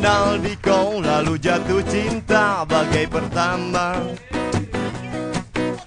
kenal 0.00 0.40
di 0.40 0.56
kau 0.64 0.96
lalu 0.96 1.36
jatuh 1.36 1.84
cinta 1.84 2.64
bagai 2.64 3.04
pertama 3.04 4.00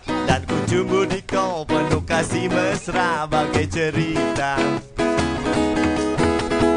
Dan 0.06 0.46
ku 0.46 0.54
cumbu 0.70 1.02
di 1.10 1.18
kau 1.26 1.66
penuh 1.66 2.06
kasih 2.06 2.46
mesra 2.46 3.26
bagai 3.26 3.66
cerita. 3.66 4.62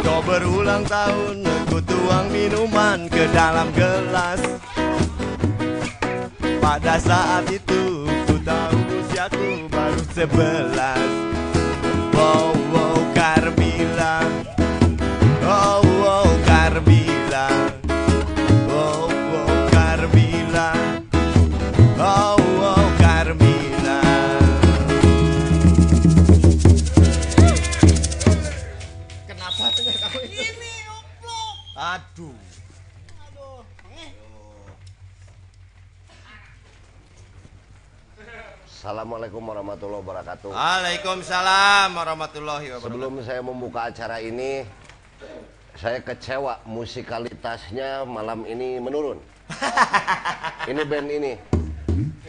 Kau 0.01 0.25
berulang 0.25 0.89
tahun 0.89 1.45
ku 1.69 1.77
tuang 1.84 2.33
minuman 2.33 3.05
ke 3.12 3.29
dalam 3.37 3.69
gelas. 3.77 4.41
Pada 6.41 6.97
saat 6.97 7.45
itu 7.53 8.09
ku 8.25 8.41
tahu 8.41 8.81
usiaku 8.97 9.69
baru 9.69 10.03
sebelas 10.17 11.26
Assalamualaikum 38.87 39.42
warahmatullahi 39.42 39.98
wabarakatuh. 39.98 40.55
Waalaikumsalam 40.55 41.91
warahmatullahi 41.91 42.70
wabarakatuh 42.70 42.86
Sebelum 42.86 43.19
saya 43.27 43.42
membuka 43.42 43.91
acara 43.91 44.23
ini, 44.23 44.63
saya 45.74 45.98
kecewa 45.98 46.63
musikalitasnya 46.63 48.07
malam 48.07 48.47
ini 48.47 48.79
menurun. 48.79 49.19
ini 50.70 50.83
band 50.86 51.11
ini. 51.11 51.35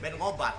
Ben 0.01 0.17
ngobat 0.17 0.57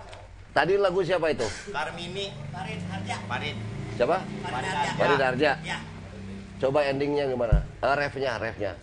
Tadi 0.55 0.79
lagu 0.79 1.03
siapa 1.03 1.35
itu? 1.35 1.51
Karmini 1.75 2.31
Farid 2.55 2.79
Harja. 2.95 3.17
Farid 3.27 3.57
Siapa? 3.99 4.23
Farid 4.23 4.71
Harja. 4.71 4.95
Farid 5.03 5.19
Harja. 5.19 5.51
Ya. 5.67 5.79
Coba 6.63 6.87
endingnya 6.87 7.27
gimana? 7.27 7.67
Eh, 7.83 7.95
refnya, 7.99 8.39
refnya. 8.39 8.79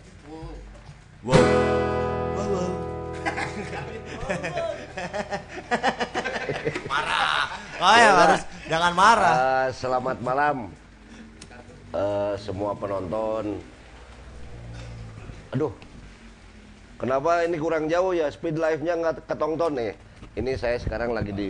Wow 1.24 1.95
Marah 6.88 7.52
Oh 7.76 7.92
ya 7.92 8.10
harus 8.16 8.42
jangan 8.72 8.92
marah 8.96 9.36
Eh, 9.36 9.68
selamat 9.76 10.16
malam 10.24 10.72
eh, 11.92 12.34
semua 12.40 12.72
penonton. 12.76 13.60
Aduh, 15.52 15.72
kenapa 17.00 17.44
ini 17.44 17.56
kurang 17.60 17.88
jauh 17.88 18.12
ya? 18.16 18.28
Speed 18.32 18.56
live-nya 18.56 18.96
nggak 19.00 19.28
ketonton 19.28 19.76
nih. 19.76 19.92
Ini 20.36 20.52
saya 20.56 20.76
sekarang 20.80 21.12
lagi 21.12 21.32
di 21.32 21.48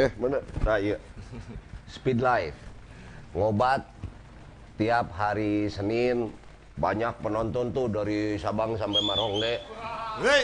eh 0.00 0.10
mana? 0.20 0.40
Nah, 0.64 0.76
iya. 0.80 0.96
Speed 1.88 2.20
live 2.20 2.56
ngobat 3.36 3.84
tiap 4.80 5.12
hari 5.12 5.68
Senin 5.68 6.32
banyak 6.80 7.12
penonton 7.20 7.74
tuh 7.76 7.92
dari 7.92 8.40
Sabang 8.40 8.76
sampai 8.80 9.04
Marongge. 9.04 9.60
Hei 10.18 10.42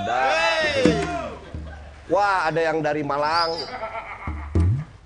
Ada 0.00 0.24
Wah, 2.08 2.48
ada 2.48 2.60
yang 2.72 2.80
dari 2.80 3.04
Malang. 3.04 3.52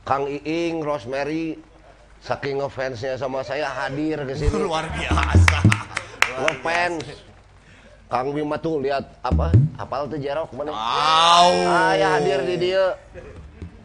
Kang 0.06 0.25
Iing, 0.31 0.81
Rosemary, 0.87 1.59
saking 2.22 2.62
ngefansnya 2.62 3.19
sama 3.19 3.43
saya 3.43 3.69
hadir 3.69 4.22
ke 4.22 4.38
sini. 4.38 4.54
Luar 4.54 4.87
biasa 4.88 5.59
Ngefans. 6.38 7.04
Kang 8.06 8.31
Bima 8.31 8.54
tuh 8.56 8.78
lihat 8.78 9.03
apa? 9.27 9.50
Apal 9.75 10.06
tuh 10.06 10.16
jerok 10.22 10.54
mana? 10.54 10.71
Wow 10.71 11.50
Ah, 11.66 11.93
ya 11.99 12.09
hadir 12.21 12.47
di 12.47 12.56
dia. 12.71 12.94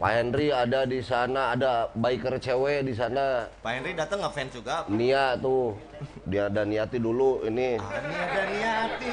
Pak 0.00 0.10
Henry 0.16 0.48
ada 0.48 0.88
di 0.88 1.04
sana, 1.04 1.52
ada 1.52 1.92
biker 1.92 2.40
cewek 2.40 2.88
di 2.88 2.96
sana. 2.96 3.50
Pak 3.60 3.72
Henry 3.74 3.92
datang 3.92 4.24
ngefans 4.24 4.48
juga 4.56 4.88
Nia 4.88 5.36
tuh, 5.36 5.76
dia 6.24 6.48
ada 6.48 6.64
Niati 6.64 6.96
dulu 6.96 7.44
ini. 7.44 7.76
Ini 7.76 8.16
ada 8.16 8.42
Niati 8.48 9.08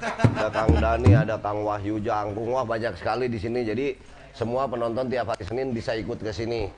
ada 0.00 0.48
Kang 0.48 0.72
Dani, 0.74 1.10
ada 1.12 1.36
Kang 1.36 1.60
Wahyu 1.62 2.00
Jangkung, 2.00 2.50
wah 2.50 2.64
banyak 2.64 2.96
sekali 2.96 3.28
di 3.28 3.36
sini. 3.36 3.62
Jadi 3.62 3.86
semua 4.32 4.64
penonton 4.64 5.06
tiap 5.06 5.32
hari 5.32 5.44
Senin 5.44 5.70
bisa 5.70 5.92
ikut 5.94 6.18
ke 6.18 6.32
sini 6.32 6.68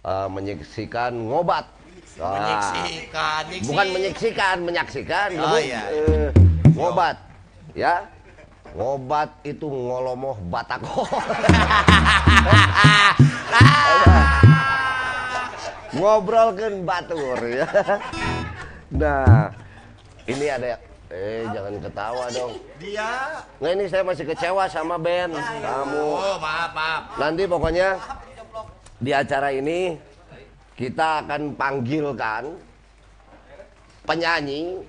Eh, 0.00 0.28
menyaksikan 0.32 1.12
ngobat. 1.12 1.68
Wah, 2.16 2.32
Menyaksikan 2.40 3.42
nyiksi. 3.52 3.68
bukan 3.68 3.86
menyaksikan, 3.92 4.56
menyaksikan. 4.64 5.28
Oh, 5.36 5.52
Lebih, 5.52 5.64
iya. 5.68 5.82
eh, 5.92 6.28
ngobat, 6.72 7.16
ya. 7.76 7.94
Ngobat 8.72 9.28
itu 9.44 9.68
ngolomoh 9.68 10.40
batako. 10.48 11.04
Ngobrolkan 15.90 16.86
batur 16.86 17.38
ya. 17.44 17.68
Nah, 18.94 19.50
ini 20.24 20.46
ada 20.48 20.80
eh 21.10 21.42
jangan 21.50 21.74
ketawa 21.82 22.24
dong. 22.30 22.54
Dia 22.78 23.42
Nggak 23.58 23.72
ini 23.74 23.84
saya 23.90 24.02
masih 24.06 24.24
kecewa 24.30 24.64
sama 24.70 24.94
band 24.94 25.34
kamu. 25.34 26.06
Oh 26.06 26.36
maaf 26.38 26.70
maaf 26.70 27.02
Nanti 27.18 27.42
pokoknya 27.50 27.98
di 29.02 29.10
acara 29.10 29.50
ini 29.50 29.98
kita 30.78 31.26
akan 31.26 31.58
panggilkan 31.58 32.54
penyanyi 34.06 34.80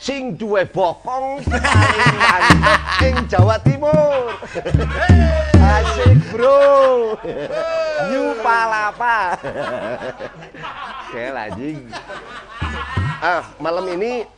sing 0.00 0.34
duwe 0.34 0.66
bokong 0.66 1.40
paling 1.46 2.12
mantep 2.18 3.04
ing 3.04 3.16
Jawa 3.28 3.56
Timur. 3.60 4.32
Asik 5.60 6.18
bro. 6.32 6.60
New 8.08 8.36
Palapa. 8.40 9.36
Oke 11.08 11.24
lagi. 11.28 11.72
Ah, 13.24 13.46
malam 13.56 13.88
ini 13.96 14.28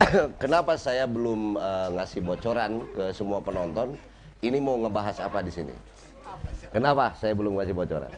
kenapa 0.42 0.76
saya 0.80 1.04
belum 1.04 1.60
eh, 1.60 1.88
ngasih 1.96 2.20
bocoran 2.24 2.84
ke 2.96 3.12
semua 3.12 3.38
penonton? 3.44 3.96
Ini 4.40 4.56
mau 4.56 4.80
ngebahas 4.80 5.20
apa 5.20 5.44
di 5.44 5.52
sini? 5.52 5.74
Kenapa 6.70 7.12
saya 7.18 7.36
belum 7.36 7.58
ngasih 7.60 7.76
bocoran? 7.76 8.08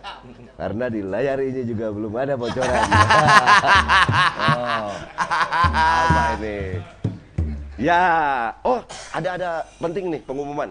Karena 0.55 0.87
di 0.93 1.01
layar 1.03 1.41
ini 1.43 1.67
juga 1.67 1.91
belum 1.91 2.13
ada 2.15 2.35
bocoran. 2.39 2.83
oh, 4.55 4.93
apa 5.73 6.25
ini? 6.39 6.79
Ya, 7.81 8.03
oh 8.63 8.85
ada 9.11 9.29
ada 9.35 9.51
penting 9.83 10.15
nih 10.15 10.23
pengumuman. 10.23 10.71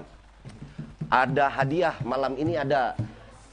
Ada 1.11 1.51
hadiah 1.51 1.95
malam 2.07 2.39
ini 2.39 2.55
ada 2.55 2.95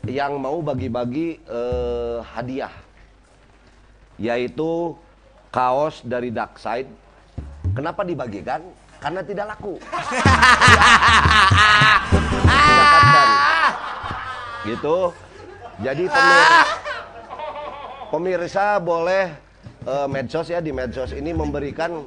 yang 0.07 0.39
mau 0.39 0.63
bagi-bagi 0.63 1.43
eh, 1.43 2.19
hadiah, 2.23 2.71
yaitu 4.15 4.95
kaos 5.51 6.07
dari 6.07 6.31
Dark 6.31 6.55
Side. 6.63 7.08
Kenapa 7.75 8.03
dibagikan? 8.05 8.61
Karena 8.99 9.21
tidak 9.23 9.55
laku. 9.55 9.79
Didapatkan. 12.45 13.29
gitu. 14.69 14.99
Jadi 15.79 16.05
pemir- 16.11 16.67
pemirsa 18.11 18.83
boleh 18.83 19.31
eh, 19.87 20.07
medsos 20.11 20.51
ya 20.51 20.59
di 20.59 20.75
medsos 20.75 21.15
ini 21.15 21.31
memberikan 21.31 22.03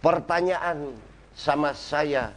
pertanyaan 0.00 0.96
sama 1.36 1.76
saya. 1.76 2.32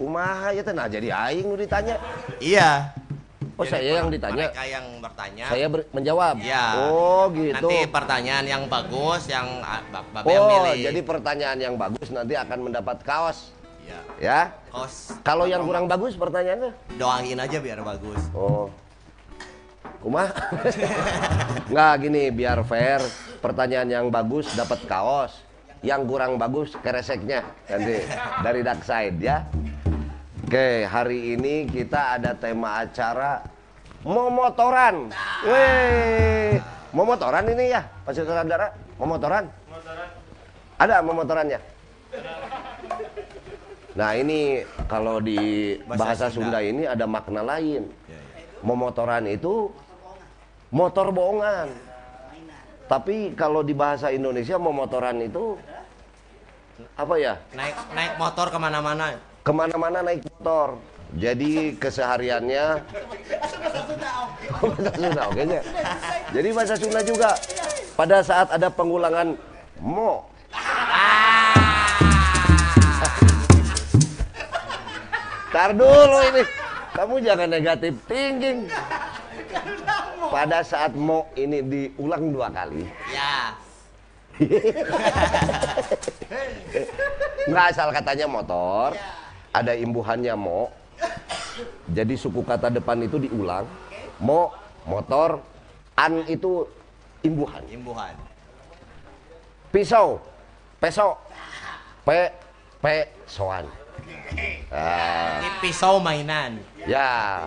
Kumaha 0.00 0.56
ya 0.56 0.64
teh 0.64 0.72
nah 0.72 0.88
jadi 0.88 1.12
aing 1.12 1.52
ditanya. 1.60 2.00
Iya 2.40 2.96
Oh 3.60 3.66
saya 3.68 4.00
yang 4.00 4.08
ditanya. 4.08 4.48
Mereka 4.48 4.64
yang 4.64 4.86
bertanya 5.04 5.44
Saya 5.52 5.66
ber- 5.68 5.88
menjawab. 5.92 6.34
Iya. 6.40 6.64
Oh 6.88 7.28
gitu. 7.28 7.52
Nanti 7.60 7.76
pertanyaan 7.92 8.44
yang 8.48 8.62
bagus 8.66 9.22
yang 9.28 9.46
ah, 9.60 9.84
Bab- 9.92 10.08
Babe 10.16 10.26
yang 10.26 10.40
Oh, 10.40 10.48
milih 10.48 10.74
jadi 10.80 11.00
pertanyaan 11.04 11.58
yang 11.60 11.74
bagus 11.76 12.08
nanti 12.08 12.34
akan 12.34 12.58
mendapat 12.64 13.04
kaos. 13.04 13.52
Iya 13.84 13.98
Ya. 14.16 14.40
Kos 14.70 15.12
Kalau 15.20 15.44
yang 15.44 15.60
kurang 15.62 15.84
bagus 15.84 16.16
pertanyaannya? 16.16 16.72
Doain 16.96 17.36
aja 17.36 17.58
biar 17.60 17.84
bagus 17.84 18.20
Oh. 18.32 18.72
Kumah? 20.00 20.32
Nggak 21.70 21.92
gini, 22.00 22.32
biar 22.32 22.64
fair. 22.64 23.04
Pertanyaan 23.38 23.88
yang 23.90 24.06
bagus 24.08 24.48
dapat 24.56 24.80
kaos. 24.84 25.36
Yang 25.80 26.00
kurang 26.06 26.36
bagus 26.36 26.72
kereseknya 26.74 27.40
nanti 27.64 28.04
dari 28.40 28.60
dark 28.60 28.80
side 28.80 29.16
ya. 29.16 29.44
Oke, 30.50 30.82
hari 30.82 31.38
ini 31.38 31.62
kita 31.62 32.18
ada 32.18 32.34
tema 32.34 32.82
acara 32.82 33.38
momotoran. 34.02 35.06
Weh, 35.46 36.58
momotoran 36.90 37.46
ini 37.54 37.70
ya, 37.70 37.86
Pak 38.02 38.10
Saudara? 38.18 38.74
Momotoran? 38.98 39.46
Ada 40.74 41.06
momotorannya? 41.06 41.54
Nah 43.94 44.10
ini 44.18 44.66
kalau 44.90 45.22
di 45.22 45.38
bahasa, 45.86 46.26
Bahasa 46.26 46.26
Sunda. 46.34 46.58
Sunda. 46.58 46.66
ini 46.66 46.82
ada 46.82 47.06
makna 47.06 47.46
lain. 47.46 47.86
Iya, 48.10 48.18
Momotoran 48.66 49.30
itu 49.30 49.70
motor 50.74 51.14
bohongan. 51.14 51.70
Tapi 52.90 53.38
kalau 53.38 53.62
di 53.62 53.70
bahasa 53.70 54.10
Indonesia 54.10 54.58
momotoran 54.58 55.14
itu 55.22 55.54
apa 56.98 57.14
ya? 57.22 57.38
Naik 57.54 57.94
naik 57.94 58.12
motor 58.18 58.50
ke 58.50 58.58
mana-mana. 58.58 59.29
Ke 59.40 59.56
mana-mana 59.56 60.04
naik 60.04 60.28
motor. 60.28 60.76
Jadi 61.16 61.74
kesehariannya 61.74 62.86
bahasa 64.62 64.90
Sunda 64.94 65.22
oke 65.26 65.42
nya. 65.42 65.58
Jadi 66.30 66.48
bahasa 66.54 66.74
Sunda 66.78 67.02
juga 67.02 67.34
pada 67.98 68.22
saat 68.22 68.46
ada 68.54 68.70
pengulangan 68.70 69.34
mo. 69.82 70.30
Tar 75.50 75.74
dulu 75.74 76.18
ini. 76.30 76.42
Kamu 76.94 77.14
jangan 77.24 77.48
negatif 77.50 77.94
thinking. 78.06 78.70
Pada 80.30 80.62
saat 80.62 80.94
mo 80.94 81.26
ini 81.34 81.58
diulang 81.58 82.30
dua 82.30 82.54
kali, 82.54 82.86
Ya. 83.10 83.58
nggak 87.50 87.66
asal 87.74 87.90
katanya 87.92 88.24
motor, 88.30 88.94
ada 89.50 89.74
imbuhannya 89.74 90.34
mo. 90.34 90.70
Jadi 91.90 92.14
suku 92.14 92.42
kata 92.46 92.70
depan 92.70 93.02
itu 93.02 93.18
diulang. 93.18 93.66
Mo, 94.20 94.52
motor, 94.84 95.40
an 95.96 96.24
itu 96.28 96.64
imbuhan. 97.24 97.64
Imbuhan. 97.68 98.14
Pisau, 99.70 100.18
peso, 100.82 101.14
pe, 102.02 102.30
pe, 102.82 103.06
soan. 103.24 103.64
Ah, 104.70 105.42
Ini 105.42 105.48
pisau 105.58 105.98
mainan. 105.98 106.58
ya. 106.86 107.46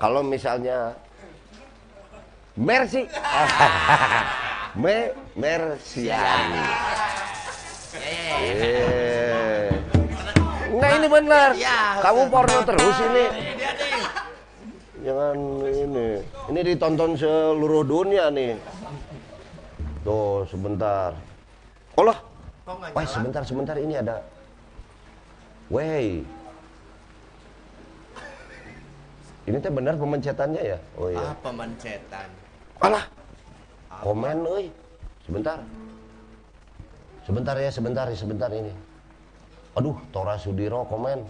Kalau 0.00 0.24
misalnya 0.24 0.96
Mercy, 2.56 3.04
me, 4.82 5.12
Mercian. 5.36 6.48
Ya, 8.00 8.48
ya, 8.48 9.69
Nah 10.80 10.90
ini 10.96 11.08
benar. 11.12 11.48
Ya, 11.60 12.00
Kamu 12.00 12.32
porno 12.32 12.58
terus 12.64 12.96
ini. 13.04 13.24
Dia 13.54 13.70
nih. 13.76 14.04
Jangan 15.04 15.36
ini. 15.68 16.08
Ini 16.48 16.60
ditonton 16.72 17.10
seluruh 17.20 17.84
dunia 17.84 18.32
nih. 18.32 18.56
Tuh 20.00 20.48
sebentar. 20.48 21.12
Olah. 22.00 22.18
Kok 22.64 22.74
nggak 22.80 22.90
Wah 22.96 23.04
sebentar 23.04 23.42
sebentar 23.44 23.76
ini 23.76 23.94
ada. 24.00 24.24
Wey. 25.68 26.24
Ini 29.48 29.56
teh 29.60 29.72
benar 29.72 30.00
pemencetannya 30.00 30.62
ya? 30.62 30.78
Oh 30.96 31.08
iya. 31.12 31.32
Ah, 31.32 31.36
pemencetan. 31.44 32.28
Alah. 32.80 33.04
Komen 34.00 34.48
euy. 34.48 34.66
Sebentar. 35.28 35.60
Sebentar 37.28 37.54
ya, 37.60 37.68
sebentar 37.68 38.04
ya, 38.08 38.16
sebentar 38.16 38.50
ini. 38.50 38.72
Aduh, 39.78 39.94
Tora 40.10 40.34
Sudiro 40.34 40.82
komen. 40.82 41.22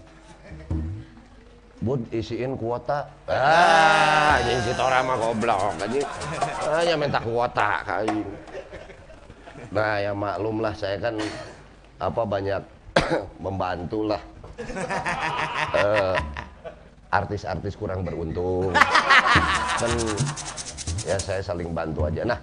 Bud, 1.81 2.01
isiin 2.13 2.57
kuota. 2.57 3.09
Ah, 3.25 4.37
ini 4.41 4.61
si 4.61 4.73
Tora 4.77 5.01
mah 5.01 5.17
goblok 5.17 5.81
anjing. 5.81 6.05
Hanya 6.69 6.93
minta 6.93 7.17
kuota 7.21 7.81
kain. 7.85 8.21
Nah, 9.73 9.97
ya 9.97 10.13
maklum 10.13 10.61
lah 10.61 10.73
saya 10.77 11.01
kan 11.01 11.17
apa 11.97 12.21
banyak 12.21 12.61
membantu 13.45 14.13
lah. 14.13 14.21
Eh, 15.73 16.15
artis-artis 17.09 17.73
kurang 17.73 18.05
beruntung. 18.05 18.73
Kan 19.81 19.91
ya 21.01 21.17
saya 21.17 21.41
saling 21.41 21.73
bantu 21.73 22.05
aja. 22.05 22.29
Nah, 22.29 22.39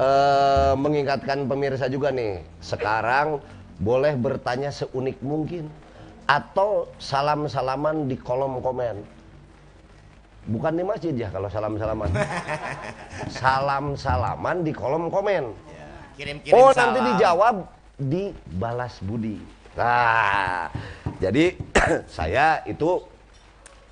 eh, 0.00 0.72
mengingatkan 0.80 1.44
pemirsa 1.44 1.92
juga 1.92 2.08
nih, 2.08 2.40
sekarang 2.64 3.36
boleh 3.76 4.16
bertanya 4.16 4.72
seunik 4.72 5.20
mungkin 5.20 5.68
atau 6.26 6.90
salam-salaman 6.98 8.08
di 8.08 8.16
kolom 8.18 8.58
komen. 8.58 9.04
Bukan 10.46 10.78
di 10.78 10.84
masjid 10.86 11.10
ya 11.10 11.28
kalau 11.34 11.50
salam-salaman. 11.50 12.06
Salam-salaman 13.42 14.62
di 14.62 14.70
kolom 14.70 15.10
komen. 15.10 15.50
Kirim-kirim 16.14 16.54
Oh, 16.54 16.70
salam. 16.70 16.94
nanti 16.94 17.00
dijawab 17.10 17.56
di 17.98 18.30
balas 18.54 19.02
budi. 19.02 19.42
Nah, 19.74 20.70
jadi 21.18 21.58
saya 22.16 22.62
itu 22.64 23.02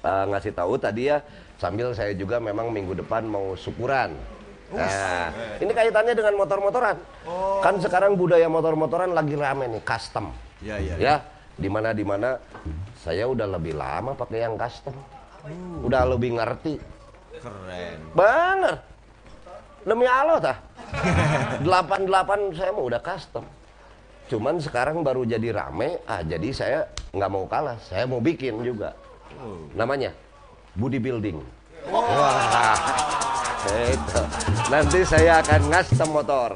eh, 0.01 0.25
ngasih 0.31 0.55
tahu 0.55 0.79
tadi 0.79 1.11
ya 1.11 1.21
sambil 1.59 1.91
saya 1.91 2.15
juga 2.15 2.39
memang 2.39 2.71
minggu 2.71 2.97
depan 3.03 3.27
mau 3.27 3.59
syukuran. 3.59 4.15
Nah, 4.75 5.31
ini 5.63 5.73
kaitannya 5.73 6.15
dengan 6.19 6.35
motor-motoran. 6.35 6.97
Kan 7.63 7.75
sekarang 7.79 8.19
budaya 8.19 8.51
motor-motoran 8.51 9.15
lagi 9.15 9.39
rame 9.39 9.71
nih, 9.71 9.83
custom. 9.87 10.35
Iya, 10.61 10.77
iya. 10.83 10.95
Ya, 10.99 11.15
di 11.55 11.69
mana 11.71 11.95
di 11.95 12.03
mana 12.03 12.37
saya 12.99 13.31
udah 13.31 13.47
lebih 13.47 13.79
lama 13.79 14.19
pakai 14.19 14.43
yang 14.43 14.59
custom. 14.59 14.95
Udah 15.85 16.03
lebih 16.09 16.35
ngerti. 16.41 16.81
Keren. 17.39 17.99
Bener. 18.17 18.75
Demi 19.85 20.09
Allah 20.09 20.39
tah. 20.41 20.59
88 21.61 22.57
saya 22.57 22.71
mau 22.73 22.89
udah 22.89 23.01
custom. 23.05 23.45
Cuman 24.25 24.57
sekarang 24.57 25.05
baru 25.05 25.29
jadi 25.29 25.53
rame, 25.53 26.01
ah 26.09 26.25
jadi 26.25 26.49
saya 26.57 26.79
nggak 27.13 27.29
mau 27.31 27.45
kalah, 27.45 27.77
saya 27.85 28.09
mau 28.09 28.25
bikin 28.25 28.65
juga. 28.65 28.97
Namanya 29.77 30.17
body 30.73 30.97
building. 30.97 31.39
Wah, 31.93 32.73
itu. 33.67 34.23
Nanti 34.69 34.99
saya 35.03 35.41
akan 35.41 35.61
custom 35.71 36.11
motor. 36.13 36.51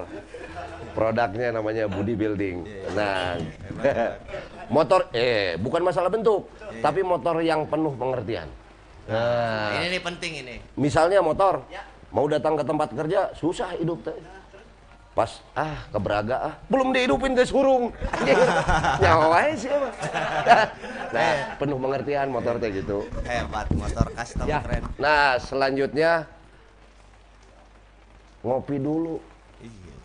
Produknya 0.93 1.55
namanya 1.55 1.87
body 1.87 2.15
building. 2.15 2.57
Nah, 2.93 3.39
motor 4.75 5.07
eh 5.15 5.55
bukan 5.55 5.87
masalah 5.87 6.11
bentuk, 6.11 6.51
tapi 6.83 7.07
motor 7.07 7.39
yang 7.39 7.63
penuh 7.65 7.95
pengertian. 7.95 8.51
Nah, 9.07 9.79
Ini 9.79 9.95
nih 9.95 10.03
penting 10.03 10.33
ini. 10.43 10.55
Misalnya 10.75 11.23
motor, 11.23 11.63
mau 12.11 12.27
datang 12.27 12.59
ke 12.59 12.65
tempat 12.67 12.89
kerja 12.91 13.31
susah 13.33 13.79
hidup 13.79 14.03
teh. 14.03 14.19
Pas 15.15 15.43
ah 15.51 15.87
ke 15.91 15.99
Braga 15.99 16.37
ah 16.39 16.55
belum 16.67 16.91
dihidupin 16.91 17.35
ke 17.35 17.47
surung. 17.47 17.95
Nyawa 19.03 19.55
sih 19.55 19.71
emang. 19.71 19.95
Nah, 21.09 21.57
penuh 21.57 21.81
pengertian 21.81 22.29
motor 22.29 22.61
teh 22.61 22.69
gitu. 22.69 23.09
Hebat 23.25 23.65
motor 23.73 24.05
custom 24.13 24.45
Ya. 24.45 24.61
keren. 24.61 24.85
Nah, 25.01 25.41
selanjutnya 25.41 26.29
ngopi 28.41 28.77
dulu. 28.77 29.17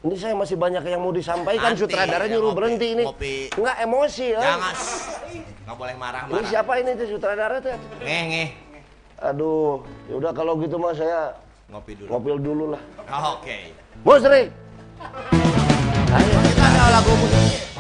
Ini 0.03 0.15
saya 0.19 0.35
masih 0.35 0.59
banyak 0.59 0.83
yang 0.83 0.99
mau 0.99 1.15
disampaikan. 1.15 1.71
Nanti, 1.73 1.79
Sutradara 1.79 2.27
ya, 2.27 2.35
nyuruh 2.35 2.51
ngopi, 2.51 2.59
berhenti 2.59 2.87
ini. 2.91 3.03
ngopi. 3.07 3.35
Enggak 3.55 3.77
emosi 3.79 4.25
ya. 4.29 4.41
Jangan. 4.41 4.75
Nggak 5.63 5.75
boleh 5.79 5.93
Ini 5.93 6.01
marah-marah. 6.03 6.43
siapa 6.43 6.71
ini 6.75 6.89
tuh 6.93 7.07
sutradara 7.07 7.57
teh? 7.57 7.77
Ngeh, 8.03 8.23
ngeh. 8.27 8.49
Aduh, 9.23 9.79
ya 10.11 10.13
udah 10.19 10.31
kalau 10.35 10.59
gitu 10.59 10.75
mah 10.75 10.91
saya 10.91 11.31
Ngopi 11.71 11.95
dulu. 11.95 12.07
ngopil 12.11 12.35
dulu 12.37 12.65
lah. 12.75 12.81
Oke. 13.31 13.71
Musri. 14.03 14.51
Kita 16.43 16.65
ada 16.67 16.83
lagu 16.91 17.11
musik. 17.15 17.72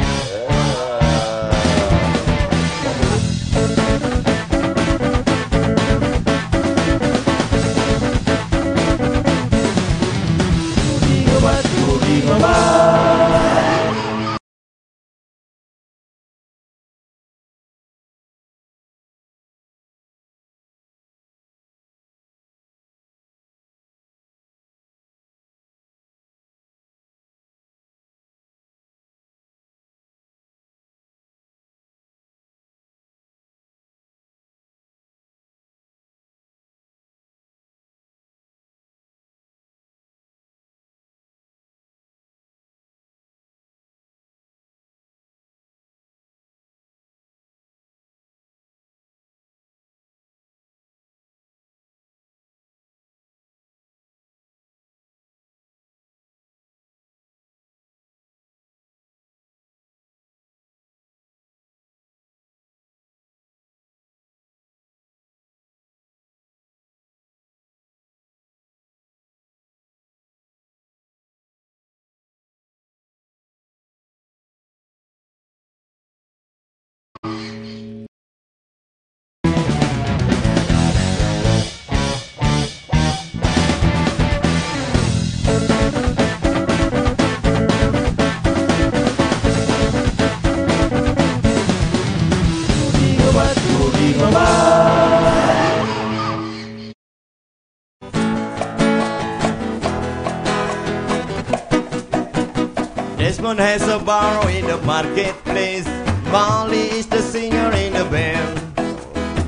Someone 103.53 103.69
has 103.69 103.87
a 103.87 103.99
borrow 103.99 104.47
in 104.47 104.65
the 104.65 104.77
marketplace. 104.81 105.85
Molly 106.31 106.89
is 106.97 107.05
the 107.05 107.21
singer 107.21 107.69
in 107.75 107.93
the 107.93 108.03
band. 108.05 108.57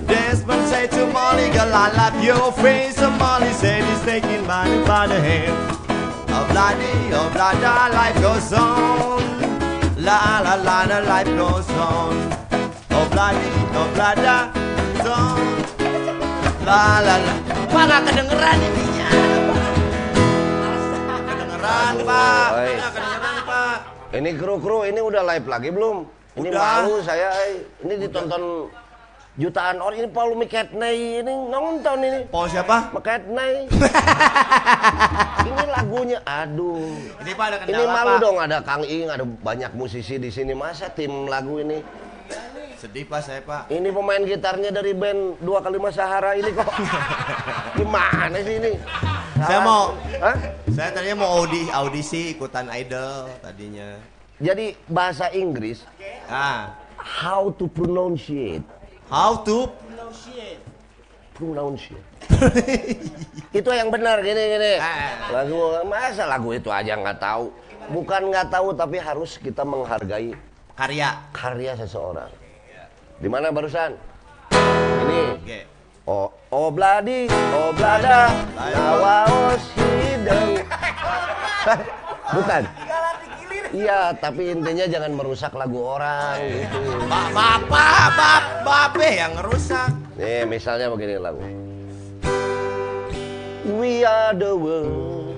Desmond 0.06 0.68
said 0.70 0.92
to 0.92 1.08
Molly, 1.08 1.50
girl, 1.50 1.74
I 1.74 1.90
love 1.98 2.24
your 2.24 2.52
face. 2.52 3.02
And 3.02 3.18
Molly 3.18 3.52
said 3.54 3.84
he's 3.84 4.04
taking 4.06 4.46
money 4.46 4.78
by 4.86 5.08
the 5.08 5.20
hand. 5.20 5.58
Oh, 6.30 6.46
bloody, 6.52 6.94
oh, 7.18 7.32
bloody, 7.34 7.66
life 7.98 8.22
goes 8.22 8.54
on. 8.54 9.26
La, 9.98 10.38
la, 10.46 10.54
la, 10.54 10.86
the 10.86 11.02
life 11.02 11.26
goes 11.26 11.68
on. 11.72 12.14
Oh, 12.92 13.10
bloody, 13.10 13.50
oh, 13.74 13.90
bloody, 13.96 14.22
on. 15.10 15.42
La, 16.62 17.02
la, 17.02 17.16
la. 17.26 17.34
Pak, 17.74 17.84
nggak 17.90 18.02
kedengeran 18.06 18.60
ininya. 18.70 19.10
Kedengeran, 21.26 21.96
Pak. 22.06 22.50
Kedengeran, 22.54 23.18
Pak. 23.18 23.25
Ini 24.16 24.30
kru-kru 24.40 24.88
ini 24.88 25.04
udah 25.04 25.28
live 25.28 25.44
lagi 25.46 25.70
belum? 25.70 26.08
Ini 26.36 26.48
Udah. 26.48 26.62
malu 26.80 27.04
saya. 27.04 27.32
eh. 27.48 27.64
Ini 27.84 27.94
ditonton 28.00 28.72
jutaan 29.36 29.80
orang. 29.80 30.00
Ini 30.00 30.10
Paul 30.10 30.36
McCartney 30.36 31.20
ini 31.20 31.34
nonton 31.48 31.98
ini. 32.00 32.20
Paul 32.28 32.48
siapa? 32.48 32.96
McCartney. 32.96 33.68
ini 35.52 35.64
lagunya, 35.68 36.20
aduh. 36.24 36.96
Ini 37.20 37.32
Pak 37.34 37.46
ada 37.46 37.58
Ini 37.60 37.76
kendala, 37.76 37.92
malu 37.92 38.14
Pak. 38.16 38.22
dong 38.24 38.38
ada 38.40 38.58
Kang 38.64 38.84
Ing, 38.84 39.08
ada 39.08 39.24
banyak 39.28 39.72
musisi 39.76 40.16
di 40.16 40.32
sini. 40.32 40.56
Masa 40.56 40.88
tim 40.88 41.28
lagu 41.28 41.60
ini? 41.60 41.84
Sedih, 42.86 43.02
Pak, 43.10 43.22
saya, 43.26 43.42
Pak. 43.42 43.74
Ini 43.74 43.90
pemain 43.90 44.22
gitarnya 44.22 44.70
dari 44.70 44.94
band 44.94 45.42
dua 45.42 45.58
kali 45.58 45.82
Sahara 45.90 46.38
ini 46.38 46.54
kok. 46.54 46.70
Gimana 47.82 48.38
sih 48.46 48.62
ini? 48.62 48.78
Saya 49.42 49.60
mau- 49.66 49.98
Hah? 50.22 50.38
Saya 50.70 50.94
tadinya 50.94 51.26
mau 51.26 51.42
audi 51.42 51.66
audisi 51.74 52.38
ikutan 52.38 52.70
idol 52.70 53.26
tadinya. 53.42 53.98
Jadi 54.38 54.78
bahasa 54.86 55.34
Inggris, 55.34 55.82
Ah, 56.30 56.78
how 57.02 57.50
to 57.58 57.66
pronounce 57.66 58.30
it? 58.30 58.62
how 59.10 59.34
to 59.42 59.66
No 59.98 60.14
shit. 60.14 60.62
Pronounce 61.34 61.90
it. 61.90 62.06
itu 63.66 63.70
yang 63.74 63.90
benar 63.90 64.22
gini 64.22 64.62
gini. 64.62 64.78
Ah. 64.78 65.42
Lagu 65.42 65.58
masa 65.90 66.30
lagu 66.30 66.54
itu 66.54 66.70
aja 66.70 66.94
nggak 66.94 67.18
tahu. 67.18 67.50
Bukan 67.90 68.30
nggak 68.30 68.54
tahu 68.54 68.78
tapi 68.78 69.02
harus 69.02 69.42
kita 69.42 69.66
menghargai 69.66 70.38
karya. 70.78 71.18
karya 71.34 71.74
seseorang. 71.82 72.45
Di 73.16 73.28
mana 73.32 73.48
barusan? 73.48 73.96
Ini. 74.52 75.24
Oh, 76.06 76.30
oh 76.54 76.70
bladi, 76.70 77.26
oh 77.32 77.74
blada, 77.74 78.30
nawaos 78.54 79.64
hideng. 79.74 80.62
Bukan. 82.36 82.64
Iya, 83.74 84.14
tapi 84.22 84.54
intinya 84.54 84.86
jangan 84.86 85.12
merusak 85.18 85.52
lagu 85.58 85.82
orang 85.82 86.38
gitu. 86.46 86.80
Ba 87.10 87.34
bapak, 87.34 88.06
bap, 88.14 88.44
babe 88.62 89.08
yang 89.18 89.34
ngerusak. 89.34 89.90
Nih, 90.16 90.46
misalnya 90.46 90.94
begini 90.94 91.18
lagu. 91.18 91.42
We 93.66 94.06
are 94.06 94.38
the 94.38 94.54
world. 94.54 95.34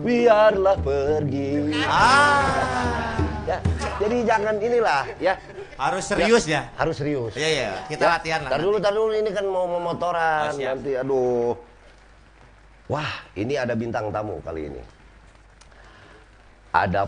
We 0.00 0.32
are 0.32 0.56
lah 0.56 0.80
pergi. 0.80 1.76
Ah, 1.84 3.04
Ya, 3.44 3.60
jadi 4.00 4.24
jangan 4.24 4.56
inilah 4.56 5.04
ya. 5.20 5.36
Harus 5.76 6.04
serius 6.04 6.44
ya. 6.46 6.70
Harus 6.74 6.96
serius. 6.96 7.32
Iya, 7.34 7.48
iya. 7.48 7.70
Kita 7.86 8.04
Ya, 8.04 8.10
latihan 8.18 8.40
lah. 8.46 8.50
Tar 8.54 8.60
dulu, 8.62 8.76
tar 8.78 8.92
dulu 8.92 9.12
ini 9.12 9.30
kan 9.30 9.44
mau 9.44 9.66
memotoran 9.66 10.50
Oh, 10.50 10.56
siap. 10.56 10.78
nanti 10.78 10.90
aduh. 10.94 11.52
Wah, 12.86 13.12
ini 13.34 13.54
ada 13.56 13.72
bintang 13.72 14.12
tamu 14.12 14.38
kali 14.44 14.68
ini. 14.68 14.82
Ada 16.70 17.06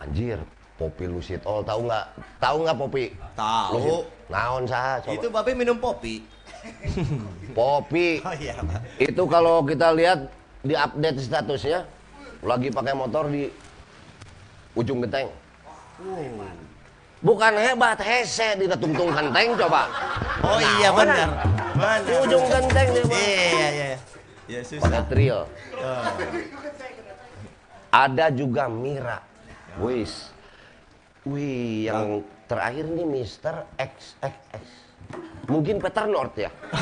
anjir, 0.00 0.38
Popi 0.78 1.04
Lusitol 1.04 1.60
tahu 1.60 1.90
nggak? 1.90 2.06
Tahu 2.40 2.56
nggak 2.64 2.76
Popi? 2.78 3.04
Tahu. 3.36 4.06
Naon 4.30 4.64
sah? 4.64 5.02
Coba. 5.04 5.12
Itu 5.12 5.26
babe 5.28 5.52
minum 5.52 5.76
kopi. 5.76 6.22
Popi. 7.58 8.20
Oh 8.26 8.34
iya, 8.36 8.54
Pak. 8.56 8.80
Itu 8.96 9.22
kalau 9.26 9.60
kita 9.66 9.90
lihat 9.92 10.30
di 10.62 10.72
update 10.72 11.18
statusnya 11.20 11.84
lagi 12.40 12.70
pakai 12.70 12.94
motor 12.94 13.28
di 13.28 13.50
ujung 14.72 15.02
genteng. 15.02 15.28
Bukan 17.20 17.52
hebat, 17.52 18.00
hese 18.00 18.56
di 18.56 18.64
tungtung 18.80 19.12
genteng 19.12 19.52
coba. 19.52 19.92
Oh 20.40 20.56
iya 20.80 20.88
benar. 20.88 21.28
Di 22.00 22.14
ujung 22.16 22.44
genteng 22.48 22.88
dia. 22.96 23.04
Iya, 23.04 23.68
iya. 23.68 23.86
Ya 24.48 24.60
pakai 24.64 24.80
susah. 24.80 25.04
trio. 25.04 25.40
Ada 27.92 28.32
juga 28.32 28.72
Mira. 28.72 29.20
Wis. 29.84 30.32
Wih, 31.28 31.92
yang 31.92 32.24
terakhir 32.48 32.88
ini 32.88 33.04
Mr. 33.04 33.68
XXX. 33.76 34.64
Mungkin 35.44 35.76
Peter 35.76 36.08
North 36.08 36.38
ya. 36.40 36.48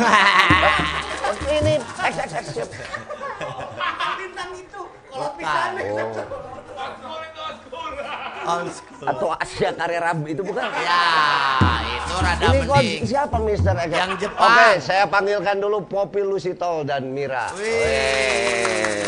Ini 1.49 1.81
XXX. 1.81 2.69
Bintang 4.17 4.51
itu. 4.55 4.83
Kalau 5.09 5.31
pisan. 5.35 5.71
Old 5.81 6.13
school. 6.15 6.58
Atau 9.05 9.29
Asia 9.37 9.71
Carrera 9.77 10.17
itu 10.25 10.43
bukan? 10.43 10.65
Ya, 10.81 11.03
itu 11.85 12.15
rada 12.17 12.45
Ini 12.49 12.59
kok 12.65 12.81
siapa 13.05 13.37
Mr. 13.37 13.75
X? 13.85 13.91
Yang 13.93 14.13
Jepang. 14.27 14.49
Oke, 14.49 14.69
saya 14.81 15.05
panggilkan 15.05 15.57
dulu 15.61 15.85
Poppy 15.85 16.25
Lusitol 16.25 16.89
dan 16.89 17.13
Mira. 17.13 17.53
Wih. 17.55 17.69
Wih. 17.69 19.08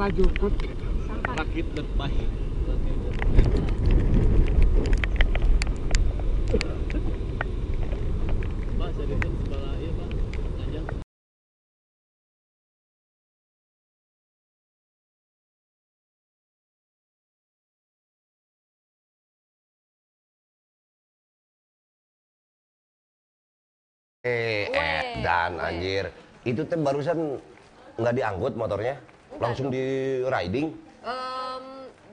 Lajukut 0.00 0.54
sampah. 1.04 1.44
rakit 1.44 1.66
Pak, 8.80 8.96
saya 8.96 9.12
itu 9.12 9.28
sebelah 9.28 9.76
iya, 9.76 9.90
Pak. 9.92 10.08
Eh, 24.20 24.68
eh, 24.72 25.02
dan 25.20 25.60
anjir. 25.60 26.08
Itu 26.48 26.64
teh 26.64 26.80
barusan 26.80 27.36
nggak 28.00 28.14
diangkut 28.16 28.56
motornya? 28.56 28.96
Langsung 29.40 29.72
di 29.72 29.84
riding? 30.20 30.68
Em, 31.00 31.64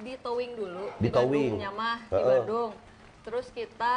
di 0.02 0.14
towing 0.24 0.52
dulu. 0.56 0.84
Di 0.98 1.10
towing. 1.12 1.60
Bandung, 1.60 1.64
Nyamah 1.68 1.98
di 2.00 2.12
Heeh. 2.16 2.28
Bandung. 2.40 2.72
Terus 3.28 3.46
kita 3.52 3.96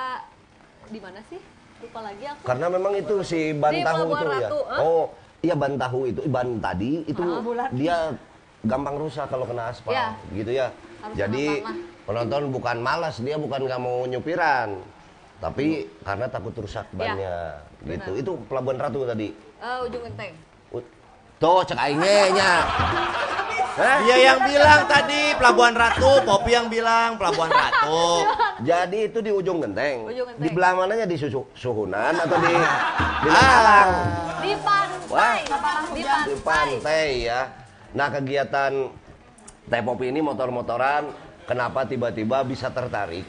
di 0.90 0.98
mana 0.98 1.22
sih? 1.30 1.38
Lupa 1.80 2.00
lagi 2.02 2.24
aku. 2.26 2.42
Karena 2.44 2.66
memang 2.68 2.92
itu 2.98 3.16
si 3.22 3.54
ban 3.54 3.72
Di 3.72 3.86
tahu 3.86 4.10
Pelabuhan 4.10 4.20
itu 4.20 4.26
ya. 4.26 4.48
Ratu, 4.50 4.60
ah? 4.66 4.78
Oh, 4.82 5.04
iya 5.40 5.54
ban 5.54 5.72
tahu 5.78 5.98
itu 6.10 6.20
ban 6.28 6.48
tadi 6.60 6.92
itu 7.06 7.22
Ah, 7.24 7.70
dia 7.72 7.96
gampang 8.60 8.96
rusak 9.00 9.24
kalau 9.32 9.48
kena 9.48 9.72
aspal, 9.72 9.94
Iya. 9.94 10.06
gitu 10.36 10.50
ya. 10.52 10.66
Harus 11.00 11.16
Jadi 11.16 11.44
penonton 12.04 12.42
bukan 12.52 12.76
malas, 12.84 13.16
dia 13.22 13.40
bukan 13.40 13.64
nggak 13.64 13.80
mau 13.80 14.04
nyupiran. 14.04 14.76
Tapi 15.40 15.88
karena 16.04 16.28
takut 16.28 16.52
rusak 16.52 16.84
bannya 16.92 17.64
gitu. 17.86 18.10
Itu 18.12 18.32
Pelabuhan 18.44 18.76
Ratu 18.76 19.08
tadi. 19.08 19.32
Eh, 19.32 19.78
ujung 19.88 20.04
genteng. 20.04 20.36
Tuh 21.40 21.64
cek 21.64 21.80
aingnya 21.80 22.36
nya. 22.36 22.52
Hah? 23.80 23.96
Dia 24.04 24.16
yang 24.28 24.44
bilang 24.44 24.84
tadi 24.84 25.32
Pelabuhan 25.40 25.72
Ratu, 25.72 26.20
Popi 26.20 26.52
yang 26.52 26.68
bilang 26.68 27.16
Pelabuhan 27.16 27.48
Ratu. 27.48 28.28
Jadi 28.68 29.08
itu 29.08 29.24
di 29.24 29.32
ujung 29.32 29.64
genteng. 29.64 30.04
Ujung 30.04 30.28
genteng. 30.28 30.44
Di 30.44 30.48
belah 30.52 30.76
mananya 30.76 31.08
di 31.08 31.16
susu, 31.16 31.48
Suhunan 31.56 32.12
atau 32.12 32.36
di 32.44 32.52
di 33.24 33.28
Langkalang? 33.32 33.90
Di 34.44 34.52
Wah. 34.52 34.68
pantai. 34.68 35.40
Di 35.96 36.02
Di 36.04 36.34
pantai. 36.44 36.76
pantai 36.84 37.08
ya. 37.24 37.40
Nah 37.96 38.08
kegiatan 38.12 38.72
Teh 39.64 39.80
Popi 39.80 40.12
ini 40.12 40.20
motor-motoran 40.20 41.08
kenapa 41.48 41.88
tiba-tiba 41.88 42.44
bisa 42.44 42.68
tertarik? 42.68 43.24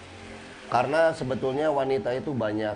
Karena 0.68 1.16
sebetulnya 1.16 1.72
wanita 1.72 2.12
itu 2.12 2.36
banyak 2.36 2.76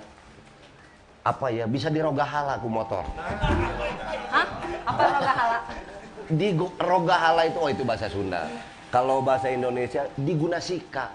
apa 1.27 1.47
ya 1.51 1.67
bisa 1.67 1.91
dirogahala 1.91 2.55
ku 2.63 2.71
motor. 2.71 3.03
Apa 4.86 5.01
roga 5.10 5.32
hala? 5.32 5.58
Di 6.25 6.47
rogahala 6.82 7.41
itu 7.45 7.58
oh 7.62 7.69
itu 7.69 7.84
bahasa 7.86 8.10
Sunda. 8.10 8.49
Kalau 8.89 9.21
bahasa 9.21 9.51
Indonesia 9.51 10.08
digunasika. 10.15 11.12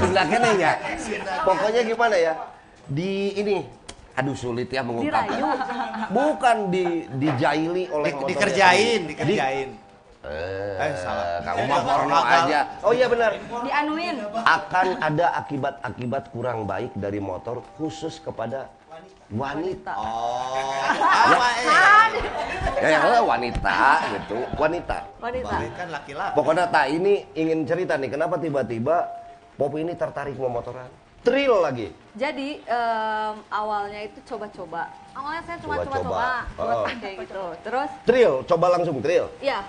Sunda 0.00 0.22
kene 0.24 0.50
ya. 0.56 0.72
Pokoknya 1.44 1.82
gimana 1.84 2.16
ya? 2.16 2.32
Di 2.86 3.34
ini 3.34 3.56
aduh 4.16 4.32
sulit 4.32 4.72
ya 4.72 4.80
mengungkapkan. 4.80 5.36
Bukan 6.08 6.56
di 6.72 7.04
dijaili 7.20 7.84
oleh 7.92 8.16
Di- 8.16 8.24
dikerjain, 8.32 9.00
sendiri. 9.04 9.10
dikerjain. 9.12 9.68
Di- 9.76 9.84
eh, 10.24 10.74
Eh, 10.80 10.92
salah. 10.96 11.38
Kamu 11.44 11.62
mah 11.68 11.80
porno 11.84 12.18
aja. 12.18 12.60
Oh 12.80 12.92
iya 12.96 13.06
benar. 13.06 13.36
Dianuin. 13.36 14.16
Akan 14.42 14.86
ada 14.98 15.26
akibat-akibat 15.36 16.32
kurang 16.32 16.64
baik 16.64 16.96
dari 16.96 17.20
motor 17.20 17.60
khusus 17.76 18.16
kepada 18.18 18.72
wanita. 19.28 19.92
Oh, 19.98 20.86
apa 20.86 21.48
eh? 21.58 21.66
Ya 22.76 22.88
yang 22.92 23.02
ada 23.04 23.20
wanita 23.20 23.74
gitu, 24.14 24.38
wanita. 24.54 24.96
Wanita. 25.18 25.50
Balik 25.50 25.72
kan 25.74 25.88
laki-laki. 25.90 26.34
Pokoknya 26.36 26.64
tak 26.68 26.86
ini 26.88 27.26
ingin 27.32 27.66
cerita 27.66 27.96
nih, 27.96 28.10
kenapa 28.10 28.36
tiba-tiba 28.36 29.08
Popi 29.56 29.80
ini 29.80 29.96
tertarik 29.96 30.36
mau 30.36 30.52
motoran? 30.52 30.86
Thrill 31.24 31.58
lagi. 31.58 31.88
Jadi 32.14 32.60
em, 32.62 33.34
awalnya 33.50 34.04
itu 34.04 34.20
coba-coba. 34.22 34.86
Awalnya 35.10 35.42
saya 35.42 35.58
cuma 35.58 35.74
Coba-coba. 35.80 36.04
coba-coba 36.04 36.28
buat 36.54 36.76
Oh. 36.76 36.84
kayak 37.00 37.16
gitu. 37.24 37.44
Terus 37.64 37.90
Thrill, 38.04 38.34
coba 38.46 38.66
langsung 38.76 38.96
thrill. 39.00 39.26
ya 39.40 39.64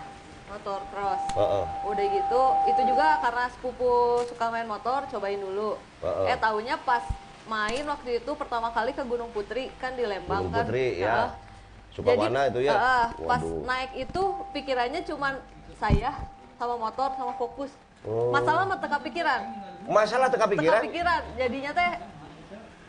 motor 0.47 0.79
cross. 0.91 1.23
Heeh. 1.33 1.63
Udah 1.83 2.05
gitu, 2.07 2.41
itu 2.67 2.81
juga 2.87 3.19
karena 3.19 3.43
sepupu 3.51 3.91
suka 4.27 4.45
main 4.47 4.63
motor, 4.63 5.03
cobain 5.09 5.39
dulu. 5.39 5.75
Heeh. 6.03 6.35
Eh 6.35 6.37
taunya 6.37 6.75
pas 6.83 7.03
main 7.47 7.83
waktu 7.83 8.19
itu 8.19 8.31
pertama 8.35 8.69
kali 8.69 8.91
ke 8.91 9.01
Gunung 9.01 9.31
Putri 9.31 9.71
kan 9.77 9.95
di 9.95 10.03
Lembang 10.03 10.45
Gunung 10.45 10.53
kan. 10.53 10.65
Putri, 10.65 10.99
ya. 10.99 11.33
Sukawana 11.89 12.45
itu 12.45 12.59
ya. 12.61 12.71
heeh, 12.71 13.05
pas 13.25 13.41
Waduh. 13.41 13.63
naik 13.65 13.91
itu 13.97 14.23
pikirannya 14.53 15.01
cuman 15.01 15.33
saya 15.73 16.11
sama 16.53 16.75
motor 16.77 17.09
sama 17.15 17.33
fokus. 17.33 17.71
Oh. 18.05 18.29
Masalah 18.29 18.63
mah 18.63 18.77
teka 18.77 18.99
pikiran. 19.01 19.41
Masalah 19.83 20.27
teka 20.27 20.45
Teka 20.45 20.53
pikiran? 20.53 20.81
pikiran. 20.83 21.21
Jadinya 21.35 21.71
teh 21.73 21.91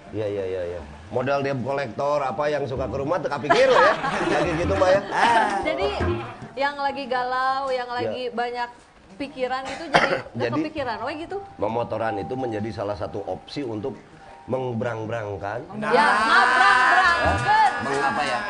Iya 0.08 0.24
iya 0.26 0.44
iya 0.46 0.62
iya. 0.66 0.80
Modal 1.08 1.40
debt 1.42 1.60
kolektor 1.60 2.20
apa 2.20 2.48
yang 2.48 2.64
suka 2.64 2.84
ke 2.84 2.96
rumah 2.96 3.16
teka 3.16 3.36
pikir 3.38 3.68
ya. 3.68 3.92
Lagi 4.34 4.52
gitu 4.56 4.72
Mbak 4.72 4.90
ya. 4.90 5.00
jadi 5.68 5.88
yang 6.54 6.76
lagi 6.76 7.04
galau, 7.06 7.68
yang 7.68 7.88
lagi 7.88 8.28
banyak 8.28 8.68
pikiran 9.14 9.62
itu 9.64 9.84
jadi 9.88 10.08
Ya. 10.08 10.48
Jadi- 10.48 10.62
kepikiran, 10.64 10.96
we 11.02 11.12
gitu. 11.18 11.38
Memotoran 11.56 12.16
itu 12.16 12.34
menjadi 12.34 12.70
salah 12.74 12.96
satu 12.96 13.20
opsi 13.22 13.60
untuk 13.60 13.96
mengberang-berangkan. 14.48 15.60
Ya, 15.78 16.06
ngabrang-berangkan. 16.24 17.70
Mengapa 17.84 18.22
ya? 18.24 18.40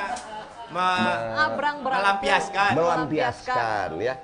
Me- 0.69 1.81
melampiaskan. 1.83 2.71
Melampiaskan 2.73 3.89
ya. 3.99 4.15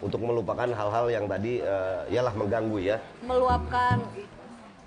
Untuk 0.00 0.20
melupakan 0.20 0.64
hal-hal 0.64 1.06
yang 1.08 1.24
tadi 1.28 1.60
eh, 1.60 2.00
ialah 2.10 2.32
mengganggu 2.32 2.78
ya. 2.80 2.96
Meluapkan 3.22 4.00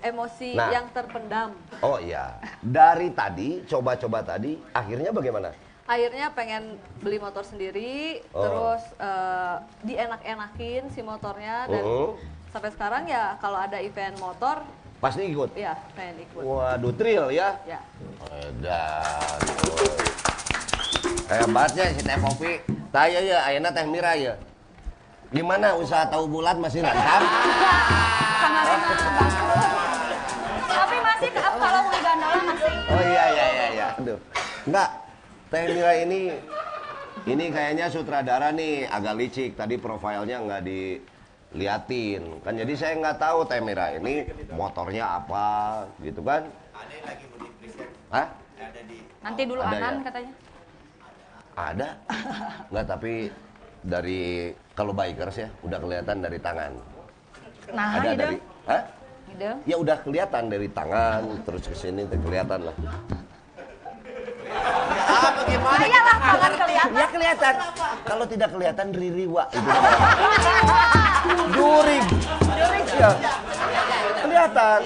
emosi 0.04 0.52
Nah. 0.52 0.68
yang 0.68 0.86
terpendam. 0.90 1.54
Oh 1.80 1.96
iya. 1.96 2.36
Dari 2.60 3.08
tadi, 3.08 3.64
coba-coba 3.64 4.20
tadi, 4.20 4.58
akhirnya 4.74 5.14
bagaimana? 5.14 5.54
Akhirnya 5.86 6.32
pengen 6.32 6.76
beli 6.98 7.16
motor 7.16 7.40
sendiri, 7.40 8.20
Oh. 8.34 8.42
terus 8.42 8.82
eh, 8.98 9.56
dienak-enakin 9.86 10.90
si 10.90 11.00
motornya 11.00 11.70
dan 11.70 11.80
Uh-uh. 11.80 12.18
sampai 12.50 12.70
sekarang 12.74 13.04
ya 13.06 13.38
kalau 13.38 13.56
ada 13.56 13.78
event 13.78 14.18
motor 14.18 14.60
Pasti 15.04 15.28
ikut. 15.28 15.52
ya 15.52 15.76
pengen 15.92 16.16
ikut. 16.24 16.40
Waduh, 16.40 16.92
thrill 16.96 17.28
ya. 17.28 17.60
Ya. 17.68 17.76
Edan. 18.40 19.38
Hebatnya 21.28 21.84
si 21.92 22.00
Teh 22.00 22.16
Popi. 22.16 22.52
Tanya 22.88 23.20
ya, 23.20 23.38
ayana 23.44 23.68
Teh 23.68 23.84
Mira 23.84 24.16
ya. 24.16 24.32
Gimana 25.28 25.76
usaha 25.76 26.08
tahu 26.08 26.24
bulat 26.24 26.56
masih 26.56 26.80
lancar? 26.80 27.20
Tapi 30.72 30.96
masih 31.04 31.30
kalau 31.36 31.56
mau 31.60 31.84
gandola 32.00 32.42
masih. 32.48 32.72
Oh 32.88 33.02
iya 33.04 33.24
iya 33.28 33.46
iya 33.52 33.66
iya. 33.76 33.88
Aduh. 34.00 34.16
Enggak. 34.64 34.88
Teh 35.52 35.62
Mira 35.68 35.92
ini 36.00 36.20
ini 37.28 37.44
kayaknya 37.52 37.92
sutradara 37.92 38.56
nih 38.56 38.88
agak 38.88 39.20
licik. 39.20 39.52
Tadi 39.52 39.76
profilnya 39.76 40.40
nggak 40.40 40.64
diliatin. 41.54 42.22
Kan 42.42 42.58
jadi 42.58 42.72
saya 42.74 42.92
nggak 42.98 43.18
tahu 43.22 43.38
Teh 43.46 43.62
Mira 43.62 43.94
ini 43.94 44.26
motornya 44.50 45.22
apa 45.22 45.46
gitu 46.02 46.20
kan. 46.20 46.42
Ada 46.74 46.90
yang 46.90 47.06
lagi 47.06 47.24
mau 47.30 47.38
di-present. 47.38 47.90
Hah? 48.10 48.26
Ada 48.58 48.80
di 48.90 48.98
Nanti 49.22 49.42
dulu 49.46 49.60
Ada 49.62 49.76
Anan 49.78 49.94
ya? 49.94 50.02
katanya. 50.04 50.32
Ada. 51.54 51.88
Nggak 52.74 52.86
tapi 52.90 53.12
dari 53.84 54.22
kalau 54.74 54.90
bikers 54.90 55.36
ya 55.38 55.48
udah 55.62 55.78
kelihatan 55.78 56.16
dari 56.18 56.38
tangan. 56.42 56.72
Nah, 57.70 57.88
Ada 57.96 58.10
dari 58.12 58.36
Hah? 58.66 58.82
Ya 59.66 59.76
udah 59.78 59.98
kelihatan 60.02 60.46
dari 60.46 60.68
tangan 60.70 61.22
terus 61.42 61.66
ke 61.66 61.74
sini 61.74 62.06
kelihatan 62.06 62.66
lah. 62.66 62.76
apa 65.04 65.40
gimana? 65.46 65.82
Iyalah 65.82 66.16
tangan 66.20 66.52
kelihatan. 66.54 66.94
Ya 66.94 67.06
kelihatan. 67.10 67.54
Kalau 68.04 68.24
tidak 68.28 68.48
kelihatan 68.54 68.86
ririwa 68.94 69.42
itu. 69.54 69.70
Namanya. 71.24 71.54
Jurig. 71.56 72.04
Ya. 72.94 73.10
Kelihatan. 74.22 74.78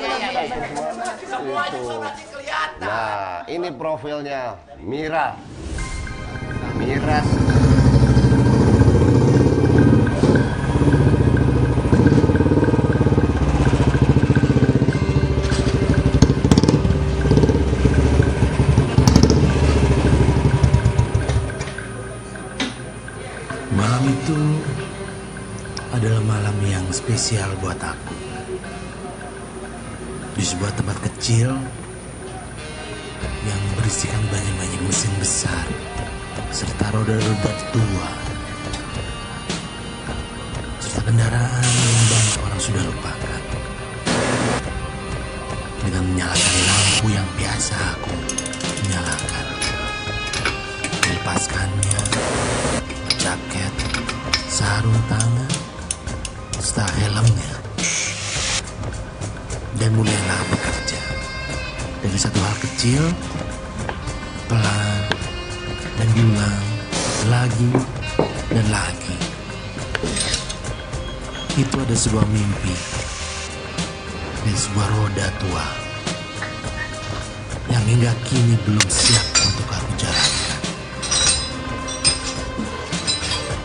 Itu. 1.38 1.82
Nah, 2.78 3.44
ini 3.50 3.68
profilnya 3.74 4.56
Mira. 4.80 5.36
Mira. 6.78 7.47
Spesial 27.18 27.50
buat 27.58 27.82
aku. 27.82 28.14
Di 30.38 30.44
sebuah 30.46 30.70
tempat 30.78 31.02
kecil 31.02 31.50
yang 33.42 33.62
berisikan 33.74 34.22
banyak-banyak 34.30 34.86
mesin 34.86 35.10
besar 35.18 35.66
serta 36.54 36.94
roda-roda 36.94 37.52
tua 37.74 38.10
serta 40.78 41.10
kendaraan 41.10 41.66
yang 41.66 42.06
banyak 42.06 42.38
orang 42.38 42.60
sudah 42.62 42.82
lupakan. 42.86 43.42
Dengan 45.90 46.02
menyalakan 46.14 46.54
lampu 46.70 47.06
yang 47.10 47.28
biasa 47.34 47.74
aku 47.98 48.14
nyalakan, 48.94 49.46
melepaskannya 51.02 52.00
jaket, 53.18 53.74
sarung 54.46 55.02
tangan, 55.10 55.57
serta 56.68 56.84
helmnya. 57.00 57.52
Dan 59.80 59.96
mulailah 59.96 60.42
bekerja. 60.52 61.00
Dari 62.04 62.18
satu 62.20 62.36
hal 62.44 62.56
kecil, 62.60 63.00
pelan, 64.52 65.00
dan 65.96 66.08
diulang 66.12 66.64
lagi 67.32 67.72
dan 68.52 68.66
lagi. 68.68 69.16
Itu 71.56 71.80
ada 71.80 71.96
sebuah 71.96 72.28
mimpi 72.28 72.76
dan 74.44 74.54
sebuah 74.54 74.88
roda 74.92 75.26
tua 75.40 75.66
yang 77.72 77.84
hingga 77.88 78.12
kini 78.28 78.54
belum 78.68 78.86
siap 78.92 79.26
untuk 79.40 79.68
aku 79.72 79.92
jalankan. 79.96 80.60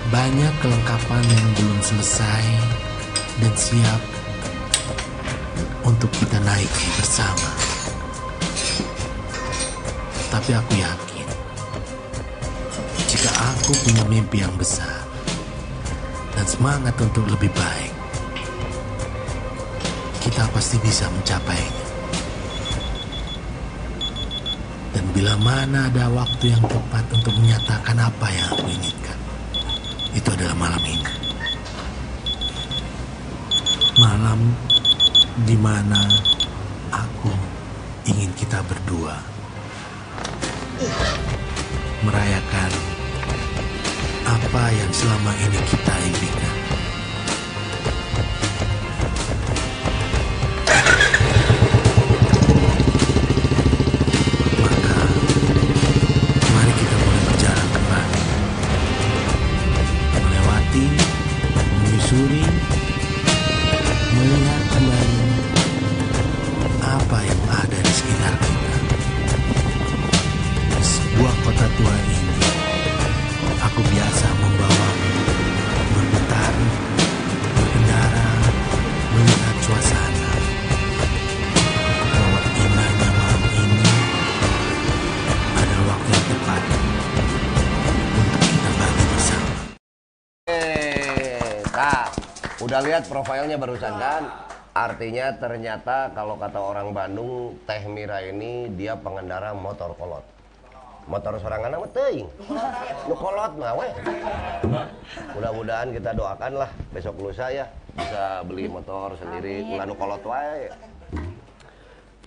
Banyak 0.08 0.54
kelengkapan 0.64 1.24
yang 1.28 1.48
belum 1.60 1.80
selesai 1.84 2.83
dan 3.44 3.56
siap 3.60 4.02
untuk 5.84 6.08
kita 6.16 6.40
bersama. 6.40 6.88
bersama. 6.96 7.52
Tapi 10.32 10.52
aku 10.56 10.74
yakin, 10.80 11.28
jika 13.12 13.30
aku 13.52 13.76
punya 13.84 14.04
mimpi 14.08 14.40
yang 14.40 14.56
besar 14.56 15.04
dan 16.40 16.46
semangat 16.48 16.96
untuk 17.04 17.28
lebih 17.28 17.52
baik, 17.52 17.94
kita 20.24 20.48
pasti 20.56 20.80
bisa 20.80 21.12
mencapainya. 21.12 21.84
Dan 24.96 25.06
bila 25.12 25.36
mana 25.44 25.92
ada 25.92 26.08
waktu 26.16 26.56
yang 26.56 26.64
tepat 26.64 27.06
untuk 27.12 27.36
menyatakan 27.36 27.98
apa 28.00 28.28
yang 28.32 28.48
aku 28.56 28.66
inginkan, 28.72 29.20
itu 30.16 30.30
adalah 30.32 30.56
malam 30.56 30.82
ini. 30.88 31.23
Malam 34.04 34.52
di 35.48 35.56
mana 35.56 36.04
aku 36.92 37.32
ingin 38.04 38.36
kita 38.36 38.60
berdua 38.68 39.16
merayakan 42.04 42.72
apa 44.28 44.64
yang 44.76 44.92
selama 44.92 45.32
ini 45.40 45.60
kita 45.72 45.96
impikan. 46.04 46.53
Lihat 92.94 93.10
profilnya 93.10 93.58
barusan 93.58 93.90
kan? 93.98 94.30
Artinya 94.78 95.34
ternyata 95.42 96.14
kalau 96.14 96.38
kata 96.38 96.62
orang 96.62 96.94
Bandung, 96.94 97.58
Teh 97.66 97.82
Mira 97.90 98.22
ini 98.22 98.70
dia 98.70 98.94
pengendara 98.94 99.50
motor 99.50 99.98
kolot. 99.98 100.22
Motor 101.10 101.42
sorangan 101.42 101.74
mah 101.74 101.90
teuing. 101.90 102.30
Nu 103.10 103.18
kolot 103.18 103.58
mah 103.58 103.74
we. 103.82 103.90
Mudah-mudahan 105.34 105.90
kita 105.90 106.14
doakan 106.14 106.54
lah 106.54 106.70
besok 106.94 107.18
lusa 107.18 107.50
ya 107.50 107.66
bisa 107.98 108.46
beli 108.46 108.70
motor 108.70 109.18
sendiri, 109.18 109.74
ulah 109.74 109.90
nu 109.90 109.98
kolot 109.98 110.22
wae. 110.30 110.70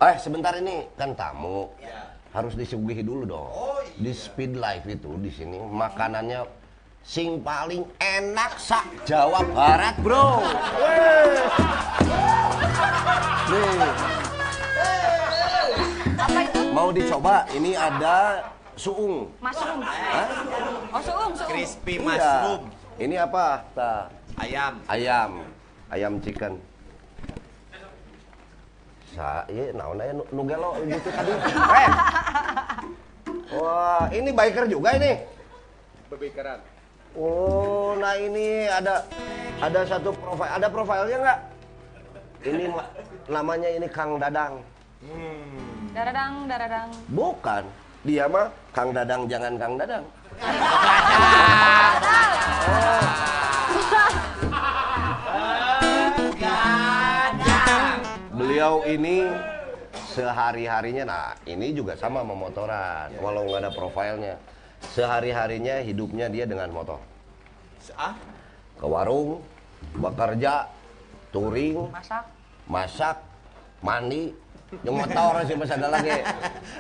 Eh, 0.03 0.17
sebentar 0.19 0.51
ini 0.59 0.83
kan 0.99 1.15
tamu. 1.15 1.71
Harus 2.35 2.59
disuguhi 2.59 3.07
dulu 3.07 3.23
dong. 3.23 3.55
Di 4.03 4.11
Speed 4.11 4.59
Life 4.59 4.91
itu 4.91 5.15
di 5.23 5.31
sini 5.31 5.63
makanannya 5.63 6.66
sing 7.07 7.39
paling 7.39 7.87
enak 7.97 8.59
sak 8.59 8.83
Jawa 9.07 9.41
Barat, 9.47 9.95
Bro. 10.03 10.43
Weh. 10.77 11.39
Nih, 13.47 13.79
Apa 16.19 16.41
itu? 16.43 16.61
mau 16.75 16.91
dicoba? 16.91 17.47
Ini 17.49 17.79
ada 17.79 18.43
suung. 18.75 19.31
Mushroom. 19.39 19.81
Hah? 19.81 20.27
Oh, 20.91 21.01
suung, 21.01 21.31
suung. 21.33 21.49
Crispy 21.49 21.95
Iya. 21.97 22.03
mushroom. 22.03 22.63
Ini 22.99 23.17
apa? 23.23 23.47
Ta, 23.71 24.11
Ayam. 24.37 24.83
ayam. 24.91 25.31
Ayam 25.87 26.13
chicken. 26.19 26.59
Sa, 29.15 29.47
iya, 29.49 29.73
naon 29.73 29.97
aya 29.97 30.13
nu 30.13 30.27
nu 30.29 30.43
gelo 30.45 30.77
gitu 30.83 31.09
tadi. 31.09 31.33
Eh. 31.33 31.91
Wah, 33.55 34.05
ini 34.11 34.29
biker 34.29 34.67
juga 34.67 34.93
ini. 34.93 35.23
Berbikeran. 36.11 36.61
Oh, 37.17 37.97
nah 37.97 38.13
ini 38.21 38.69
ada 38.69 39.01
ada 39.57 39.81
satu 39.89 40.13
profil, 40.13 40.45
ada 40.53 40.69
profilnya 40.69 41.17
nggak? 41.17 41.41
Ini 42.45 42.65
ma- 42.69 42.91
namanya 43.33 43.69
ini 43.73 43.89
Kang 43.89 44.21
Dadang. 44.21 44.61
Daradang, 45.97 46.45
daradang. 46.45 46.89
Bukan, 47.09 47.65
dia 48.05 48.29
mah 48.29 48.53
Kang 48.77 48.93
Dadang 48.93 49.25
jangan 49.33 49.57
Kang 49.57 49.81
Dadang. 49.81 50.05
Beliau 58.37 58.85
ini 58.85 59.25
sehari-harinya, 60.13 61.05
nah 61.09 61.33
ini 61.49 61.73
juga 61.73 61.97
sama 61.97 62.21
sama 62.21 62.37
motoran, 62.37 63.09
walau 63.25 63.49
nggak 63.49 63.65
ada 63.65 63.73
profilnya. 63.73 64.37
Sehari-harinya 64.93 65.83
hidupnya 65.83 66.27
dia 66.29 66.45
dengan 66.45 66.71
motor. 66.71 67.01
Ah, 67.95 68.15
Ke 68.77 68.85
warung, 68.85 69.41
bekerja, 69.97 70.69
touring, 71.33 71.89
Masak. 71.89 72.25
masak, 72.69 73.17
mandi, 73.81 74.37
yang 74.85 75.01
motor 75.01 75.41
sih 75.47 75.57
masih 75.57 75.81
ada 75.81 75.89
lagi. 75.97 76.13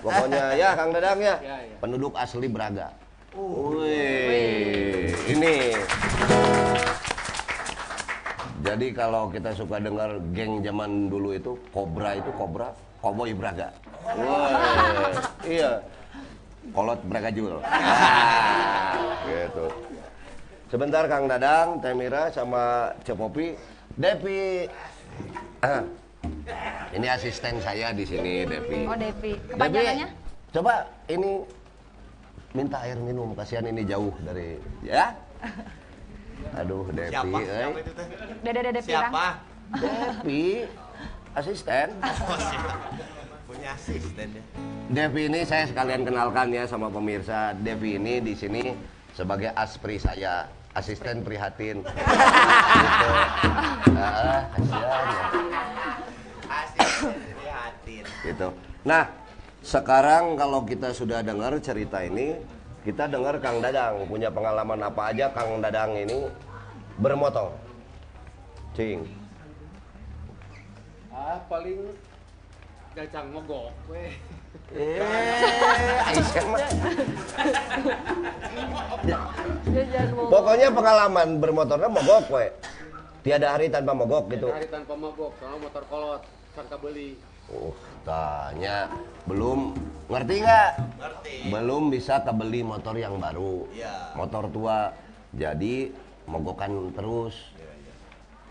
Pokoknya 0.05 0.45
ya 0.53 0.77
Kang 0.77 0.92
Dadang 0.92 1.21
ya, 1.23 1.35
penduduk 1.81 2.12
asli 2.12 2.49
Braga. 2.51 2.92
Wih, 3.33 5.12
ini. 5.29 5.57
Jadi 8.61 8.87
kalau 8.90 9.31
kita 9.31 9.55
suka 9.55 9.79
dengar 9.79 10.19
geng 10.35 10.61
zaman 10.61 11.07
dulu 11.07 11.33
itu, 11.33 11.55
Cobra 11.71 12.19
itu 12.19 12.29
Cobra, 12.35 12.75
Cowboy 12.99 13.31
Braga. 13.33 13.71
Wah, 14.05 14.53
iya. 15.47 15.79
Kolot 16.72 17.00
Braga 17.07 17.31
Jul. 17.31 17.55
gitu. 19.29 19.66
Sebentar 20.66 21.07
Kang 21.07 21.31
Dadang, 21.31 21.79
Temira 21.79 22.26
sama 22.31 22.90
Cepopi, 23.07 23.55
Depi. 23.94 24.66
Ah, 25.62 25.83
ini 26.90 27.07
asisten 27.07 27.62
saya 27.62 27.94
di 27.94 28.02
sini, 28.02 28.42
Depi. 28.42 28.83
Oh, 28.85 28.98
Devi. 28.98 29.38
Depi, 29.38 29.55
Kepanjangannya? 29.55 30.09
coba 30.50 30.74
ini 31.07 31.44
minta 32.50 32.81
air 32.83 32.96
minum, 32.98 33.37
kasihan 33.37 33.66
ini 33.68 33.87
jauh 33.87 34.11
dari 34.26 34.59
ya. 34.83 35.14
Aduh, 36.59 36.90
Depi, 36.90 37.12
siapa? 37.14 37.38
eh. 37.40 37.46
Siapa 37.46 37.79
itu 37.79 37.92
Dede 38.42 38.81
Pirang. 38.83 38.83
Siapa? 38.85 39.26
Depi, 39.79 40.44
asisten. 41.35 41.88
Oh, 42.02 42.38
siapa? 42.42 42.72
Punya 43.46 43.78
asisten 43.78 44.28
ya. 44.35 44.42
Devi 44.90 45.30
ini 45.30 45.46
saya 45.46 45.70
sekalian 45.70 46.02
kenalkan 46.02 46.50
ya 46.50 46.66
sama 46.66 46.90
pemirsa. 46.90 47.54
Devi 47.54 47.94
ini 47.94 48.18
di 48.18 48.35
sini 48.35 48.74
sebagai 49.14 49.54
aspri 49.54 50.02
saya, 50.02 50.50
asisten 50.74 51.22
prihatin. 51.22 51.78
gitu. 51.87 53.09
Ah, 53.94 54.50
kasihan 54.50 55.04
ya. 55.06 55.24
Asisten 56.50 57.18
prihatin. 57.38 58.04
gitu. 58.26 58.48
Nah, 58.82 59.14
sekarang 59.62 60.35
kalau 60.35 60.66
kita 60.66 60.90
sudah 60.90 61.22
dengar 61.22 61.54
cerita 61.62 62.02
ini, 62.02 62.35
kita 62.82 63.06
dengar 63.06 63.38
Kang 63.38 63.62
Dadang 63.62 64.11
punya 64.11 64.26
pengalaman 64.30 64.82
apa 64.82 65.14
aja 65.14 65.30
Kang 65.30 65.62
Dadang 65.62 65.94
ini 65.94 66.26
bermotor. 66.98 67.54
Cing. 68.74 69.06
Ah, 71.14 71.38
paling 71.46 71.94
gacang 72.96 73.28
mogok. 73.28 73.76
Eh, 74.72 75.04
mau 76.48 76.56
Pokoknya 80.32 80.72
pengalaman 80.72 81.37
bermotornya 81.37 81.92
mogok 81.92 82.24
we. 82.32 82.48
Tiada 83.20 83.52
hari 83.52 83.68
tanpa 83.68 83.92
mogok 83.92 84.32
gitu. 84.32 84.48
Hari 84.48 84.72
tanpa 84.72 84.96
mogok, 84.96 85.37
soalnya 85.37 85.61
motor 85.61 85.85
kolot. 85.92 86.24
Sangka 86.56 86.80
beli. 86.80 87.20
Uh, 87.52 87.70
tanya 88.02 88.90
belum 89.28 89.76
ngerti 90.09 90.35
nggak? 90.40 90.70
Ngerti. 90.98 91.35
Belum 91.52 91.92
bisa 91.92 92.24
kebeli 92.24 92.64
motor 92.64 92.96
yang 92.96 93.20
baru. 93.20 93.68
Iya. 93.76 94.16
Motor 94.16 94.48
tua. 94.48 94.96
Jadi 95.37 95.92
mogokan 96.24 96.96
terus. 96.96 97.52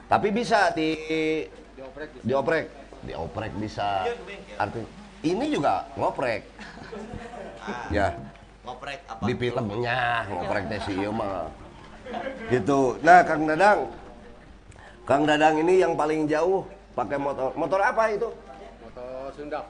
Tapi 0.06 0.30
bisa 0.30 0.70
di 0.78 0.94
Dioprek 1.76 2.08
di 2.08 2.20
dioprek, 2.24 2.66
dioprek 3.06 3.54
bisa. 3.62 4.10
Arti 4.58 4.82
ini 5.26 5.46
juga 5.54 5.86
ngoprek. 5.98 6.42
Ya, 7.90 8.14
Ngoprek 8.66 9.00
apa? 9.10 9.22
di 9.26 9.34
filmnya 9.38 10.26
ngoprek 10.30 10.64
teh 10.70 10.80
si 10.86 10.94
ieu 10.98 11.14
mah. 11.14 11.50
Gitu. 12.50 12.98
Nah, 13.02 13.26
Kang 13.26 13.50
Dadang. 13.50 13.80
Kang 15.06 15.24
Dadang 15.26 15.56
ini 15.62 15.82
yang 15.82 15.98
paling 15.98 16.30
jauh 16.30 16.66
pakai 16.94 17.18
motor. 17.18 17.54
Motor 17.58 17.82
apa 17.82 18.04
itu? 18.14 18.30
Motor 18.86 19.34
Sundap. 19.34 19.66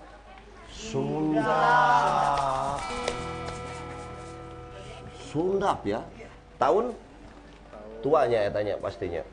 Sundap. 0.72 2.80
Sundap 5.32 5.80
ya. 5.88 6.02
Tahun 6.60 6.92
tuanya 8.04 8.40
ya 8.48 8.50
tanya 8.52 8.76
pastinya. 8.80 9.24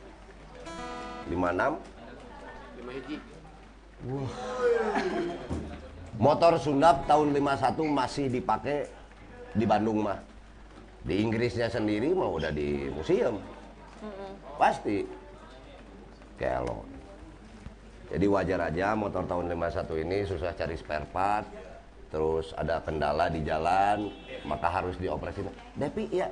56 1.31 1.79
Lima 2.83 2.93
hiji. 2.99 3.32
Motor 6.19 6.59
Sundap 6.59 7.07
tahun 7.07 7.31
51 7.35 7.87
masih 7.87 8.27
dipakai 8.31 8.91
di 9.55 9.62
Bandung 9.62 10.03
mah. 10.03 10.19
Di 11.03 11.23
Inggrisnya 11.23 11.71
sendiri 11.71 12.15
mah 12.15 12.31
udah 12.31 12.51
di 12.51 12.91
museum. 12.91 13.38
Pasti. 14.59 15.07
Kelo. 16.38 16.83
Jadi 18.12 18.27
wajar 18.29 18.61
aja 18.69 18.93
motor 18.93 19.25
tahun 19.25 19.49
51 19.57 20.05
ini 20.05 20.19
susah 20.27 20.53
cari 20.53 20.77
spare 20.77 21.07
part. 21.09 21.47
Terus 22.12 22.53
ada 22.61 22.85
kendala 22.85 23.33
di 23.33 23.41
jalan, 23.41 24.12
maka 24.45 24.69
harus 24.69 25.01
dioperasi. 25.01 25.49
Tapi 25.81 26.12
ya, 26.12 26.29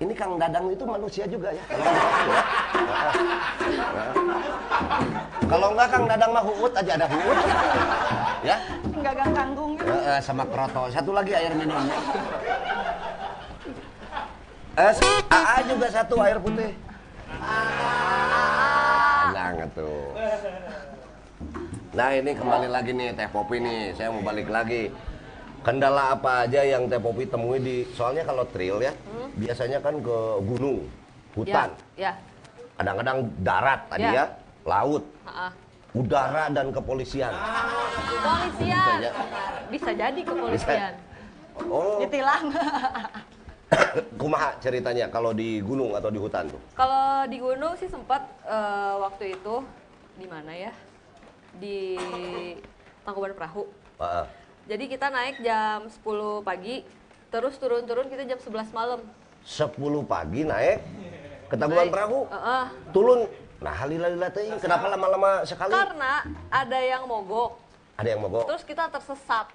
ini 0.00 0.12
Kang 0.16 0.40
Dadang 0.40 0.72
itu 0.72 0.84
manusia 0.88 1.28
juga 1.28 1.52
ya. 1.52 1.64
Kalau 5.44 5.76
enggak 5.76 5.88
Kang 5.92 6.04
Dadang 6.08 6.30
mah 6.32 6.40
huut 6.40 6.72
aja 6.72 6.92
ada 6.96 7.06
huut. 7.06 7.38
Ya. 8.40 8.56
Enggak 8.96 9.12
gang 9.20 9.32
kanggung 9.36 9.76
gitu. 9.76 9.92
Eh, 9.92 10.16
eh, 10.16 10.20
sama 10.24 10.48
kroto. 10.48 10.88
Satu 10.88 11.12
lagi 11.12 11.36
air 11.36 11.52
minum. 11.52 11.84
Eh, 14.80 14.92
AA 15.28 15.56
juga 15.68 15.86
satu 15.92 16.16
air 16.24 16.40
putih. 16.40 16.72
Enak 19.36 19.68
tuh. 19.76 20.16
Nah 21.92 22.08
ini 22.16 22.32
kembali 22.32 22.68
lagi 22.72 22.96
nih 22.96 23.12
Teh 23.12 23.28
Popi 23.28 23.60
nih. 23.60 23.92
Saya 24.00 24.08
mau 24.08 24.24
balik 24.24 24.48
lagi. 24.48 24.88
Kendala 25.60 26.16
apa 26.16 26.48
aja 26.48 26.64
yang 26.64 26.88
Teh 26.88 26.96
Popi 26.96 27.28
temui 27.28 27.60
di 27.60 27.84
soalnya 27.92 28.24
kalau 28.24 28.48
trail 28.48 28.80
ya 28.80 28.92
biasanya 29.36 29.78
kan 29.84 30.00
ke 30.00 30.16
gunung, 30.48 30.88
hutan, 31.36 31.68
Ya, 31.94 32.16
kadang-kadang 32.80 33.28
darat 33.44 33.80
tadi 33.92 34.08
Ya. 34.08 34.12
ya, 34.12 34.24
laut, 34.64 35.04
ha-ha. 35.28 35.48
udara 35.92 36.48
dan 36.48 36.72
kepolisian. 36.72 37.28
Kepolisian. 37.30 38.80
Bisa 38.80 38.92
ya? 39.04 39.12
Bisa 39.68 39.90
jadi 39.92 40.20
kepolisian. 40.24 40.92
Oh, 41.68 42.00
Ditilang. 42.02 42.44
kumaha 44.20 44.50
ceritanya 44.58 45.06
kalau 45.12 45.30
di 45.30 45.62
gunung 45.62 45.94
atau 45.94 46.10
di 46.10 46.18
hutan 46.18 46.48
tuh? 46.50 46.58
Kalau 46.74 47.28
di 47.30 47.38
gunung 47.38 47.76
sih 47.78 47.86
sempat 47.86 48.24
eh, 48.48 48.94
waktu 48.98 49.36
itu 49.36 49.54
di 50.18 50.26
mana 50.26 50.52
ya? 50.56 50.72
Di 51.60 52.00
Tangkuban 53.04 53.36
Perahu. 53.36 53.68
Ah, 54.00 54.24
ah. 54.24 54.26
Jadi 54.66 54.84
kita 54.86 55.06
naik 55.08 55.40
jam 55.40 55.88
10 55.88 56.04
pagi, 56.40 56.84
terus 57.28 57.56
turun-turun 57.56 58.06
kita 58.06 58.22
jam 58.26 58.38
11 58.38 58.70
malam. 58.70 59.00
10 59.42 59.72
pagi 60.04 60.44
naik 60.44 60.78
ke 61.48 61.54
Naik. 61.56 61.90
Perahu, 61.90 62.28
Heeh. 62.28 62.64
turun. 62.90 63.20
Nah, 63.60 63.76
halila-lila 63.76 64.28
teh 64.30 64.56
kenapa 64.56 64.88
lama-lama 64.88 65.44
sekali? 65.44 65.68
Karena 65.70 66.24
ada 66.48 66.78
yang 66.78 67.04
mogok, 67.04 67.60
Ada 67.94 68.08
yang 68.08 68.20
mogok. 68.20 68.44
terus 68.46 68.64
kita 68.64 68.88
tersesat. 68.88 69.52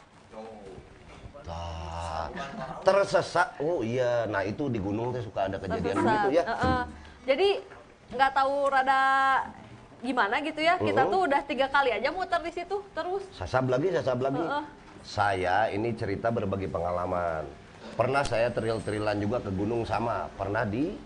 Tah, 1.42 2.30
tersesat. 2.82 3.54
Oh 3.58 3.82
iya, 3.82 4.26
nah 4.26 4.42
itu 4.42 4.66
di 4.66 4.78
gunung 4.78 5.10
teh 5.10 5.22
suka 5.22 5.46
ada 5.46 5.58
kejadian 5.58 5.94
tersesat. 5.96 6.06
begitu 6.06 6.30
ya. 6.34 6.44
Heeh. 6.44 6.82
Jadi 7.26 7.48
nggak 8.12 8.32
tahu 8.34 8.54
rada 8.68 9.02
gimana 10.02 10.36
gitu 10.42 10.62
ya. 10.62 10.78
Kita 10.78 11.02
Mhm. 11.02 11.10
tuh 11.10 11.20
udah 11.26 11.42
tiga 11.42 11.68
kali 11.68 11.90
aja 11.90 12.10
muter 12.10 12.42
di 12.42 12.52
situ 12.52 12.78
terus. 12.92 13.24
Sasab 13.32 13.70
lagi, 13.70 13.90
sasab 13.92 14.20
lagi. 14.20 14.42
Heeh. 14.42 14.64
Saya 15.06 15.70
ini 15.70 15.94
cerita 15.94 16.34
berbagi 16.34 16.66
pengalaman. 16.66 17.46
Pernah 17.94 18.26
saya 18.26 18.50
tril-trilan 18.50 19.22
juga 19.22 19.38
ke 19.40 19.54
gunung 19.54 19.86
sama. 19.86 20.26
Pernah 20.34 20.66
di 20.66 20.98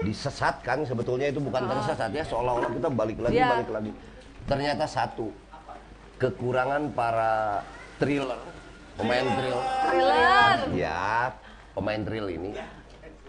disesatkan 0.00 0.84
sebetulnya 0.84 1.28
itu 1.28 1.40
bukan 1.40 1.66
tersesat 1.66 2.08
ya 2.14 2.24
seolah-olah 2.24 2.70
kita 2.72 2.88
balik 2.88 3.18
lagi 3.18 3.36
Iya. 3.36 3.48
balik 3.50 3.70
lagi. 3.72 3.92
Ternyata 4.46 4.84
satu 4.86 5.28
kekurangan 6.16 6.92
para 6.92 7.60
thriller 7.96 8.38
pemain 8.96 9.24
trail 9.24 9.58
Thriller. 9.88 10.56
ya 10.76 11.32
pemain 11.72 12.00
trail 12.04 12.26
ini 12.28 12.52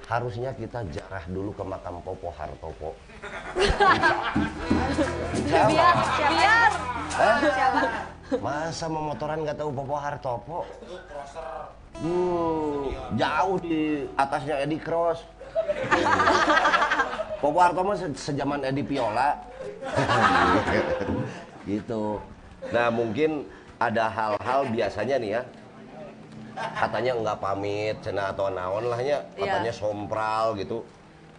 harusnya 0.06 0.52
kita 0.52 0.84
jarah 0.92 1.24
dulu 1.28 1.56
ke 1.56 1.64
makam 1.64 2.04
Popo 2.04 2.28
Hartopo. 2.36 2.92
Biar, 5.52 5.96
biar. 6.28 6.72
Masa 8.40 8.88
memotoran 8.88 9.44
nggak 9.44 9.60
tahu 9.60 9.70
Popo 9.76 9.96
Hartopo? 10.00 10.60
Hmm, 12.00 12.96
jauh 13.20 13.58
di 13.60 14.08
atasnya 14.16 14.64
Edi 14.64 14.80
Cross. 14.80 15.20
Popo 17.44 17.60
Hartopo 17.60 17.92
se- 18.00 18.16
sejaman 18.16 18.64
Edi 18.64 18.88
Piola. 18.88 19.36
gitu. 21.70 22.24
Nah 22.72 22.88
mungkin 22.88 23.44
ada 23.76 24.08
hal-hal 24.08 24.72
biasanya 24.72 25.16
nih 25.20 25.32
ya. 25.36 25.44
Katanya 26.56 27.12
nggak 27.20 27.38
pamit, 27.44 27.96
cena 28.00 28.32
atau 28.32 28.48
naon 28.48 28.88
lahnya. 28.88 29.28
Katanya 29.36 29.74
sompral 29.76 30.56
gitu. 30.56 30.88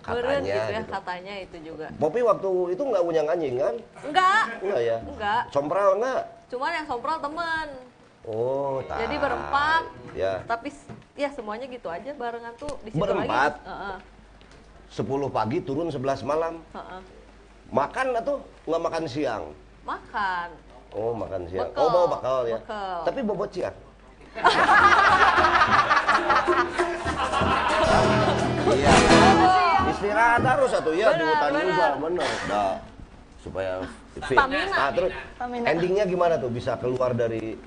Katanya 0.02 0.42
gitu 0.42 0.50
ya 0.50 0.80
gitu. 0.82 0.90
katanya 0.90 1.34
itu 1.38 1.56
juga. 1.62 1.86
Popi 1.94 2.20
waktu 2.26 2.50
itu 2.74 2.82
nggak 2.82 3.04
punya 3.06 3.22
anjing 3.22 3.54
kan? 3.54 3.74
Enggak. 4.02 4.42
Enggak 4.60 4.80
ya? 4.82 4.98
Enggak. 5.06 5.42
Sompral 5.54 5.88
enggak? 5.96 6.22
Cuman 6.52 6.68
yang 6.68 6.84
sompral 6.84 7.16
teman. 7.16 7.68
Oh, 8.28 8.84
tak. 8.84 9.08
Jadi 9.08 9.16
berempat. 9.16 9.88
Ya. 10.12 10.44
Tapi 10.44 10.68
ya 11.16 11.32
semuanya 11.32 11.64
gitu 11.64 11.88
aja 11.88 12.12
barengan 12.12 12.52
tuh 12.60 12.76
di 12.84 12.92
situ 12.92 13.00
Berempat? 13.00 13.56
lagi. 13.56 13.72
Heeh. 13.72 13.96
10 14.92 15.32
pagi 15.32 15.64
turun 15.64 15.88
11 15.88 16.20
malam. 16.20 16.60
heeh. 16.76 17.00
Makan 17.72 18.06
atau 18.20 18.44
nggak 18.68 18.82
makan 18.84 19.04
siang? 19.08 19.48
Makan. 19.88 20.52
Oh, 20.92 21.16
makan 21.16 21.48
siang. 21.48 21.72
Bekal. 21.72 21.80
Oh, 21.80 21.88
bawa 21.88 22.06
bakal 22.20 22.44
ya. 22.44 22.60
Bekal. 22.60 23.00
Tapi 23.08 23.20
bobot 23.24 23.48
siang. 23.48 23.72
iya. 28.76 28.92
Istirahat 29.88 30.44
harus 30.44 30.68
satu 30.68 30.92
ya 30.92 31.08
di 31.12 31.16
Benar, 31.16 31.28
hutan 31.32 31.50
benar. 31.50 31.64
juga, 31.64 31.86
bener. 31.96 32.28
Dah. 32.44 32.91
Supaya 33.42 33.82
fit. 34.22 34.38
Stamina. 34.38 34.70
Nah, 34.70 34.90
terus 34.94 35.12
Stamina. 35.34 35.64
endingnya 35.66 36.04
gimana 36.06 36.34
tuh 36.38 36.48
bisa 36.48 36.78
keluar 36.78 37.10
dari 37.12 37.58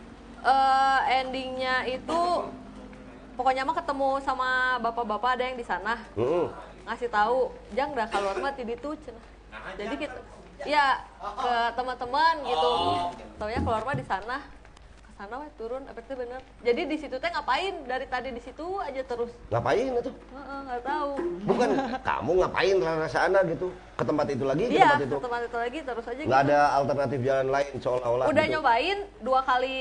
Eh, 0.45 0.99
endingnya 1.25 1.89
itu 1.89 2.21
pokoknya 3.33 3.65
mah 3.65 3.73
ketemu 3.73 4.21
sama 4.21 4.77
bapak-bapak 4.77 5.41
ada 5.41 5.43
yang 5.49 5.57
di 5.57 5.65
sana 5.65 5.97
Mm-mm. 6.13 6.53
ngasih 6.85 7.09
tahu 7.09 7.49
jang 7.73 7.97
dah 7.97 8.05
keluar 8.05 8.37
mah 8.37 8.53
di 8.53 8.61
itu 8.69 8.89
cenah. 8.93 9.25
Jadi 9.73 9.95
kita 10.05 10.21
ya 10.69 11.01
ke 11.17 11.53
teman-teman 11.73 12.45
gitu. 12.45 12.71
Taunya 13.41 13.59
keluar 13.65 13.81
mah 13.89 13.97
di 13.97 14.05
sana. 14.05 14.37
Sana 15.15 15.39
weh 15.39 15.47
turun 15.55 15.79
efeknya 15.87 16.15
bener. 16.19 16.41
Jadi 16.59 16.81
di 16.91 16.97
situ 16.99 17.15
teh 17.15 17.31
ngapain? 17.31 17.87
Dari 17.87 18.03
tadi 18.05 18.35
di 18.35 18.41
situ 18.43 18.65
aja 18.77 18.99
terus. 18.99 19.31
ngapain 19.47 19.87
itu? 19.87 20.11
Heeh, 20.11 20.59
nggak 20.67 20.81
tahu. 20.83 21.11
Bukan 21.47 21.69
kamu 22.03 22.31
ngapain 22.43 22.75
rara 22.77 23.07
sana 23.07 23.39
gitu 23.47 23.71
ke 23.95 24.03
tempat 24.03 24.27
itu 24.27 24.43
lagi 24.43 24.63
ke 24.65 24.75
Iya, 24.75 24.91
tempat 24.91 25.07
itu. 25.07 25.15
ke 25.15 25.23
tempat 25.23 25.41
itu 25.41 25.57
lagi 25.57 25.79
terus 25.81 26.05
aja 26.05 26.19
Nggak 26.19 26.41
gitu. 26.43 26.51
ada 26.51 26.57
alternatif 26.75 27.19
jalan 27.23 27.47
lain 27.47 27.73
seolah-olah. 27.79 28.25
Udah 28.27 28.43
gitu. 28.43 28.53
nyobain 28.53 28.97
dua 29.23 29.39
kali 29.41 29.75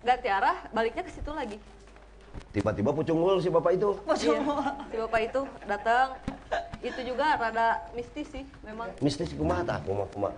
ganti 0.00 0.28
arah, 0.30 0.56
baliknya 0.72 1.02
ke 1.04 1.12
situ 1.12 1.30
lagi. 1.30 1.58
Tiba-tiba 2.48 2.90
pucunggul 2.90 3.44
si 3.44 3.52
bapak 3.52 3.76
itu. 3.76 3.92
Iya, 4.08 4.40
si 4.88 4.96
bapak 4.96 5.20
itu 5.22 5.40
datang. 5.68 6.16
Itu 6.80 7.00
juga 7.04 7.36
rada 7.36 7.68
mistis 7.92 8.24
sih 8.32 8.44
memang. 8.64 8.88
Mistis 9.04 9.36
kumaha 9.36 9.60
tah 9.60 9.84
kumaha 9.84 10.08
kumaha. 10.08 10.32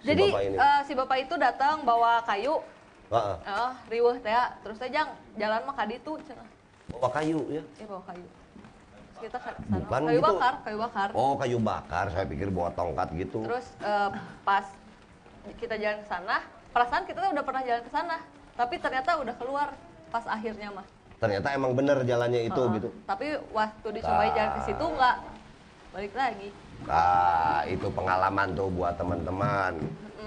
Si 0.00 0.08
Jadi 0.08 0.32
bapak 0.32 0.42
ini. 0.44 0.56
eh, 0.56 0.80
si 0.88 0.92
bapak 0.96 1.18
itu 1.20 1.34
datang 1.36 1.84
bawa 1.84 2.24
kayu, 2.24 2.56
Heeh. 3.06 3.36
eh 3.46 3.72
riweuh 3.86 4.16
teh 4.18 4.34
terus 4.66 4.76
teh 4.82 4.90
jang 4.90 5.14
jalan 5.38 5.60
mah 5.62 5.74
ka 5.78 5.84
ditu 5.86 6.18
cenah. 6.26 6.48
bawa 6.86 7.08
kayu 7.10 7.40
ya. 7.50 7.62
Ya 7.78 7.86
bawa 7.86 8.02
kayu. 8.06 8.26
Terus 8.26 9.18
kita 9.26 9.36
ke 9.38 9.50
sana. 9.50 9.76
Bukan 9.82 10.02
kayu 10.06 10.20
gitu. 10.20 10.28
bakar, 10.34 10.54
kayu 10.62 10.78
bakar. 10.78 11.08
Oh, 11.14 11.34
kayu 11.38 11.58
bakar. 11.62 12.04
Saya 12.14 12.26
pikir 12.30 12.48
bawa 12.50 12.70
tongkat 12.74 13.08
gitu. 13.14 13.42
Terus 13.46 13.66
eh, 13.82 14.10
pas 14.42 14.66
kita 15.58 15.74
jalan 15.78 15.98
ke 16.02 16.08
sana, 16.10 16.36
perasaan 16.74 17.04
kita 17.06 17.18
tuh 17.22 17.30
udah 17.30 17.44
pernah 17.46 17.62
jalan 17.62 17.82
ke 17.86 17.90
sana, 17.90 18.16
tapi 18.58 18.74
ternyata 18.82 19.10
udah 19.22 19.34
keluar 19.38 19.68
pas 20.10 20.24
akhirnya 20.26 20.68
mah. 20.74 20.86
Ternyata 21.16 21.48
emang 21.54 21.72
bener 21.72 22.02
jalannya 22.06 22.42
itu 22.46 22.60
Heeh. 22.60 22.74
gitu. 22.80 22.88
Tapi 23.06 23.26
waktu 23.54 23.88
dicobain 23.98 24.32
jalan 24.34 24.50
ke 24.52 24.60
situ 24.66 24.84
nggak 24.84 25.16
balik 25.94 26.14
lagi. 26.14 26.48
Nah, 26.86 27.64
itu 27.66 27.86
pengalaman 27.88 28.52
tuh 28.52 28.68
buat 28.68 28.94
teman-teman. 29.00 29.80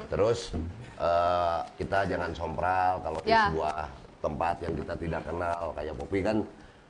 Terus 0.09 0.57
eh, 0.99 1.59
kita 1.79 2.05
jangan 2.05 2.31
sompral 2.35 2.99
kalau 3.01 3.19
di 3.23 3.31
Ya. 3.31 3.47
sebuah 3.49 3.87
tempat 4.19 4.55
yang 4.59 4.73
kita 4.75 4.93
tidak 4.99 5.21
kenal. 5.23 5.71
Kayak 5.73 5.95
Popi 5.95 6.19
kan 6.19 6.37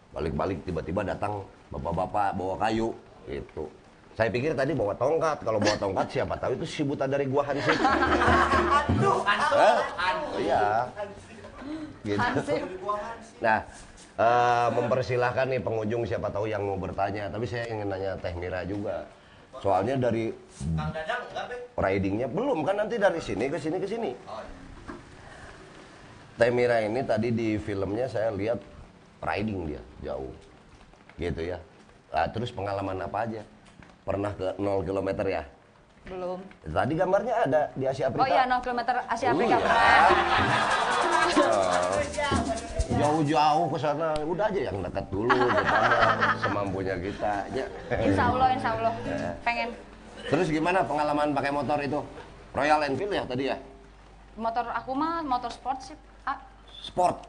balik-balik 0.10 0.58
tiba-tiba 0.66 1.02
datang 1.06 1.46
bapak-bapak 1.70 2.34
bawa 2.34 2.56
kayu 2.58 2.90
gitu. 3.30 3.70
Saya 4.18 4.28
pikir 4.28 4.52
tadi 4.52 4.74
bawa 4.74 4.92
tongkat. 4.98 5.38
Kalau 5.46 5.62
bawa 5.62 5.76
tongkat 5.78 6.08
siapa 6.12 6.36
tahu 6.36 6.52
itu 6.58 6.66
si 6.66 6.82
buta 6.84 7.06
dari 7.06 7.30
gua 7.30 7.46
Hansip. 7.46 7.78
Iya. 10.40 10.88
Gitu. 12.00 12.20
Nah, 13.44 13.60
eh, 14.18 14.68
mempersilahkan 14.72 15.46
nih 15.52 15.62
pengunjung 15.62 16.08
siapa 16.08 16.32
tahu 16.32 16.48
yang 16.48 16.64
mau 16.64 16.80
bertanya. 16.80 17.28
Tapi 17.30 17.46
saya 17.46 17.68
ingin 17.68 17.88
nanya 17.92 18.16
Teh 18.20 18.34
Mira 18.36 18.64
juga. 18.64 19.04
Soalnya 19.60 19.96
dari 20.00 20.32
ridingnya 21.76 22.28
belum 22.32 22.64
kan 22.64 22.76
nanti 22.84 22.96
dari 22.96 23.20
sini 23.20 23.46
ke 23.52 23.60
sini 23.60 23.78
ke 23.80 23.88
sini. 23.88 24.12
Teh 26.40 26.52
Mira 26.56 26.80
ini 26.80 27.04
tadi 27.04 27.36
di 27.36 27.60
filmnya 27.60 28.08
saya 28.08 28.32
lihat 28.32 28.64
riding 29.20 29.68
dia 29.68 29.82
jauh, 30.00 30.32
gitu 31.20 31.52
ya. 31.52 31.60
Nah, 32.16 32.32
terus 32.32 32.56
pengalaman 32.56 33.04
apa 33.04 33.28
aja? 33.28 33.44
Pernah 34.08 34.32
ke 34.32 34.56
0 34.56 34.88
km 34.88 35.10
ya? 35.28 35.44
Belum. 36.08 36.40
Tadi 36.64 36.94
gambarnya 36.96 37.36
ada 37.44 37.62
di 37.76 37.84
Asia 37.84 38.08
Afrika. 38.08 38.24
Oh 38.24 38.28
iya 38.32 38.48
0 38.48 38.64
km 38.64 38.80
Asia 39.12 39.28
Oh 39.30 39.36
Afrika. 39.36 39.58
iya. 42.16 42.32
Jauh-jauh 42.90 43.66
ke 43.70 43.78
sana, 43.78 44.18
udah 44.26 44.46
aja 44.50 44.62
yang 44.74 44.78
dekat 44.82 45.06
dulu 45.14 45.30
semampunya 46.42 46.96
kita. 46.98 47.34
Ya. 47.54 47.66
Insya 47.94 48.24
Allah, 48.34 48.48
insya 48.50 48.70
Allah. 48.74 48.94
Pengen 49.46 49.70
Terus 50.20 50.48
gimana 50.50 50.84
pengalaman 50.84 51.32
pakai 51.32 51.52
motor 51.54 51.78
itu? 51.80 52.00
Royal 52.52 52.82
Enfield 52.84 53.14
ya 53.14 53.24
tadi 53.24 53.44
ya? 53.48 53.58
motor 54.40 54.72
aku 54.72 54.92
mah 54.96 55.20
motor 55.22 55.52
sport 55.52 55.80
sih. 55.84 55.98
Ah, 56.24 56.40
Sport. 56.80 57.28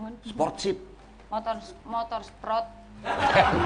Mun. 0.00 0.16
sport 0.24 0.54
ship. 0.56 0.78
Motor 1.28 1.60
motor 1.84 2.20
sprot, 2.24 2.66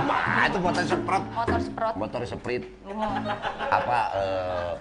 Mah, 0.04 0.44
itu 0.50 0.58
motor 0.60 0.84
sprint. 0.84 1.24
motor 1.32 1.60
sprot. 1.62 1.94
Motor 1.96 2.22
sprint. 2.26 2.64
Mun. 2.84 3.24
Apa 3.70 3.98
eh, 4.12 4.72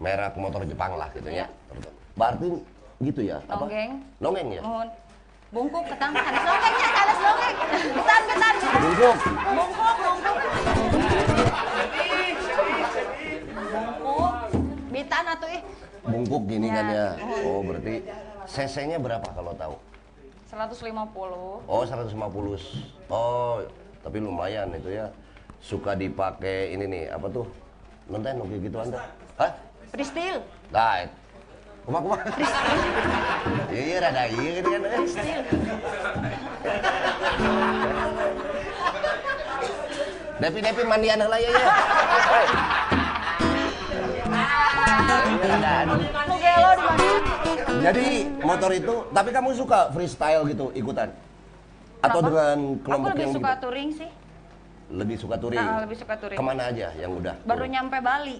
merek 0.00 0.34
motor 0.38 0.62
Jepang 0.64 0.94
lah 0.96 1.10
gitu 1.12 1.28
ya. 1.28 1.44
Berarti 2.14 2.46
gitu 3.02 3.20
ya? 3.20 3.42
Apa? 3.44 3.66
Nonggeng. 3.66 3.90
Nonggeng 4.22 4.48
ya? 4.56 4.62
Bungkuk 5.50 5.82
ketang 5.82 6.14
harus 6.14 6.42
longengnya, 6.46 6.88
harus 6.94 7.18
longeng. 7.18 7.56
Getan, 7.90 8.22
getan, 8.22 8.54
getan. 8.54 8.80
Bungkuk. 8.86 9.16
Bungkuk, 9.50 9.94
bungkuk. 9.98 10.36
Bungkuk. 13.74 14.32
Bitan 14.94 15.24
atuh 15.26 15.50
ih. 15.50 15.62
Bungkuk 16.06 16.42
gini 16.46 16.70
Ya. 16.70 16.74
kan 16.78 16.86
ya. 16.94 17.06
Oh, 17.42 17.66
berarti 17.66 17.94
cc-nya 18.46 19.02
berapa 19.02 19.26
kalau 19.26 19.52
tahu? 19.58 19.74
150. 20.54 21.66
Oh, 21.66 21.82
150. 21.82 22.62
Oh, 23.10 23.58
tapi 24.06 24.22
lumayan 24.22 24.70
itu 24.70 25.02
ya. 25.02 25.10
Suka 25.58 25.98
dipakai 25.98 26.78
ini 26.78 26.86
nih, 26.86 27.04
apa 27.10 27.26
tuh? 27.26 27.46
Nonton 28.06 28.46
kayak 28.46 28.62
gitu 28.70 28.76
Anda? 28.78 29.02
Hah? 29.34 29.50
Freestyle. 29.90 30.46
Nah, 30.70 31.10
kumah 31.90 32.02
kumah. 32.06 32.20
Iya, 33.74 33.96
rada 33.98 34.24
iya 34.30 34.50
gitu 34.62 34.68
kan. 34.70 34.82
Depi 40.38 40.58
Depi 40.62 40.82
mandian 40.86 41.18
heula 41.18 41.36
ya 41.42 41.50
ya. 41.50 41.66
Jadi 47.80 48.06
motor 48.38 48.70
itu, 48.70 48.94
tapi 49.10 49.30
kamu 49.34 49.50
suka 49.58 49.90
freestyle 49.90 50.46
gitu 50.46 50.70
ikutan? 50.78 51.10
Atau 52.00 52.22
Kenapa? 52.22 52.28
dengan 52.30 52.58
Aku 52.78 52.84
kelompok 52.86 53.08
lebih 53.10 53.24
yang 53.26 53.34
suka 53.34 53.52
touring 53.58 53.90
sih. 53.90 54.10
Lebih 54.90 55.16
suka 55.18 55.36
touring? 55.42 55.60
Ah, 55.60 55.78
lebih 55.84 55.96
suka 55.98 56.14
touring. 56.16 56.38
Ke 56.38 56.44
mana 56.44 56.62
aja 56.70 56.88
yang 56.94 57.12
udah? 57.18 57.34
Baru 57.42 57.66
touring? 57.66 57.72
nyampe 57.74 57.98
Bali. 57.98 58.38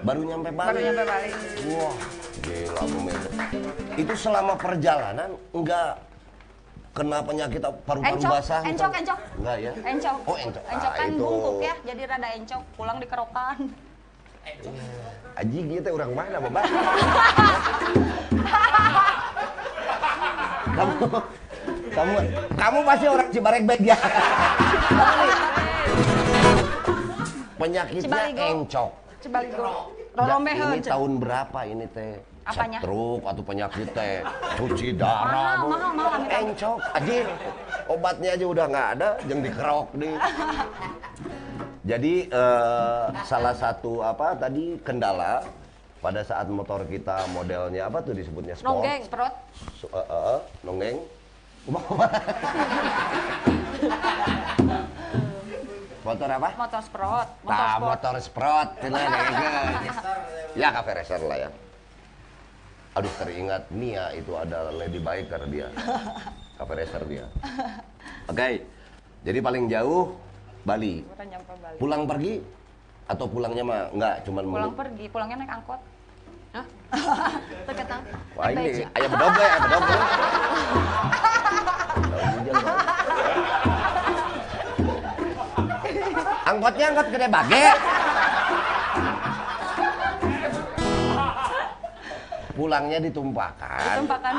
Baru 0.00 0.22
nyampe 0.24 0.48
Bali? 0.50 0.68
Baru 0.70 0.80
nyampe 0.80 1.04
Bali. 1.04 1.30
Wah, 1.68 1.94
gila 2.40 2.82
pemirsa. 2.86 3.30
Itu 3.94 4.14
selama 4.16 4.52
perjalanan 4.56 5.30
enggak 5.50 5.90
kena 6.90 7.22
penyakit 7.22 7.62
paru-paru 7.86 8.18
Encok, 8.18 8.32
basah? 8.34 8.60
encok, 8.60 8.90
misalnya? 8.90 8.98
encok. 8.98 9.18
Enggak 9.38 9.56
ya? 9.56 9.72
Encok. 9.86 10.16
Oh, 10.26 10.36
encok. 10.36 10.62
Encok 10.66 10.90
Ah, 10.90 10.98
kan 10.98 11.08
itu. 11.08 11.22
bungkuk 11.22 11.54
ya, 11.60 11.74
jadi 11.86 12.02
rada 12.08 12.28
encok. 12.34 12.62
Pulang 12.74 12.96
di 12.98 13.06
kerokan. 13.06 13.58
Aji 15.36 15.58
gitu 15.68 15.88
orang 15.94 16.12
mana, 16.16 16.36
Mbak? 16.40 16.64
kamu 20.70 20.94
kamu 21.90 22.14
kamu 22.56 22.78
pasti 22.82 23.06
orang 23.06 23.28
Cibaregbeg 23.30 23.80
ya. 23.84 23.96
Penyakitnya 27.54 28.22
encok. 28.32 28.90
Cibaligo. 29.20 29.92
Rolombeheun. 30.16 30.74
ini 30.74 30.82
tahun 30.82 31.12
berapa 31.22 31.60
ini 31.68 31.86
teh? 31.92 32.18
Apanya? 32.42 32.80
Stroke 32.82 33.22
atau 33.28 33.42
penyakit 33.44 33.86
teh? 33.94 34.24
Cuci 34.58 34.96
darah. 34.96 35.30
Mahal, 35.30 35.56
Bu. 35.60 35.68
mahal, 35.70 35.92
mahal, 35.94 36.12
amit. 36.18 36.30
Encok, 36.34 36.78
aji. 36.98 37.18
Obatnya 37.86 38.30
aja 38.34 38.46
udah 38.48 38.64
nggak 38.66 38.88
ada, 38.98 39.08
yang 39.28 39.40
dikerok 39.44 39.88
nih. 39.94 40.14
Jadi 41.90 42.14
eh, 42.28 43.04
salah 43.24 43.54
satu 43.56 44.02
apa 44.04 44.36
tadi 44.36 44.76
kendala 44.82 45.42
pada 46.00 46.24
saat 46.24 46.48
motor 46.48 46.80
kita 46.88 47.28
modelnya 47.30 47.86
apa 47.86 48.00
tuh 48.00 48.14
disebutnya 48.16 48.56
sport? 48.56 48.82
Nonggeng. 48.82 49.02
Eh, 49.04 49.94
eh, 49.94 50.06
eh, 50.10 50.40
nonggeng. 50.64 50.98
Motor 56.10 56.28
apa? 56.28 56.48
Motor 56.58 56.80
sprot. 56.82 57.28
Motor 57.40 57.54
Nah, 57.54 57.70
sport. 57.70 57.86
motor 57.86 58.14
sprot, 58.18 58.68
cenah 58.82 59.02
nege. 59.04 59.46
Ya 60.52 60.68
cafe 60.74 60.90
racer 60.92 61.20
lah 61.22 61.38
ya. 61.38 61.50
Aduh 62.90 63.12
teringat 63.14 63.70
Nia 63.70 64.10
itu 64.10 64.34
ada 64.34 64.74
lady 64.74 64.98
biker 64.98 65.46
dia. 65.46 65.70
Cafe 66.58 66.72
racer 66.74 67.02
dia. 67.06 67.24
Oke. 68.26 68.66
Jadi 69.22 69.38
paling 69.38 69.70
jauh 69.70 70.18
Bali. 70.62 71.06
Baru 71.06 71.22
nyampe 71.24 71.52
Bali. 71.54 71.76
Pulang 71.78 72.02
pergi 72.04 72.34
atau 73.06 73.26
pulangnya 73.26 73.62
mah 73.62 73.80
enggak 73.90 74.14
cuman 74.22 74.42
Pulang 74.44 74.66
menit. 74.66 74.78
pergi, 74.78 75.04
pulangnya 75.06 75.36
naik 75.38 75.52
angkot. 75.52 75.80
Hah? 76.50 76.66
Wah 78.38 78.48
ini 78.50 78.82
ayam 78.88 79.08
bedoble, 79.08 79.44
ayam 79.44 79.62
bedoble. 79.62 79.98
Angkotnya 86.50 86.84
angkot 86.90 87.06
gede 87.14 87.26
bage. 87.30 87.66
Pulangnya 92.58 92.98
ditumpahkan. 92.98 93.94
Tempakan. 94.02 94.34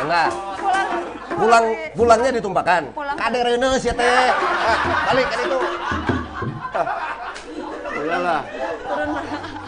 Dengar. 0.00 0.28
Pulang. 0.56 0.88
Pulang 1.36 1.64
pulangnya 1.92 2.32
ditumpahkan. 2.40 2.82
Pulang. 2.96 3.16
Kadereuneus 3.20 3.84
ya 3.84 3.92
teh. 3.92 4.28
Ah, 4.32 4.78
balik 5.12 5.26
kan 5.28 5.38
itu. 5.44 5.58
Ah. 6.72 6.86
Iyalah. 8.00 8.42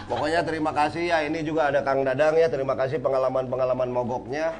Pokoknya 0.09 0.40
terima 0.40 0.72
kasih 0.72 1.05
ya. 1.05 1.18
Ini 1.28 1.38
juga 1.44 1.68
ada 1.68 1.84
Kang 1.84 2.01
Dadang 2.01 2.32
ya. 2.40 2.49
Terima 2.49 2.72
kasih 2.72 2.96
pengalaman-pengalaman 3.05 3.92
mogoknya. 3.92 4.57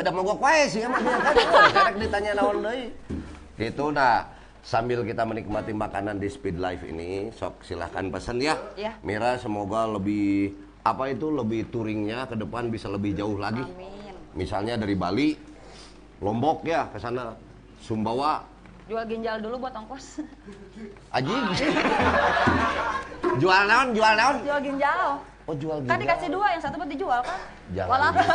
Kada 0.00 0.16
mogok 0.16 0.40
wae 0.40 0.64
sih 0.64 0.80
emang 0.80 1.04
dia 1.04 1.20
kan. 1.20 1.34
Karek 1.76 1.94
ditanya 2.00 2.30
naon 2.40 2.64
deui. 2.64 2.88
Gitu 3.60 3.92
nah. 3.92 4.40
Sambil 4.60 5.00
kita 5.04 5.24
menikmati 5.24 5.72
makanan 5.72 6.20
di 6.20 6.28
Speed 6.28 6.60
Life 6.60 6.84
ini, 6.84 7.32
sok 7.32 7.64
silahkan 7.64 8.12
pesan 8.12 8.44
ya. 8.44 8.56
Iya. 8.76 8.92
Mira 9.00 9.40
semoga 9.40 9.88
lebih 9.88 10.52
apa 10.84 11.08
itu 11.08 11.32
lebih 11.32 11.72
touringnya 11.72 12.28
ke 12.28 12.36
depan 12.36 12.68
bisa 12.68 12.88
lebih 12.88 13.16
jauh 13.16 13.40
lagi. 13.40 13.64
Amin. 13.64 14.16
Misalnya 14.36 14.76
dari 14.76 14.96
Bali, 14.96 15.32
Lombok 16.20 16.68
ya 16.68 16.92
ke 16.92 17.00
sana, 17.00 17.32
Sumbawa, 17.80 18.44
Jual 18.88 19.04
ginjal 19.06 19.38
dulu 19.38 19.64
buat 19.64 19.74
ongkos. 19.76 20.18
Aji. 21.14 21.30
jual 23.40 23.62
naon, 23.68 23.88
jual 23.94 24.12
naon? 24.16 24.36
Jual 24.44 24.60
ginjal. 24.64 25.00
Oh 25.50 25.56
jual 25.58 25.82
Kan 25.82 25.98
ginjal. 25.98 26.02
dikasih 26.06 26.28
dua, 26.30 26.46
yang 26.54 26.62
satu 26.62 26.78
buat 26.78 26.86
dijual 26.94 27.20
kan? 27.26 27.38
Jangan 27.74 27.90
Walah. 27.90 28.12
gitu. 28.14 28.30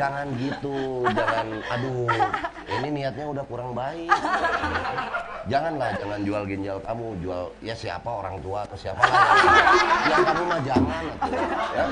jangan 0.00 0.26
gitu, 0.40 0.78
jangan 1.12 1.46
aduh. 1.68 2.08
Ini 2.80 2.88
niatnya 2.88 3.26
udah 3.28 3.44
kurang 3.44 3.76
baik. 3.76 4.08
Janganlah, 5.52 5.92
jangan 6.00 6.20
jual 6.24 6.42
ginjal 6.48 6.78
kamu, 6.80 7.06
jual 7.20 7.52
ya 7.60 7.76
siapa 7.76 8.08
orang 8.08 8.40
tua 8.40 8.64
atau 8.64 8.80
siapa 8.80 8.96
lah. 8.96 9.24
Ya 10.08 10.16
kamu 10.24 10.42
mah 10.48 10.60
jangan 10.64 11.04
atuh, 11.20 11.44
ya. 11.76 11.84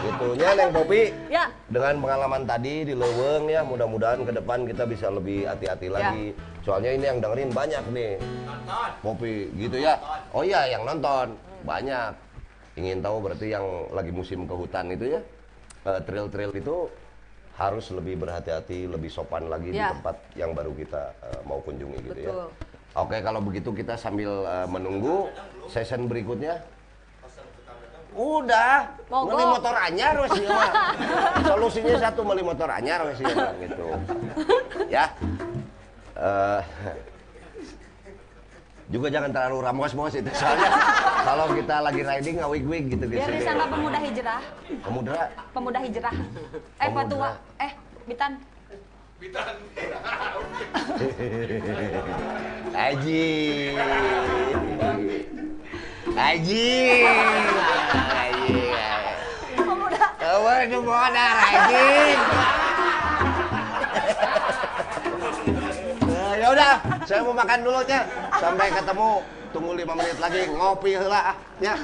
Gitu 0.00 0.28
nya 0.40 0.48
Neng 0.56 0.70
Popi. 0.72 1.02
Ya. 1.28 1.44
Dengan 1.68 1.94
pengalaman 2.00 2.42
tadi 2.48 2.88
di 2.88 2.94
Leweng 2.96 3.52
ya, 3.52 3.60
mudah-mudahan 3.68 4.24
ke 4.24 4.32
depan 4.32 4.64
kita 4.64 4.88
bisa 4.88 5.12
lebih 5.12 5.44
hati-hati 5.44 5.92
lagi. 5.92 6.32
Soalnya 6.64 6.96
ini 6.96 7.04
yang 7.04 7.20
dengerin 7.20 7.52
banyak 7.52 7.84
nih. 7.92 8.16
Popi 9.04 9.52
gitu 9.60 9.76
ya. 9.76 10.00
Oh 10.32 10.40
iya, 10.40 10.64
yang 10.72 10.88
nonton 10.88 11.36
banyak. 11.68 12.27
Ingin 12.78 13.02
tahu 13.02 13.16
berarti 13.18 13.50
yang 13.50 13.66
lagi 13.90 14.14
musim 14.14 14.46
ke 14.46 14.54
hutan 14.54 14.86
itu 14.94 15.18
ya. 15.18 15.20
eh, 15.82 16.00
trail-trail 16.06 16.52
itu 16.54 16.86
harus 17.54 17.90
lebih 17.90 18.18
berhati-hati, 18.18 18.86
lebih 18.86 19.10
sopan 19.10 19.46
lagi 19.46 19.70
di 19.70 19.78
Ya. 19.78 19.90
tempat 19.90 20.14
yang 20.38 20.54
baru 20.54 20.70
kita 20.74 21.10
eh, 21.18 21.40
mau 21.42 21.58
kunjungi 21.58 21.98
gitu 22.06 22.20
ya. 22.22 22.30
Betul. 22.30 22.46
Oke, 22.94 23.16
kalau 23.18 23.40
begitu 23.42 23.70
kita 23.72 23.98
sambil 23.98 24.30
eh, 24.46 24.66
menunggu 24.66 25.26
session 25.66 26.06
berikutnya. 26.06 26.62
Udah, 28.14 28.90
beli 29.06 29.44
motor 29.46 29.74
anyar 29.76 30.14
wes 30.18 30.34
mah. 30.42 30.70
Solusinya 31.50 31.94
satu 32.00 32.26
beli 32.26 32.42
motor 32.42 32.66
anyar 32.66 33.06
wes 33.06 33.18
mah, 33.20 33.54
gitu. 33.58 33.86
Ya. 34.90 35.06
Eh, 36.16 36.60
juga 38.88 39.12
jangan 39.12 39.28
terlalu 39.28 39.68
ramos-mos 39.68 40.16
itu 40.16 40.32
soalnya 40.40 40.72
kalau 41.24 41.52
kita 41.52 41.76
lagi 41.84 42.00
riding 42.00 42.40
ngawig-wig 42.40 42.84
gitu 42.88 43.04
di 43.04 43.20
Biar 43.20 43.28
sini. 43.28 43.36
disangka 43.44 43.68
pemuda 43.68 43.98
hijrah. 44.00 44.40
Pemuda 44.80 45.12
Pemuda 45.52 45.78
hijrah. 45.84 46.14
Eh, 46.80 46.88
Pemuda. 46.88 46.96
patua. 46.96 47.28
Eh, 47.60 47.72
Bitan. 48.08 48.32
Haji. 52.78 53.26
Haji. 56.14 56.70
Haji. 58.14 58.62
Pemuda. 59.58 60.06
Kamu 60.22 60.50
itu 60.64 60.78
saya 67.08 67.20
mau 67.24 67.34
makan 67.36 67.58
dulu 67.64 67.80
ya. 67.86 68.00
Sampai 68.36 68.68
ketemu. 68.72 69.10
Tunggu 69.48 69.72
lima 69.72 69.96
menit 69.96 70.20
lagi 70.20 70.44
ngopi 70.44 70.92
heula 70.92 71.32
ah, 71.32 71.36
ya. 71.56 71.74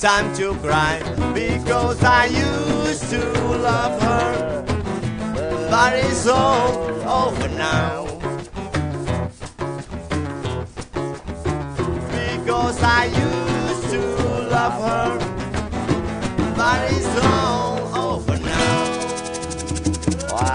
Time 0.00 0.32
to 0.32 0.56
cry 0.64 0.96
because 1.36 2.00
I 2.00 2.24
used 2.32 3.04
to 3.12 3.20
love 3.60 4.00
her. 4.00 4.64
but 5.68 5.92
it's 5.92 6.24
all 6.24 6.72
over 7.04 7.48
now. 7.52 8.08
Because 12.08 12.80
I 12.80 13.12
used 13.12 13.86
to 13.92 14.02
love 14.48 14.76
her, 14.80 15.08
but 16.56 16.80
it's 16.88 17.14
all 17.20 17.76
over 17.92 18.36
now. 18.40 18.80
Wah. 20.32 20.48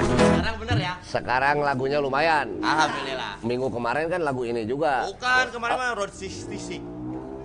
Sekarang 0.00 0.56
bener 0.64 0.76
ya? 0.80 0.94
Sekarang 1.04 1.56
lagunya 1.60 2.00
lumayan. 2.00 2.56
Alhamdulillah. 2.64 3.32
Minggu 3.44 3.68
kemarin 3.68 4.08
kan 4.08 4.24
lagu 4.24 4.48
ini 4.48 4.64
juga. 4.64 5.12
Bukan 5.12 5.44
kemarin 5.52 5.76
mah 5.76 5.92
Road 5.92 6.08
66 6.08 7.01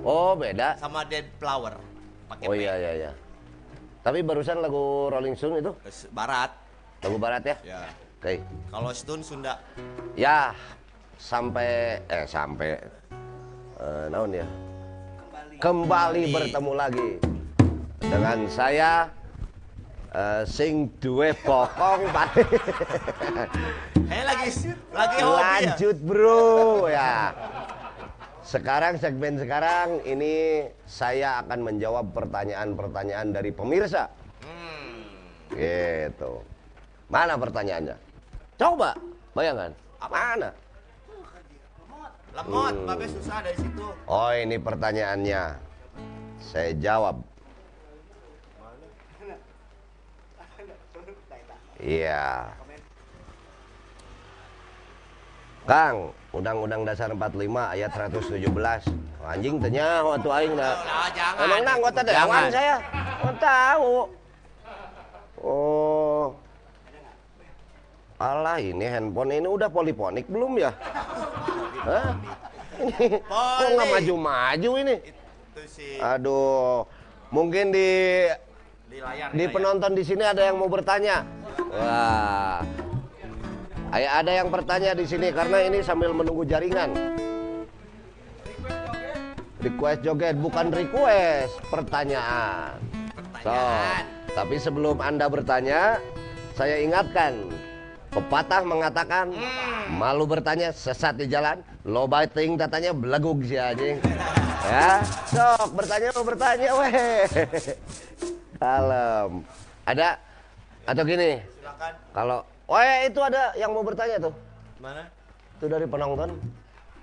Oh, 0.08 0.40
beda. 0.40 0.80
sama 0.80 1.04
Dead 1.04 1.28
Flower. 1.36 1.76
Pakai 2.32 2.48
Oh 2.48 2.56
iya 2.56 2.80
iya 2.80 2.92
iya. 2.96 3.12
Tapi 4.00 4.24
barusan 4.24 4.64
lagu 4.64 5.12
Rolling 5.12 5.36
Stone 5.36 5.60
itu 5.60 5.76
Barat. 6.16 6.48
lagu 7.04 7.20
barat 7.20 7.44
ya? 7.44 7.56
Ya. 7.68 7.80
Oke. 8.16 8.40
Kalau 8.72 8.92
Stone 8.96 9.20
Sunda. 9.20 9.60
Ya 10.16 10.56
sampai 11.20 12.00
eh 12.08 12.24
sampai 12.24 12.80
eh 13.84 14.06
naon 14.08 14.32
ya? 14.32 14.48
Kembali 15.60 16.32
bertemu 16.32 16.72
lagi 16.72 17.10
dengan 18.00 18.48
saya 18.48 19.12
eh, 20.16 20.48
sing 20.48 20.88
duwe 21.04 21.36
pokong 21.44 22.08
Pak. 22.16 22.30
Eh 24.08 24.24
lagi 24.24 24.48
lagi 24.96 25.20
hobi 25.20 25.36
ya. 25.36 25.76
Lanjut 25.76 25.98
bro 26.00 26.88
ya. 26.88 27.36
Sekarang 28.48 28.96
segmen 28.96 29.36
sekarang 29.36 30.08
ini 30.08 30.64
saya 30.88 31.44
akan 31.44 31.68
menjawab 31.68 32.16
pertanyaan-pertanyaan 32.16 33.36
dari 33.36 33.52
pemirsa. 33.52 34.08
Gitu. 35.52 36.40
Mana 37.12 37.36
pertanyaannya? 37.36 38.00
Coba 38.56 38.96
bayangkan. 39.36 39.76
Mana? 40.00 40.56
Lemot, 42.40 42.72
Hmm. 42.72 42.88
Babe 42.88 43.06
susah 43.12 43.44
dari 43.44 43.58
situ. 43.60 43.88
Oh 44.08 44.32
ini 44.32 44.56
pertanyaannya. 44.56 45.44
Saya 46.40 46.72
jawab. 46.80 47.20
Iya. 51.84 52.48
Kang, 55.68 56.16
Undang-Undang 56.32 56.88
Dasar 56.88 57.12
45 57.12 57.76
ayat 57.76 57.92
117. 57.92 58.40
Anjing 59.28 59.60
tanya 59.60 60.00
waktu 60.00 60.30
aing 60.32 60.54
dah. 60.56 60.74
Nah, 60.80 61.10
jangan. 61.12 61.44
Emang 61.44 61.60
nang 61.68 61.76
anggota 61.84 62.00
dewan 62.08 62.24
Jangan. 62.24 62.44
saya. 62.56 62.76
Oh, 63.20 63.34
tahu. 63.36 63.96
Oh. 65.44 66.26
Alah 68.18 68.58
ini 68.64 68.88
handphone 68.88 69.36
ini 69.36 69.46
udah 69.52 69.68
poliponik 69.68 70.26
belum 70.32 70.56
ya? 70.56 70.72
Hah? 71.84 72.16
Ini 72.80 73.20
kok 73.28 73.68
nggak 73.76 73.90
maju-maju 73.92 74.72
ini? 74.80 74.96
Aduh, 76.02 76.88
mungkin 77.30 77.76
di 77.76 77.90
di 78.88 79.04
layar. 79.04 79.36
di 79.36 79.44
layar. 79.44 79.52
penonton 79.52 79.92
di 79.94 80.04
sini 80.08 80.24
ada 80.24 80.48
yang 80.48 80.58
mau 80.58 80.72
bertanya. 80.72 81.28
Wah. 81.76 82.64
Ay- 83.92 84.10
Ada 84.10 84.44
yang 84.44 84.52
bertanya 84.52 84.92
di 84.92 85.08
sini 85.08 85.32
karena 85.32 85.64
ini 85.64 85.80
sambil 85.80 86.12
menunggu 86.12 86.44
jaringan. 86.44 86.92
Request 89.58 90.00
joget 90.06 90.36
bukan 90.38 90.70
request, 90.70 91.58
pertanyaan. 91.68 92.78
So, 93.42 93.54
tapi 94.32 94.56
sebelum 94.62 95.02
Anda 95.02 95.26
bertanya, 95.28 95.98
saya 96.54 96.78
ingatkan 96.78 97.50
pepatah 98.14 98.62
mengatakan 98.64 99.34
malu 99.92 100.30
bertanya 100.30 100.70
sesat 100.72 101.18
di 101.18 101.26
jalan, 101.26 101.60
lo 101.86 102.06
ting 102.32 102.54
tatanya 102.56 102.94
belegug 102.94 103.44
si 103.46 103.58
anjing. 103.58 103.98
Ya, 104.68 105.00
sok 105.32 105.80
bertanya 105.80 106.12
mau 106.12 106.28
bertanya 106.28 106.70
weh. 106.76 107.24
Kalem. 108.60 109.48
Ada 109.88 110.20
atau 110.84 111.04
gini, 111.08 111.40
Silakan. 111.40 111.94
kalau 112.12 112.40
oh 112.68 112.80
ya, 112.80 113.08
itu 113.08 113.20
ada 113.20 113.52
yang 113.56 113.72
mau 113.72 113.84
bertanya 113.84 114.20
tuh. 114.20 114.34
Mana? 114.78 115.08
Itu 115.58 115.66
dari 115.66 115.86
penonton. 115.86 116.38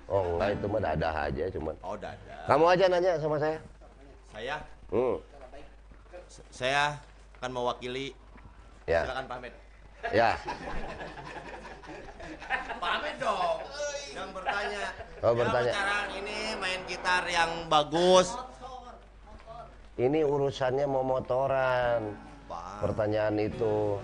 Oh 0.05 0.37
enggak 0.37 0.61
itu 0.61 0.65
mah 0.69 0.81
ada 0.85 1.09
aja 1.25 1.43
cuman. 1.49 1.75
Oh, 1.81 1.97
dada. 1.97 2.35
Kamu 2.45 2.65
aja 2.69 2.85
nanya 2.85 3.17
sama 3.17 3.37
saya. 3.41 3.57
Saya 4.29 4.55
Hmm. 4.93 5.17
saya 6.53 6.83
akan 7.41 7.51
mewakili. 7.51 8.13
Ya. 8.85 9.01
Silakan 9.01 9.25
pamit. 9.25 9.53
Ya. 10.13 10.37
Pamit 12.77 13.15
dong. 13.17 13.57
Yang 14.13 14.29
bertanya. 14.37 14.85
Oh, 15.25 15.31
Ya, 15.33 15.39
bertanya. 15.41 15.71
sekarang 15.73 16.07
ini 16.21 16.37
main 16.61 16.81
gitar 16.85 17.23
yang 17.25 17.51
bagus. 17.65 18.37
Ini 19.95 20.21
urusannya 20.21 20.85
mau 20.85 21.01
motoran. 21.01 22.13
Pertanyaan 22.83 23.35
itu. 23.41 23.97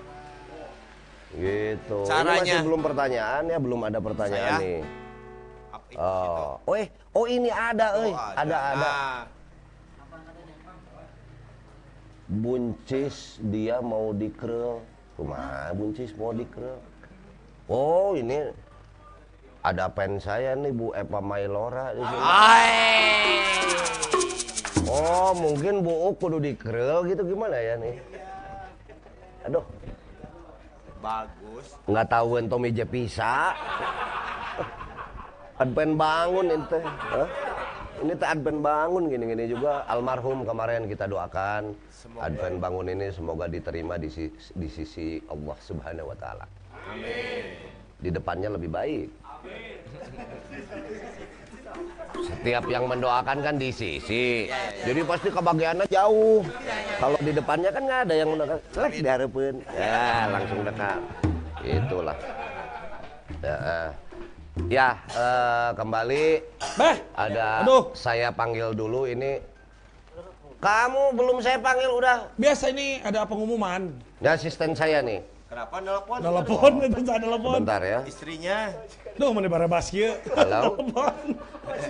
Gitu. 1.32 2.00
Ini 2.04 2.10
Caranya. 2.12 2.42
masih 2.44 2.60
belum 2.68 2.82
pertanyaan 2.84 3.44
ya, 3.48 3.58
belum 3.60 3.80
ada 3.88 4.00
pertanyaan 4.04 4.54
Saya? 4.60 4.64
nih. 4.64 4.82
Oh, 5.92 6.56
oh, 6.68 6.76
eh, 6.80 6.88
oh 7.12 7.26
ini 7.28 7.52
ada, 7.52 8.00
Oh, 8.00 8.04
eh, 8.08 8.16
ada, 8.16 8.58
ada. 8.76 8.80
Nah, 8.80 9.20
Buncis 12.32 13.44
dia 13.44 13.84
mau 13.84 14.16
dikrel. 14.16 14.80
Kumaha 15.20 15.76
buncis 15.76 16.16
mau 16.16 16.32
dikrel? 16.32 16.80
Oh, 17.68 18.16
ini 18.16 18.56
ada 19.60 19.92
pen 19.92 20.16
saya 20.16 20.56
nih 20.56 20.72
Bu 20.72 20.96
Eva 20.96 21.20
Mailora 21.20 21.92
di 21.92 22.00
sini. 22.00 22.24
Oh, 24.88 25.36
mungkin 25.36 25.84
Bu 25.84 25.92
Uk 26.08 26.24
kudu 26.24 26.40
dikrel 26.40 27.04
gitu 27.12 27.28
gimana 27.28 27.60
ya 27.60 27.76
nih? 27.76 28.00
Aduh, 29.52 29.68
Bagus. 31.02 31.66
nggak 31.90 32.08
tahuan 32.08 32.46
Tommy 32.46 32.70
J 32.70 32.86
bisa. 32.86 33.58
Adven 35.58 35.98
bangun 35.98 36.46
ente. 36.54 36.80
Hah? 36.82 37.30
Ini 38.02 38.18
teh 38.18 38.26
Adven 38.26 38.66
bangun 38.66 39.14
gini-gini 39.14 39.46
juga 39.46 39.86
almarhum 39.86 40.42
kemarin 40.42 40.90
kita 40.90 41.06
doakan. 41.06 41.74
Adven 42.18 42.58
bangun 42.58 42.90
ini 42.90 43.14
semoga 43.14 43.46
diterima 43.46 43.98
di 44.02 44.10
sisi, 44.10 44.50
di 44.58 44.66
sisi 44.70 45.08
Allah 45.30 45.58
Subhanahu 45.62 46.10
wa 46.10 46.18
taala. 46.18 46.46
Di 48.02 48.10
depannya 48.10 48.58
lebih 48.58 48.70
baik. 48.74 49.10
Setiap 52.22 52.64
yang 52.68 52.86
mendoakan 52.86 53.38
kan 53.40 53.56
di 53.56 53.72
sisi. 53.72 54.52
Jadi 54.84 55.02
pasti 55.08 55.32
kebagiannya 55.32 55.88
jauh. 55.88 56.44
Kalau 57.00 57.18
di 57.24 57.32
depannya 57.34 57.70
kan 57.72 57.82
nggak 57.88 58.02
ada 58.10 58.14
yang 58.14 58.30
mendoakan. 58.36 58.58
Lek 58.78 58.92
diharapin. 59.00 59.56
Ya, 59.74 60.28
langsung 60.30 60.60
dekat. 60.62 61.00
Itulah. 61.62 62.18
Ya, 63.42 63.58
ya 64.70 64.88
eh, 65.18 65.70
kembali 65.74 66.26
Beh, 66.78 66.98
ada 67.18 67.66
Aduh. 67.66 67.96
saya 67.98 68.30
panggil 68.30 68.76
dulu 68.76 69.10
ini. 69.10 69.42
Kamu 70.62 71.18
belum 71.18 71.42
saya 71.42 71.58
panggil 71.58 71.90
udah. 71.90 72.30
biasa 72.38 72.70
ini 72.70 73.02
ada 73.02 73.26
pengumuman. 73.26 73.90
Ini 74.22 74.30
asisten 74.30 74.78
saya 74.78 75.02
nih. 75.02 75.31
Kenapa 75.52 75.84
nelpon? 75.84 76.20
Telepon, 76.24 76.72
itu 76.80 77.12
ada 77.12 77.20
telepon. 77.28 77.56
Bentar 77.60 77.82
ya. 77.84 78.00
Istrinya. 78.08 78.72
Duh, 79.20 79.36
mana 79.36 79.52
bare 79.52 79.68
baskia. 79.68 80.16
Halo? 80.32 80.80
Telepon. 80.80 81.16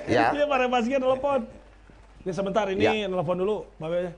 Ya. 0.09 0.33
Iya, 0.33 0.49
bare 0.49 0.65
baskia 0.65 0.97
telepon. 0.97 1.45
Ini 2.25 2.31
sebentar, 2.33 2.65
ini 2.73 2.81
Ya. 2.81 3.05
telepon 3.05 3.37
dulu, 3.37 3.69
Babe. 3.77 4.17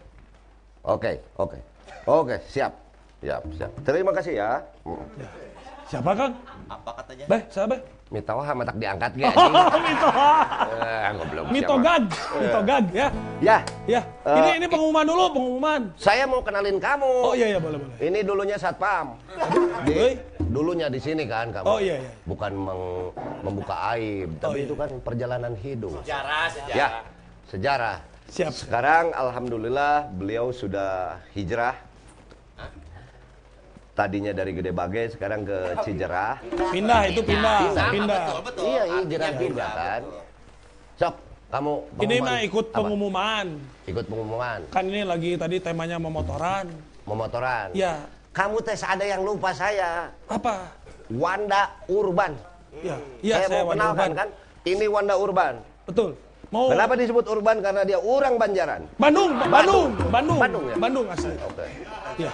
Oke, 0.88 1.20
oke. 1.36 1.60
Oke, 2.08 2.40
siap. 2.48 2.72
Siap, 3.20 3.44
siap. 3.60 3.72
Terima 3.84 4.16
kasih 4.16 4.40
ya. 4.40 4.64
Hmm. 4.88 5.04
Siapa, 5.92 6.16
Kang? 6.16 6.34
Apa 6.72 7.04
katanya? 7.04 7.26
Beh, 7.28 7.42
siapa? 7.52 7.76
Mitawa 8.14 8.46
matak 8.54 8.78
diangkat 8.78 9.12
ge 9.18 9.26
anjing. 9.26 9.54
Oh, 9.58 9.80
Mito. 9.82 10.10
Eh, 10.70 11.08
goblok 11.18 11.46
Mito 11.50 11.66
siapa. 11.74 11.82
Gag. 11.82 12.04
Mito 12.38 12.60
Gag, 12.62 12.86
ya. 12.94 13.08
Ya, 13.42 13.58
Ya, 13.90 14.02
Eh, 14.24 14.38
ini 14.38 14.50
ini 14.62 14.68
pengumuman 14.70 15.02
dulu, 15.02 15.24
pengumuman. 15.34 15.82
saya 15.98 16.30
mau 16.30 16.46
kenalin 16.46 16.78
kamu. 16.78 17.10
Oh 17.10 17.34
iya 17.34 17.58
iya 17.58 17.60
boleh 17.60 17.82
boleh. 17.82 17.98
Ini 17.98 18.20
dulunya 18.22 18.56
satpam. 18.56 19.18
Di, 19.84 20.14
dulunya 20.40 20.88
di 20.88 21.02
sini 21.02 21.26
kan 21.26 21.50
kamu. 21.50 21.66
Oh, 21.66 21.82
iya, 21.82 21.98
iya. 21.98 22.12
Bukan 22.24 22.52
meng- 22.54 23.12
membuka 23.42 23.76
aib, 23.98 24.38
tapi 24.38 24.62
iya. 24.62 24.68
itu 24.70 24.76
kan 24.78 24.90
perjalanan 25.02 25.54
hidup. 25.58 25.98
Sejarah, 26.06 26.46
sejarah. 26.48 26.78
Ya, 26.78 26.88
sejarah. 27.50 27.98
Siap. 28.30 28.52
Sekarang 28.54 29.10
alhamdulillah 29.12 30.06
beliau 30.08 30.54
sudah 30.54 31.18
hijrah. 31.34 31.76
Tadinya 33.94 34.34
dari 34.34 34.58
Gede 34.58 34.74
Bage, 34.74 35.14
sekarang 35.14 35.46
ke 35.46 35.58
Cijerah. 35.86 36.42
Pindah 36.74 37.02
itu 37.06 37.22
pindah, 37.22 37.58
Sama, 37.70 37.94
pindah. 37.94 38.24
betul, 38.26 38.40
betul. 38.42 38.64
Iya, 38.66 38.82
Artinya 38.82 38.98
hijrah 39.00 39.32
juga 39.38 39.66
kan. 39.70 40.02
Sok, 40.94 41.16
kamu 41.48 41.72
Ini 42.02 42.16
mah 42.20 42.40
ikut 42.42 42.66
apa? 42.68 42.78
pengumuman. 42.82 43.46
Ikut 43.86 44.06
pengumuman, 44.10 44.60
Kan 44.70 44.84
ini 44.90 45.06
lagi 45.06 45.32
tadi 45.36 45.58
temanya 45.58 45.98
memotoran. 45.98 46.66
memotoran. 47.06 47.70
Ya, 47.74 48.02
Kamu 48.34 48.66
tes 48.66 48.82
ada 48.82 49.06
yang 49.06 49.22
lupa 49.22 49.54
saya. 49.54 50.10
Apa? 50.26 50.74
Wanda 51.14 51.70
Urban. 51.86 52.34
Iya, 52.74 52.98
iya 53.22 53.36
saya, 53.38 53.46
saya 53.46 53.62
mau 53.62 53.70
Wanda 53.70 53.86
Urban. 53.94 54.12
kan. 54.18 54.28
Ini 54.66 54.86
Wanda 54.90 55.14
Urban. 55.14 55.54
Betul. 55.86 56.10
Mau 56.50 56.74
Kenapa 56.74 56.98
disebut 56.98 57.26
Urban? 57.30 57.62
Karena 57.62 57.86
dia 57.86 58.02
orang 58.02 58.42
Banjaran. 58.42 58.82
Bandung, 58.98 59.38
Bandung, 59.38 59.90
Bandung, 60.10 60.38
Bandung 60.42 60.64
ya? 60.66 60.76
Bandung 60.82 61.06
asli. 61.14 61.36
Oke. 61.44 61.66
Iya, 62.18 62.32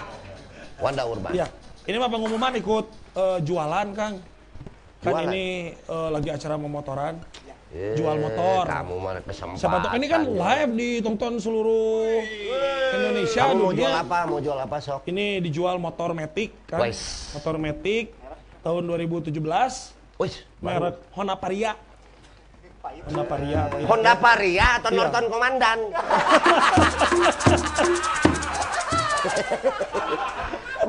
Wanda 0.80 1.02
Urban. 1.04 1.32
iya. 1.32 1.46
Ini 1.82 1.96
mah 1.96 2.08
pengumuman 2.08 2.52
ikut 2.54 2.86
eh, 3.14 3.38
jualan, 3.40 3.86
Kang. 3.92 4.14
Kan 5.00 5.06
Jualan? 5.06 5.24
ini 5.28 5.44
eh, 5.72 6.08
lagi 6.10 6.28
acara 6.28 6.54
memotoran. 6.56 7.14
Eh, 7.70 7.94
Jual 7.94 8.18
motor. 8.18 8.66
Kamu 8.66 8.94
mana 8.98 9.20
kesempatan. 9.22 9.56
Siapa 9.56 9.94
ini 9.94 10.04
kan 10.04 10.26
live 10.26 10.70
ditonton 10.74 11.38
seluruh 11.38 12.18
Indonesia 12.90 13.46
Kamu 13.46 13.54
mau 13.54 13.70
dunia. 13.70 13.78
jual 13.78 13.94
apa? 13.96 14.18
Mau 14.26 14.38
jual 14.42 14.58
apa 14.58 14.76
sok? 14.76 15.06
Ini 15.06 15.38
dijual 15.38 15.78
motor 15.78 16.10
Matic 16.10 16.50
kan. 16.66 16.82
Wes. 16.82 17.30
Motor 17.32 17.56
Matic 17.56 18.12
tahun 18.60 18.82
2017 18.84 19.40
Wih, 20.18 20.34
merek 20.60 20.96
Honda 21.14 21.34
Varia. 21.34 21.72
Honda 22.82 23.24
Varia. 23.24 23.60
Honda 23.86 24.12
Varia 24.18 24.66
atau 24.76 24.90
Iya. 24.90 24.98
Norton 24.98 25.24
Komandan? 25.30 25.78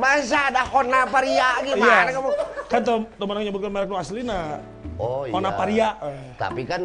Masa 0.02 0.50
ada 0.50 0.66
Honda 0.66 1.06
Varia 1.06 1.62
gimana 1.62 2.10
Iya. 2.10 2.18
kamu? 2.18 2.30
Kan 2.66 2.82
tuh 2.82 2.98
teman 3.22 3.34
yang 3.38 3.46
nyebutkan 3.54 3.70
merek 3.70 3.90
lu 3.94 3.98
asli 4.02 4.26
nah. 4.26 4.58
Oh 4.98 5.30
iya. 5.30 5.34
Honda 5.38 5.52
Varia. 5.54 5.90
Eh, 6.02 6.34
Tapi 6.42 6.62
kan 6.66 6.82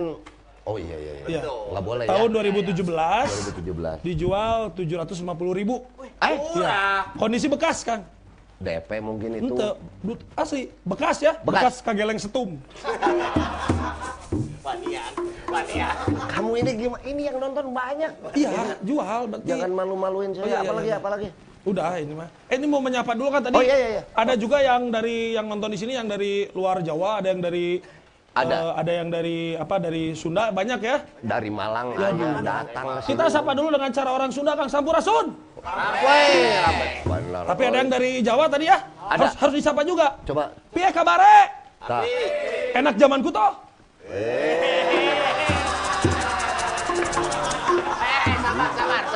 Oh 0.67 0.77
iya 0.77 0.97
iya. 0.99 1.12
Iya. 1.31 1.41
Nggak 1.47 1.85
boleh 1.87 2.05
Tahun 2.11 2.29
ya. 2.29 2.43
2017 2.43 3.62
2017. 3.62 4.03
dijual 4.03 4.59
750 4.75 5.55
ribu. 5.55 5.87
Eh, 6.21 6.37
Iya. 6.59 7.07
Kondisi 7.17 7.47
bekas, 7.47 7.87
Kang. 7.87 8.03
DP 8.57 8.91
mungkin 8.99 9.37
itu. 9.37 9.53
Ente, 9.53 9.69
asli, 10.33 10.73
bekas 10.83 11.21
ya, 11.21 11.37
Bekas. 11.45 11.45
bekas, 11.45 11.75
kageleng 11.85 12.17
setum. 12.19 12.57
Kamu 16.33 16.51
ini 16.59 16.71
gimana? 16.75 17.03
Ini 17.05 17.23
yang 17.33 17.37
nonton 17.39 17.67
banyak. 17.71 18.12
Iya, 18.33 18.51
jual 18.83 19.21
berarti. 19.29 19.47
Jangan 19.47 19.71
malu-maluin 19.73 20.31
saya. 20.35 20.43
Oh, 20.43 20.49
iya, 20.49 20.57
iya, 20.57 20.61
apalagi 20.64 20.89
iya. 20.89 20.97
apalagi? 20.99 21.29
Udah 21.67 21.99
ini 21.99 22.14
mah. 22.14 22.31
Eh, 22.47 22.55
ini 22.55 22.67
mau 22.71 22.79
menyapa 22.79 23.11
dulu 23.11 23.27
kan 23.29 23.43
tadi. 23.43 23.59
Oh, 23.59 23.62
iya, 23.62 23.75
iya, 23.75 23.89
iya. 23.99 24.03
Ada 24.14 24.39
juga 24.39 24.62
yang 24.62 24.87
dari 24.89 25.35
yang 25.35 25.51
nonton 25.51 25.75
di 25.75 25.79
sini 25.79 25.99
yang 25.99 26.07
dari 26.07 26.47
luar 26.55 26.79
Jawa, 26.79 27.19
ada 27.19 27.35
yang 27.35 27.43
dari 27.43 27.83
Ada. 28.37 28.55
eh, 28.55 28.71
ada 28.79 28.93
yang 28.95 29.09
dari 29.11 29.39
apa 29.53 29.83
dari 29.83 30.14
Sunda 30.14 30.55
banyak 30.55 30.79
ya. 30.79 31.03
Dari 31.19 31.51
Malang 31.51 31.99
Iya, 31.99 32.07
aja 32.14 32.27
datang. 32.39 32.85
Kita 33.03 33.25
sapa 33.27 33.51
dulu 33.51 33.75
dengan 33.75 33.91
cara 33.91 34.11
orang 34.14 34.31
Sunda 34.31 34.55
Kang 34.55 34.71
Sampurasun. 34.71 35.27
Tapi 37.51 37.62
ada 37.64 37.77
yang 37.83 37.91
dari 37.91 38.11
Jawa 38.23 38.47
tadi 38.47 38.71
ya. 38.71 38.79
Ada. 39.03 39.27
Harus 39.27 39.33
harus 39.35 39.55
disapa 39.59 39.83
juga. 39.83 40.14
Coba. 40.23 40.55
Piye 40.71 40.93
kabare? 40.95 41.51
Enak 42.77 42.95
zamanku 42.95 43.35
toh. 43.35 43.53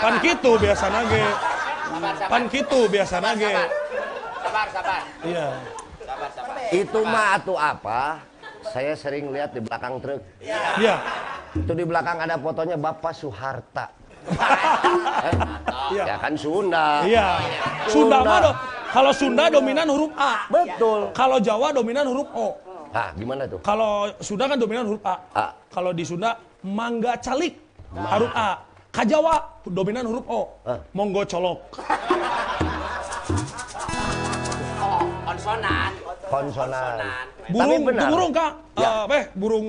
Pan 0.00 0.14
gitu 0.24 0.56
biasa 0.56 0.86
nage. 0.88 1.24
Pan 2.00 2.42
gitu 2.48 2.78
biasa 2.88 3.20
nage. 3.20 3.52
Sabar, 4.40 4.66
sabar. 4.72 5.00
Iya. 5.22 5.46
itu 6.70 7.00
mah 7.02 7.36
atau 7.36 7.54
apa? 7.56 8.22
Saya 8.70 8.92
sering 8.94 9.32
lihat 9.32 9.52
di 9.52 9.60
belakang 9.60 9.98
truk. 9.98 10.20
Iya. 10.40 10.94
Itu 11.52 11.72
di 11.72 11.84
belakang 11.84 12.20
ada 12.20 12.36
fotonya 12.36 12.76
Bapak 12.76 13.12
Soeharta. 13.12 13.86
Iya. 15.90 16.04
Ya 16.06 16.16
kan 16.16 16.32
Sunda. 16.36 17.02
Iya. 17.02 17.26
Sunda 17.88 18.18
mah 18.22 18.38
do- 18.40 18.58
kalau 18.90 19.12
Sunda 19.14 19.44
dominan 19.50 19.86
huruf 19.86 20.12
A. 20.14 20.46
Betul. 20.50 21.00
Kalau 21.14 21.38
Jawa 21.38 21.68
dominan 21.70 22.04
huruf 22.06 22.28
O. 22.34 22.54
Nah, 22.90 23.14
gimana 23.14 23.46
tuh? 23.46 23.58
Kalau 23.62 24.10
Sunda 24.18 24.50
kan 24.50 24.58
dominan 24.58 24.84
huruf 24.86 25.02
A. 25.06 25.14
A. 25.34 25.46
Kalau 25.70 25.90
di 25.94 26.02
Sunda 26.02 26.34
mangga 26.62 27.14
calik 27.18 27.54
huruf 27.90 28.32
A. 28.34 28.58
Kajawa 28.90 29.34
dominan 29.70 30.04
huruf 30.06 30.26
O. 30.26 30.40
Monggo 30.94 31.22
colok. 31.22 31.58
Konsonan. 35.22 35.90
Konsonan. 36.26 36.94
Burung, 37.54 37.82
benar. 37.86 38.02
itu 38.02 38.12
burung 38.12 38.30
kak. 38.34 38.52
Ya. 38.74 38.90
Eh, 38.90 39.02
beh, 39.06 39.24
burung 39.38 39.66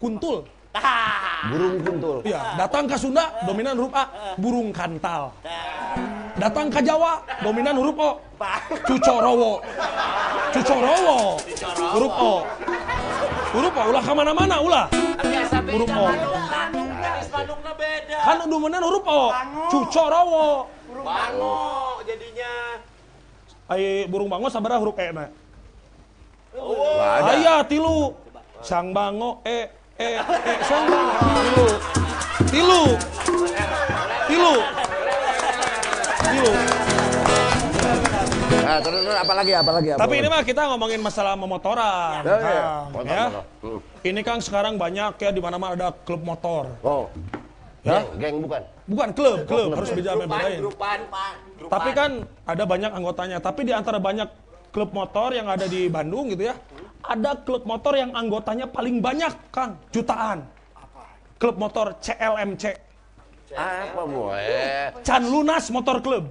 kuntul. 0.00 0.38
Burung 1.50 1.74
kuntul. 1.80 2.16
Iya, 2.26 2.40
datang 2.58 2.84
ke 2.88 2.96
Sunda 2.98 3.24
dominan 3.46 3.74
huruf 3.78 3.94
A, 3.94 4.04
burung 4.36 4.68
kantal. 4.74 5.32
Datang 6.38 6.66
ke 6.70 6.80
Jawa 6.82 7.22
dominan 7.42 7.74
huruf 7.78 7.96
O, 7.98 8.10
cucorowo. 8.86 9.60
Cucorowo, 10.54 11.18
huruf 11.94 12.14
O. 12.16 12.34
Huruf 13.48 13.74
O, 13.74 13.82
ulah 13.92 14.02
ke 14.04 14.12
mana-mana, 14.12 14.56
ulah. 14.60 14.86
Biasa 15.24 15.56
beda. 15.62 15.72
Huruf 15.78 15.90
O. 15.94 16.87
Jenis 17.28 17.36
Bandungnya 17.36 17.72
beda. 17.76 18.18
Kan 18.24 18.36
dominan 18.48 18.80
huruf 18.80 19.04
O, 19.04 19.22
cucorowo. 19.68 20.64
Bango 21.04 22.00
jadinya. 22.08 22.80
Ai 23.68 24.08
burung 24.08 24.32
bango 24.32 24.48
sabaraha 24.48 24.80
huruf 24.80 24.96
E 24.96 25.12
na? 25.12 25.28
Ada. 26.56 27.32
Aya 27.36 27.54
tilu. 27.68 28.16
Sang 28.64 28.96
bango 28.96 29.44
e 29.44 29.68
e 30.00 30.08
e 30.24 30.52
sang 30.64 30.88
bango 30.88 31.36
tilu. 31.44 31.66
Tilu. 32.48 32.82
Tilu. 34.24 34.54
Tilu. 36.32 36.67
Nah, 38.68 38.78
terus, 38.84 39.00
terus 39.00 39.16
apa 39.16 39.32
lagi? 39.32 39.52
Apa 39.56 39.70
lagi? 39.72 39.88
Apa 39.96 40.00
Tapi 40.04 40.14
ini 40.20 40.28
mah 40.28 40.42
kita 40.44 40.62
ngomongin 40.68 41.00
masalah 41.00 41.34
memotoran. 41.40 42.20
Ya, 42.20 42.36
ya. 42.36 42.36
Kang, 42.36 42.84
Motor, 42.92 43.08
ya. 43.08 43.24
motor. 43.24 43.44
Hmm. 43.64 43.80
Ini 44.04 44.20
kan 44.20 44.38
sekarang 44.44 44.74
banyak 44.76 45.12
ya 45.16 45.30
di 45.32 45.40
mana-mana 45.40 45.72
ada 45.72 45.88
klub 46.04 46.20
motor. 46.20 46.68
Oh. 46.84 47.08
Ya? 47.80 48.04
Geng, 48.04 48.20
geng 48.20 48.36
bukan. 48.44 48.62
Bukan 48.84 49.08
klub, 49.16 49.38
klub 49.48 49.72
klub. 49.72 49.76
harus 49.80 49.90
beda 49.96 50.10
bedain. 50.20 50.58
grupan. 50.60 50.98
grupan. 51.56 51.72
Tapi 51.72 51.90
kan 51.96 52.10
ada 52.44 52.64
banyak 52.68 52.90
anggotanya. 52.92 53.38
Tapi 53.40 53.60
di 53.64 53.72
antara 53.72 53.96
banyak 53.96 54.28
klub 54.68 54.92
motor 54.92 55.32
yang 55.32 55.48
ada 55.48 55.64
di 55.64 55.88
Bandung 55.88 56.28
gitu 56.28 56.52
ya, 56.52 56.54
ada 57.00 57.40
klub 57.40 57.64
motor 57.64 57.96
yang 57.96 58.12
anggotanya 58.12 58.68
paling 58.68 59.00
banyak, 59.00 59.32
Kang, 59.48 59.80
jutaan. 59.88 60.44
Klub 61.40 61.56
motor 61.56 61.96
CLMC, 62.02 62.64
Apa 63.54 64.02
boy? 64.04 64.44
Can 65.06 65.24
Lunas 65.30 65.70
Motor 65.72 66.04
Club. 66.04 66.28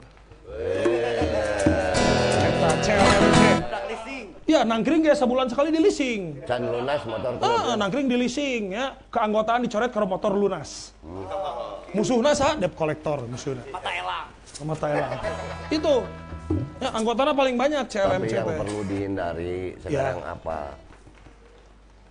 Eta 2.68 2.84
CLMC. 2.84 4.12
Iya, 4.44 4.68
nangkring 4.68 5.00
ya 5.08 5.16
sebulan 5.16 5.48
sekali 5.48 5.72
di 5.72 5.80
leasing. 5.80 6.44
Can 6.44 6.68
lunas 6.68 7.00
motor 7.08 7.32
Ah, 7.40 7.80
nangkring 7.80 8.12
di 8.12 8.20
leasing 8.20 8.76
ya. 8.76 8.92
Keanggotaan 9.08 9.64
dicoret 9.64 9.88
ke 9.88 10.00
motor 10.04 10.36
lunas. 10.36 10.92
Musuhnya 11.96 12.36
sah 12.36 12.60
debt 12.60 12.76
collector 12.76 13.24
musuhnya. 13.24 13.64
Mata 13.72 13.88
elang. 13.88 14.28
Mata 14.68 14.88
elang. 14.92 15.12
Itu. 15.72 15.96
Ya, 16.84 16.92
anggotanya 16.92 17.32
paling 17.32 17.56
banyak 17.56 17.88
Tapi 17.88 17.96
CLMC. 18.04 18.32
yang 18.36 18.48
teh. 18.52 18.60
perlu 18.60 18.80
dihindari 18.84 19.60
sekarang 19.80 20.20
apa? 20.28 20.60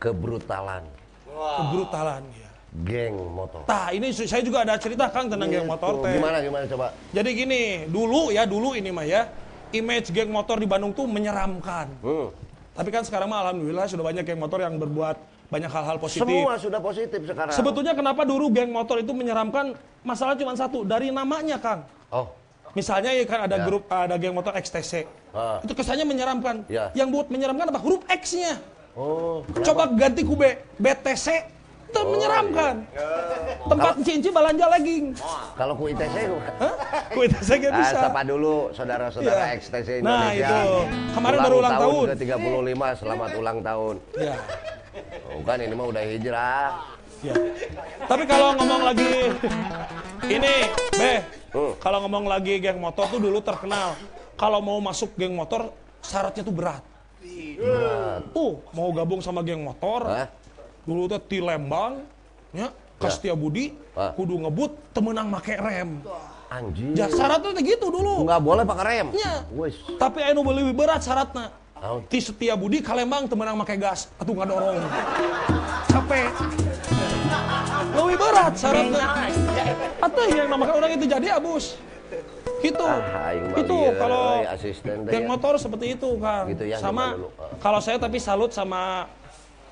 Kebrutalan. 0.01 0.85
Kebrutalan 1.29 2.23
ya. 2.33 2.49
Geng 2.85 3.17
motor. 3.33 3.61
Tah, 3.65 3.93
ini 3.93 4.09
saya 4.13 4.41
juga 4.41 4.65
ada 4.65 4.77
cerita 4.77 5.09
Kang 5.13 5.29
tentang 5.29 5.49
geng 5.53 5.69
motor 5.69 6.01
Tuh, 6.01 6.05
teh. 6.05 6.17
Gimana 6.17 6.41
gimana 6.41 6.65
coba? 6.65 6.87
Jadi 7.13 7.31
gini, 7.33 7.61
dulu 7.89 8.29
ya, 8.33 8.45
dulu 8.49 8.73
ini 8.77 8.93
mah 8.93 9.05
ya, 9.09 9.25
image 9.73 10.15
geng 10.15 10.31
motor 10.31 10.61
di 10.61 10.67
Bandung 10.69 10.93
tuh 10.93 11.07
menyeramkan. 11.07 11.91
Hmm. 12.03 12.29
Tapi 12.77 12.89
kan 12.93 13.03
sekarang 13.03 13.33
mah 13.33 13.41
alhamdulillah 13.49 13.89
sudah 13.89 14.05
banyak 14.05 14.23
geng 14.23 14.39
motor 14.39 14.61
yang 14.61 14.77
berbuat 14.77 15.17
banyak 15.47 15.71
hal-hal 15.71 15.97
positif. 15.97 16.27
Semua 16.27 16.59
sudah 16.59 16.81
positif 16.83 17.21
sekarang. 17.23 17.55
Sebetulnya 17.55 17.95
kenapa 17.97 18.27
dulu 18.27 18.51
geng 18.53 18.69
motor 18.69 19.01
itu 19.01 19.15
menyeramkan? 19.15 19.73
Masalah 20.03 20.37
cuma 20.37 20.53
satu, 20.55 20.83
dari 20.83 21.11
namanya 21.11 21.57
Kang. 21.59 21.83
Oh, 22.13 22.31
Misalnya 22.77 23.09
ya 23.17 23.25
kan 23.25 23.49
ada 23.49 23.57
Ya. 23.57 23.65
grup 23.65 23.89
ada 23.89 24.21
geng 24.21 24.37
motor 24.37 24.53
XTC. 24.53 25.09
Ah. 25.33 25.65
Itu 25.65 25.73
kesannya 25.73 26.05
menyeramkan. 26.05 26.69
Ya. 26.69 26.93
Yang 26.93 27.09
buat 27.17 27.27
menyeramkan 27.33 27.73
apa? 27.73 27.81
Huruf 27.81 28.05
X-nya. 28.05 28.61
oh. 28.93 29.41
Coba 29.65 29.89
ganti 29.97 30.21
ku 30.21 30.37
B, 30.37 30.45
BTC. 30.77 31.56
Itu 31.97 32.05
Oh, 32.05 32.13
menyeramkan. 32.13 32.75
iya. 32.93 33.09
Tempat 33.67 33.95
cinci 34.05 34.29
balanja 34.29 34.69
legging. 34.69 35.17
Kalau 35.57 35.73
ku 35.73 35.89
ITC? 35.89 36.17
Hah? 36.61 36.75
Ku 37.09 37.25
ITC 37.25 37.49
gak 37.59 37.73
bisa. 37.75 37.97
sapa 37.99 38.21
dulu 38.21 38.69
saudara-saudara 38.71 39.33
Iya. 39.49 39.57
XTC 39.57 39.89
Nah, 40.05 40.29
Indonesia. 40.29 40.45
itu. 40.45 40.69
Kemarin 41.17 41.39
baru 41.41 41.57
ulang 41.57 41.73
tahun. 41.75 42.05
ke-35, 42.13 42.83
selamat 42.95 43.31
ulang 43.35 43.59
tahun. 43.63 43.95
Ya. 44.15 44.37
Bukan 45.33 45.57
ini 45.59 45.73
mah 45.75 45.87
udah 45.89 46.03
hijrah. 46.05 46.69
Ya. 47.25 47.35
Tapi 48.05 48.23
kalau 48.25 48.49
ngomong 48.55 48.83
lagi 48.85 49.13
ini, 50.29 50.55
Be, 50.93 51.13
Hmm. 51.51 51.73
kalau 51.81 52.05
ngomong 52.05 52.29
lagi 52.29 52.61
geng 52.61 52.77
motor 52.77 53.09
tuh 53.09 53.17
dulu 53.17 53.41
terkenal. 53.41 53.97
Kalau 54.37 54.61
mau 54.61 54.77
masuk 54.79 55.17
geng 55.17 55.33
motor 55.33 55.73
syaratnya 56.03 56.45
tuh 56.45 56.53
berat. 56.53 56.85
Uh, 57.57 58.21
mau 58.71 58.93
gabung 58.93 59.19
sama 59.19 59.41
geng 59.41 59.65
motor, 59.65 60.05
Hah? 60.05 60.29
Dulu 60.87 61.11
tuh 61.11 61.21
di 61.27 61.39
Lembang, 61.43 62.07
ya, 62.55 62.71
ke 62.97 63.11
Ya. 63.11 63.13
Setiabudi, 63.13 63.75
Ah. 63.99 64.15
kudu 64.15 64.39
ngebut, 64.47 64.73
temenang 64.95 65.29
make 65.29 65.59
rem. 65.59 66.01
Anjir. 66.47 66.95
Ja, 66.95 67.11
syaratnya 67.11 67.59
gitu 67.59 67.91
dulu. 67.91 68.23
Nggak 68.23 68.41
boleh 68.41 68.63
pakai 68.63 68.85
rem. 68.87 69.07
Nya. 69.11 69.43
Wis. 69.51 69.75
Tapi 69.99 70.23
anu 70.23 70.47
lebih 70.47 70.79
berat 70.79 71.03
syaratnya. 71.03 71.51
Oh. 71.77 72.01
Ti 72.09 72.19
setia 72.23 72.57
budi 72.57 72.81
kalembang 72.81 73.29
temenang 73.29 73.59
make 73.59 73.77
gas 73.77 74.09
atuh 74.17 74.33
ngadorong. 74.33 74.81
Capek. 75.91 76.31
Lebih 77.93 78.17
berat 78.17 78.53
syaratnya. 78.57 79.07
Atuh 80.01 80.25
yang 80.31 80.49
namakan 80.49 80.75
orang 80.81 80.91
itu 80.97 81.05
jadi 81.05 81.37
abus. 81.37 81.77
Gitu. 82.65 82.87
Ah, 82.89 83.37
itu 83.37 83.77
lieu, 83.77 83.93
kalau 84.01 84.41
geng 85.05 85.25
ya. 85.27 85.29
motor 85.29 85.55
seperti 85.61 85.99
itu 85.99 86.09
Kang. 86.17 86.49
Gitu 86.49 86.65
ya, 86.73 86.81
sama. 86.81 87.13
Ah. 87.37 87.53
kalau 87.61 87.85
saya 87.85 88.01
tapi 88.01 88.17
salut 88.17 88.55
sama 88.55 89.11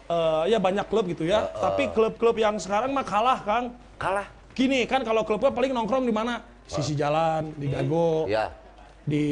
eh, 0.08 0.42
ya 0.52 0.58
banyak 0.60 0.86
klub 0.88 1.04
gitu 1.08 1.24
ya. 1.24 1.48
Ah, 1.52 1.70
Tapi 1.70 1.90
klub-klub 1.92 2.36
yang 2.36 2.56
sekarang 2.60 2.92
mah 2.92 3.04
kalah 3.04 3.40
Kang. 3.42 3.64
Kalah. 3.96 4.26
Gini 4.54 4.86
kan 4.86 5.02
kalau 5.02 5.26
klubnya 5.26 5.50
paling 5.50 5.74
nongkrong 5.74 6.06
di 6.06 6.14
mana? 6.14 6.38
Sisi 6.64 6.96
jalan, 6.96 7.52
di 7.60 7.68
Gago, 7.68 8.24
Ya. 8.24 8.48
di 9.04 9.24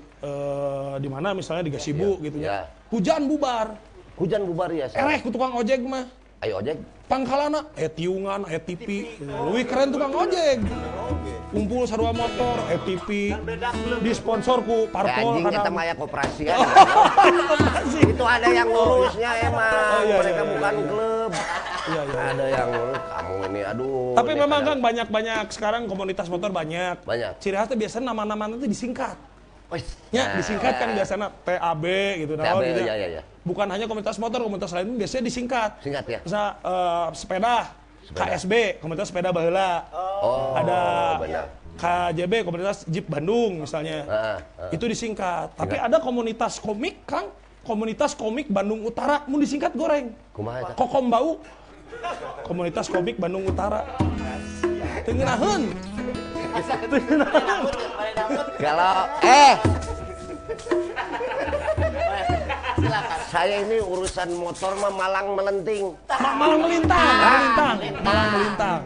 eh, 0.00 0.94
di 0.96 1.08
mana 1.12 1.36
misalnya 1.36 1.68
di 1.68 1.72
Gasibu 1.72 2.20
gitu 2.24 2.40
ya. 2.40 2.46
ya. 2.46 2.58
Hujan 2.88 3.28
bubar. 3.28 3.76
Hujan 4.16 4.44
bubar 4.44 4.68
ya. 4.72 4.88
Ku 5.24 5.28
tukang 5.32 5.56
ojek 5.56 5.80
mah. 5.84 6.04
Ayo 6.40 6.56
ojek. 6.56 6.80
Pangkalana 7.04 7.68
eh 7.76 7.84
tiungan, 7.84 8.48
eh. 8.48 8.56
Lebih 8.56 9.64
keren 9.68 9.92
tukang 9.92 10.08
ojek. 10.08 10.56
Kumpul 11.52 11.84
sarua 11.84 12.16
motor, 12.16 12.56
eh 12.72 12.80
TV. 12.80 13.36
Disponsor 14.00 14.64
ku 14.64 14.86
Ya, 14.86 14.92
parpol 14.94 15.36
anjing 15.36 15.44
kita 15.44 15.60
kadang. 15.60 15.74
maya 15.76 15.92
koperasi 15.92 16.42
kan. 16.48 16.58
Itu 18.08 18.24
ada 18.24 18.46
yang 18.48 18.72
ngurusnya 18.72 19.30
emang. 19.42 19.74
Oh, 19.74 20.00
iya, 20.00 20.16
Mereka 20.16 20.32
iya, 20.32 20.40
iya, 20.40 20.44
bukan 20.48 20.72
iya. 20.72 20.86
klub. 20.88 21.30
Iya, 21.82 22.00
iya. 22.08 22.18
Ada 22.24 22.44
yang 22.48 22.70
kamu 23.04 23.34
ini 23.44 23.60
aduh. 23.66 24.12
Tapi 24.16 24.30
memang 24.32 24.48
kan 24.48 24.64
kadang- 24.64 24.80
banyak-banyak 24.80 25.44
sekarang 25.52 25.82
komunitas 25.84 26.26
motor 26.32 26.48
banyak. 26.48 26.96
Banyak. 27.04 27.32
Ciri 27.36 27.56
khasnya 27.58 27.76
biasanya 27.76 28.16
nama-nama 28.16 28.48
itu 28.48 28.64
disingkat. 28.64 29.18
Ya, 30.10 30.24
Nah, 30.26 30.42
disingkat 30.42 30.74
kan 30.82 30.88
ya. 30.90 30.94
biasanya 30.98 31.26
TAB 31.46 31.84
gitu 32.18 32.32
nah, 32.34 32.44
TAB, 32.50 32.62
gitu 32.66 32.80
iya, 32.82 32.94
iya, 32.98 33.08
iya. 33.18 33.22
Bukan 33.46 33.66
hanya 33.70 33.86
komunitas 33.86 34.18
motor, 34.18 34.42
komunitas 34.42 34.74
lain 34.74 34.98
biasanya 34.98 35.22
disingkat. 35.30 35.70
Singkat 35.80 36.04
ya. 36.10 36.18
Misal 36.26 36.46
eh, 36.60 37.06
sepeda, 37.14 37.56
Sepeda. 38.02 38.26
KSB, 38.26 38.52
komunitas 38.82 39.06
sepeda 39.14 39.30
baheula. 39.30 39.86
Oh, 39.94 40.58
Ada 40.58 40.78
benar. 41.22 41.44
KJB, 41.80 42.44
komunitas 42.44 42.84
Jeep 42.90 43.06
Bandung 43.08 43.62
misalnya. 43.64 44.04
Ah, 44.04 44.36
ah. 44.58 44.68
Itu 44.74 44.84
disingkat. 44.84 45.54
Tapi 45.54 45.78
Singkat. 45.78 45.88
ada 45.88 45.96
komunitas 46.02 46.58
komik, 46.58 47.06
Kang. 47.06 47.30
Komunitas 47.62 48.12
komik 48.18 48.50
Bandung 48.50 48.82
Utara, 48.82 49.22
mau 49.30 49.38
disingkat 49.38 49.72
goreng. 49.78 50.10
Kumaha? 50.34 50.74
Kokom 50.74 51.06
bau. 51.08 51.38
Komunitas 52.42 52.90
komik 52.90 53.16
Bandung 53.16 53.46
Utara. 53.46 53.84
Tengenaheun. 55.06 55.70
Kalau 58.60 58.94
eh 59.22 59.54
saya 63.30 63.62
ini 63.62 63.78
urusan 63.78 64.34
motor 64.34 64.74
mah 64.76 64.90
malang 64.90 65.38
melenting. 65.38 65.94
Ma- 66.10 66.34
malang 66.34 66.60
melintang, 66.60 66.98
melintang, 66.98 67.76
malang 68.02 68.28
melintang. 68.32 68.80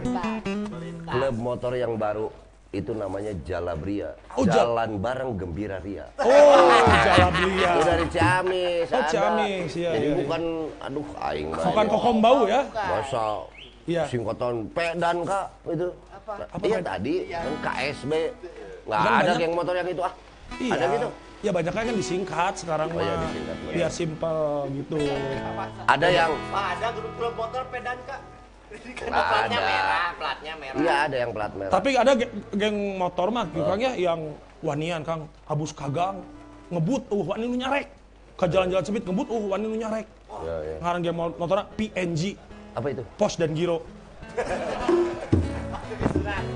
Klub 1.05 1.37
motor 1.39 1.73
yang 1.73 1.97
baru 1.97 2.29
itu 2.71 2.91
namanya 2.93 3.33
Jalabria. 3.41 4.13
Oh, 4.35 4.45
Jal- 4.45 4.75
Jalan 4.75 4.99
bareng 4.99 5.31
gembira 5.39 5.79
ria. 5.79 6.05
Oh, 6.19 6.69
Jalabria. 6.85 7.71
Itu 7.71 7.81
dari 7.87 8.07
Ciamis. 8.11 8.87
Oh. 8.91 9.03
Ciamis, 9.07 9.71
iya, 9.73 9.91
Jadi 9.95 10.05
iya, 10.05 10.11
iya. 10.11 10.21
bukan 10.21 10.43
aduh 10.83 11.07
aing. 11.25 11.49
Bukan 11.55 11.85
ini. 11.87 11.93
kokom 11.95 12.17
bau 12.19 12.41
ya? 12.45 12.61
Masa 12.69 13.25
Iya. 13.85 14.03
singkatan 14.09 14.69
pedan 14.73 15.23
kak 15.23 15.47
itu. 15.69 15.89
Apa 16.25 16.63
Iya 16.63 16.79
pedan? 16.79 16.85
tadi 16.87 17.15
kan 17.29 17.53
KSB. 17.63 18.13
Nggak 18.85 18.99
Kan 18.99 19.11
ada 19.11 19.23
banyak. 19.23 19.37
geng 19.39 19.53
motor 19.53 19.75
yang 19.75 19.89
itu 19.89 20.03
ah. 20.03 20.13
Iya. 20.57 20.73
Ada 20.75 20.87
gitu. 20.91 21.09
Ya 21.41 21.51
banyaknya 21.53 21.83
kan 21.85 21.95
disingkat 21.95 22.55
sekarang 22.57 22.89
Oh, 22.89 22.97
iya, 22.97 23.13
mah. 23.13 23.21
disingkat, 23.23 23.57
benar. 23.59 23.75
Biar 23.75 23.91
simpel 23.91 24.39
gitu. 24.73 24.97
Ada 25.85 26.07
yang 26.09 26.31
Pak, 26.49 26.65
ada 26.73 26.87
grup-grup 26.91 27.35
motor 27.35 27.63
pedan, 27.69 27.99
Kak. 28.03 28.21
Kan 28.75 29.07
Nggak 29.07 29.27
platnya 29.29 29.55
ada. 29.55 29.69
merah, 29.69 30.09
platnya 30.17 30.53
merah. 30.57 30.81
Iya 30.81 30.95
ada 31.05 31.17
yang 31.19 31.31
plat 31.31 31.53
merah. 31.55 31.71
Tapi 31.71 31.89
ada 31.95 32.13
ge- 32.17 32.33
geng 32.51 32.77
motor 32.97 33.29
mah 33.29 33.45
gitu 33.47 33.63
Kang 33.63 33.79
ya 33.79 33.93
yang 33.95 34.21
wanian 34.61 35.01
Kang 35.01 35.21
abus 35.45 35.71
kagang 35.71 36.25
ngebut 36.67 37.03
uh 37.07 37.25
wani 37.25 37.45
nu 37.45 37.57
nyarek. 37.57 37.87
Ke 38.35 38.49
jalan-jalan 38.49 38.83
sempit 38.83 39.05
ngebut 39.05 39.29
uh 39.29 39.45
wani 39.47 39.65
nu 39.65 39.77
nyarek. 39.77 40.07
Ya, 40.41 40.55
ya. 40.65 40.77
Ngarang 40.81 41.01
geng 41.03 41.15
mo- 41.15 41.37
motorna 41.37 41.69
PNG, 41.71 42.35
Apa 42.73 42.87
itu? 42.91 43.03
pos 43.15 43.37
dan 43.37 43.53
giro. 43.53 43.85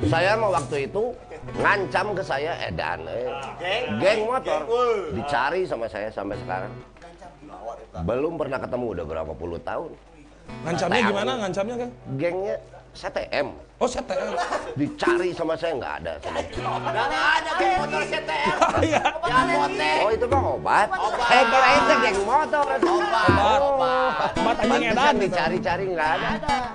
Saya 0.08 0.32
mau 0.34 0.50
waktu 0.50 0.88
itu 0.88 1.12
ngancam 1.54 2.06
ke 2.12 2.22
saya 2.22 2.52
edan 2.62 3.04
eh. 3.04 3.28
geng 3.98 4.24
motor 4.24 4.60
dicari 5.12 5.64
sama 5.64 5.84
saya 5.84 6.08
sampai 6.08 6.36
sekarang 6.38 6.72
belum 7.98 8.36
pernah 8.36 8.58
ketemu 8.58 8.86
udah 8.90 9.04
berapa 9.06 9.32
puluh 9.32 9.60
tahun 9.60 9.92
Ngancamnya 10.58 11.00
gimana 11.04 11.32
ngancamnya 11.38 11.76
Kang? 11.76 11.92
gengnya 12.16 12.56
CTM 12.90 13.48
Oh 13.78 13.86
CTM. 13.86 14.32
dicari 14.74 15.30
sama 15.30 15.54
saya 15.54 15.76
nggak 15.76 15.94
ada 16.02 16.12
sama 16.18 16.40
Nggak 16.40 17.06
ada 17.14 17.50
geng 17.54 17.72
motor 17.78 18.02
CTM. 18.02 18.54
Iya. 18.80 19.02
Yang 19.22 19.48
motek. 19.54 19.96
oh 19.98 20.10
itu 20.10 20.26
mah 20.26 20.42
obat 20.50 20.88
eh 21.28 21.42
kira 21.44 21.68
itu 21.70 21.94
geng 22.02 22.18
motor 22.24 22.64
Obat. 22.64 23.28
oh 23.36 23.76
Obat 24.34 24.56
anjing 24.58 24.80
Pantesan 24.88 24.96
edan. 24.96 25.14
dicari-cari 25.20 25.84
nggak 25.86 26.10
ada 26.10 26.30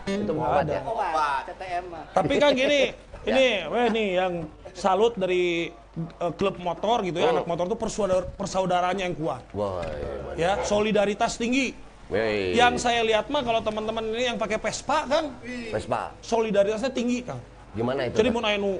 itu 0.06 0.32
obat 0.32 0.66
ya 0.66 0.82
Obat, 0.86 1.42
CTM. 1.50 1.84
Tapi 2.14 2.34
kan 2.38 2.50
gini, 2.54 2.82
ini 3.26 3.45
weh 3.65 3.88
nih 3.89 4.07
yang 4.15 4.34
salut 4.74 5.13
dari 5.15 5.69
eh, 5.93 6.32
klub 6.34 6.57
motor 6.57 7.01
gitu 7.01 7.17
ya, 7.17 7.30
Oh. 7.30 7.34
anak 7.34 7.45
motor 7.45 7.65
tuh 7.67 7.78
persaudar 7.78 8.26
persaudaranya 8.30 9.05
yang 9.05 9.13
kuat. 9.13 9.43
wah 9.51 9.86
iya, 10.34 10.57
Ya, 10.57 10.63
solidaritas 10.63 11.36
tinggi. 11.36 11.71
Wih. 12.05 12.53
Yang 12.53 12.82
saya 12.82 13.01
lihat 13.01 13.30
mah 13.30 13.41
kalau 13.41 13.59
teman-teman 13.59 14.03
ini 14.07 14.28
yang 14.28 14.38
pakai 14.38 14.57
Vespa 14.57 15.05
kan, 15.05 15.34
Vespa 15.71 16.11
solidaritasnya 16.19 16.89
tinggi, 16.89 17.21
Kang. 17.21 17.39
gimana 17.71 18.05
itu 18.05 18.13
Jadi 18.15 18.30
mau 18.30 18.38
nanya 18.39 18.59
nu 18.59 18.78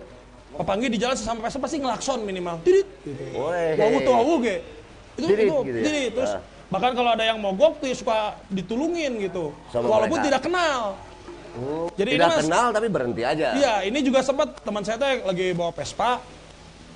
pepanggil 0.54 0.86
di 0.88 0.98
jalan 0.98 1.14
sesama 1.14 1.42
Vespa 1.42 1.60
pasti 1.60 1.78
ngelakson 1.78 2.20
minimal. 2.22 2.62
Gitu. 2.62 2.84
Woi. 3.34 3.74
Wau 3.74 3.98
tuh 4.02 4.14
wau 4.14 4.34
ge. 4.40 4.58
Itu 5.14 5.28
Tidit 5.28 5.46
itu 5.46 5.58
gitu 5.64 5.78
ya? 5.80 6.10
terus 6.12 6.32
Ah. 6.32 6.42
bahkan 6.68 6.92
kalau 6.92 7.10
ada 7.10 7.22
yang 7.22 7.38
mogok 7.38 7.78
tuh 7.78 7.86
ya 7.86 7.96
suka 7.96 8.18
ditulungin 8.50 9.18
gitu. 9.20 9.54
Sama 9.70 9.86
Walaupun 9.88 10.18
mereka. 10.18 10.28
tidak 10.28 10.42
kenal. 10.44 10.82
Oh, 11.54 11.86
Jadi 11.94 12.10
ini 12.10 12.18
tidak 12.18 12.30
mas- 12.34 12.42
kenal 12.42 12.68
tapi 12.74 12.88
berhenti 12.90 13.22
aja. 13.22 13.54
Iya, 13.54 13.74
ini 13.86 14.02
juga 14.02 14.26
sempat 14.26 14.58
teman 14.60 14.82
saya 14.82 14.98
tuh 14.98 15.22
lagi 15.24 15.54
bawa 15.54 15.70
Vespa, 15.70 16.18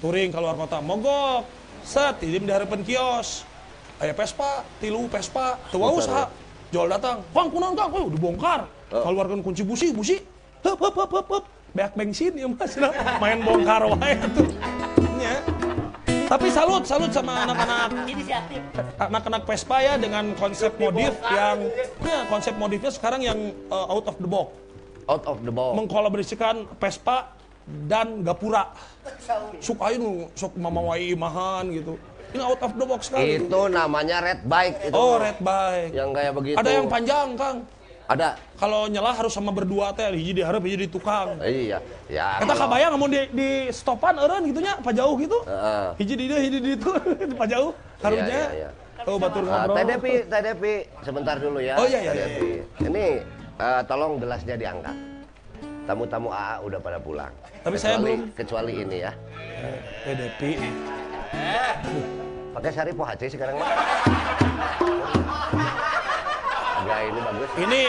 touring 0.01 0.34
keluar 0.34 0.58
kota, 0.58 0.82
mogok, 0.82 1.45
set, 1.82 2.18
idim 2.22 2.41
di 2.41 2.51
harapan 2.51 2.82
kios, 2.82 3.45
aya 3.97 4.12
Vespa, 4.12 4.66
tilu 4.82 5.05
Vespa, 5.05 5.62
tuh 5.70 5.78
wau 5.78 5.95
usaha, 5.95 6.26
jual 6.70 6.89
datang, 6.89 7.22
kang 7.30 7.47
kunaon 7.47 7.74
kang, 7.74 7.89
oh 7.93 8.10
dibongkar, 8.10 8.66
Oh. 8.88 9.03
keluarkan 9.03 9.43
kunci 9.43 9.62
busi, 9.62 9.91
busi, 9.91 10.18
hup 10.64 10.80
hup 10.80 10.95
hup 10.95 11.12
hup 11.12 11.28
hup, 11.28 11.43
beak 11.72 11.93
bensin 11.93 12.34
ya 12.34 12.47
mas, 12.47 12.74
nah, 12.80 12.89
main 13.20 13.43
bongkar 13.43 13.84
wae 13.86 14.16
tuh, 14.34 14.47
Nya. 15.20 15.57
Tapi 16.28 16.51
salut, 16.51 16.84
salut 16.84 17.07
sama 17.15 17.47
anak-anak 17.47 18.03
Inisiatif. 18.03 18.59
anak-anak 18.99 19.47
Vespa 19.47 19.78
ya 19.80 19.95
dengan 19.95 20.36
konsep 20.36 20.75
modif 20.75 21.15
yang, 21.32 21.57
ya, 22.03 22.28
konsep 22.28 22.51
modifnya 22.59 22.91
sekarang 22.91 23.23
yang 23.23 23.39
uh, 23.71 23.88
out 23.88 24.03
of 24.11 24.19
the 24.19 24.28
box 24.28 24.51
out 25.07 25.23
of 25.23 25.39
the 25.39 25.53
ball 25.55 25.71
mengkolaborasikan 25.71 26.67
Vespa 26.78 27.32
dan 27.88 28.28
Gapura. 28.28 28.75
Sok 29.63 29.80
ayo 29.84 29.95
nu 29.99 30.11
sok 30.36 30.55
mamawai 30.59 30.99
imahan 30.99 31.67
gitu. 31.71 31.95
Ini 32.36 32.43
out 32.43 32.59
of 32.59 32.75
the 32.75 32.84
box 32.84 33.07
sekali. 33.07 33.39
itu 33.39 33.61
namanya 33.71 34.19
red 34.19 34.43
bike 34.43 34.91
itu 34.91 34.95
Oh, 34.95 35.15
red 35.15 35.39
bike. 35.39 35.95
yang 35.95 36.11
kayak 36.11 36.32
begitu 36.36 36.59
Ada 36.59 36.71
yang 36.75 36.88
panjang, 36.91 37.28
Kang. 37.39 37.63
Ada 38.08 38.34
Kalau 38.55 38.88
nyela 38.88 39.12
harus 39.12 39.30
sama 39.30 39.51
berdua 39.51 39.91
teh, 39.91 40.08
hiji 40.10 40.34
di 40.34 40.41
hareup, 40.41 40.64
hiji 40.64 40.84
di 40.84 40.88
tukang. 40.88 41.38
iya 41.39 41.78
ya 42.08 42.39
Kita 42.39 42.49
kalau- 42.49 42.60
kabayang 42.66 42.91
mau 42.95 43.05
di, 43.05 43.20
di 43.30 43.47
stopan 43.70 44.16
eureun 44.16 44.41
gitu 44.45 44.60
nya, 44.60 44.74
apa 44.76 44.89
jauh 44.89 45.14
gitu. 45.16 45.38
Hiji 45.95 46.14
di 46.16 46.24
dia, 46.26 46.38
hiji 46.39 46.58
di 46.58 46.70
itu, 46.74 46.89
apa 47.36 47.45
jauh 47.45 47.72
harusnya. 47.99 48.41
iya, 48.49 48.70
Oh, 49.03 49.16
batur 49.16 49.45
Ah, 49.45 49.64
ngobrol. 49.64 49.76
Teh 49.78 49.84
Depi, 49.88 50.12
Teh 50.26 50.39
Depi, 50.41 50.74
sebentar 50.99 51.36
dulu 51.38 51.60
ya. 51.60 51.76
Oh, 51.76 51.86
iya, 51.86 51.99
iya, 52.01 52.12
iya, 52.12 52.26
Depi. 52.28 52.49
Ini 52.82 53.05
eh, 53.55 53.82
tolong 53.86 54.18
gelasnya 54.18 54.55
diangkat. 54.55 54.95
Tamu-tamu 55.86 56.28
AA 56.28 56.53
udah 56.62 56.78
pada 56.78 56.97
pulang. 56.97 57.32
Tapi 57.62 57.76
saya 57.76 57.95
Kecuali- 57.95 58.20
belum. 58.20 58.36
Kecuali 58.36 58.72
ini 58.78 58.97
ya. 58.99 59.12
Eh, 60.03 60.14
Depi. 60.14 60.49
Pakai 62.51 62.70
sari 62.74 62.91
pohaci 62.91 63.26
sekarang 63.30 63.55
mah. 63.55 63.70
Enggak, 66.88 67.01
ini 67.03 67.19
bagus. 67.19 67.49
Ini 67.57 67.81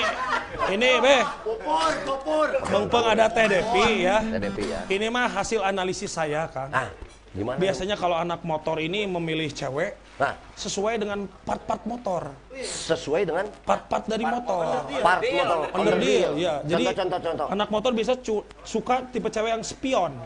ini 0.68 0.90
beh, 0.98 1.22
Kupur, 1.40 1.92
kupur. 2.02 2.48
mengpeng 2.66 3.06
ada 3.06 3.26
Teh 3.30 3.46
Depi 3.46 3.86
ya. 4.02 4.16
Teh 4.20 4.40
Depi 4.42 4.64
ya. 4.66 4.80
Ini 4.84 5.06
mah 5.06 5.30
hasil 5.30 5.62
analisis 5.62 6.10
saya, 6.10 6.50
Kang. 6.50 6.74
Ah, 6.74 6.90
gimana? 7.30 7.56
Biasanya 7.56 7.94
kalau 7.94 8.18
anak 8.18 8.42
motor 8.42 8.76
ini 8.78 9.06
memilih 9.06 9.48
cewek 9.48 9.94
Nah, 10.18 10.34
sesuai 10.52 10.98
dengan 10.98 11.30
part-part 11.46 11.86
motor, 11.86 12.34
sesuai 12.58 13.22
dengan 13.22 13.46
part-part 13.62 14.02
dari 14.02 14.26
motor. 14.26 14.66
part 14.98 15.22
motor. 15.22 15.58
Underdeal, 15.70 16.34
ya. 16.34 16.58
Jadi 16.66 16.90
contoh, 16.90 16.94
contoh, 16.98 17.18
contoh. 17.22 17.46
anak 17.54 17.68
motor 17.70 17.94
bisa 17.94 18.18
cu- 18.18 18.42
suka 18.66 19.06
tipe 19.06 19.30
cewek 19.30 19.54
yang 19.54 19.62
spion. 19.62 20.18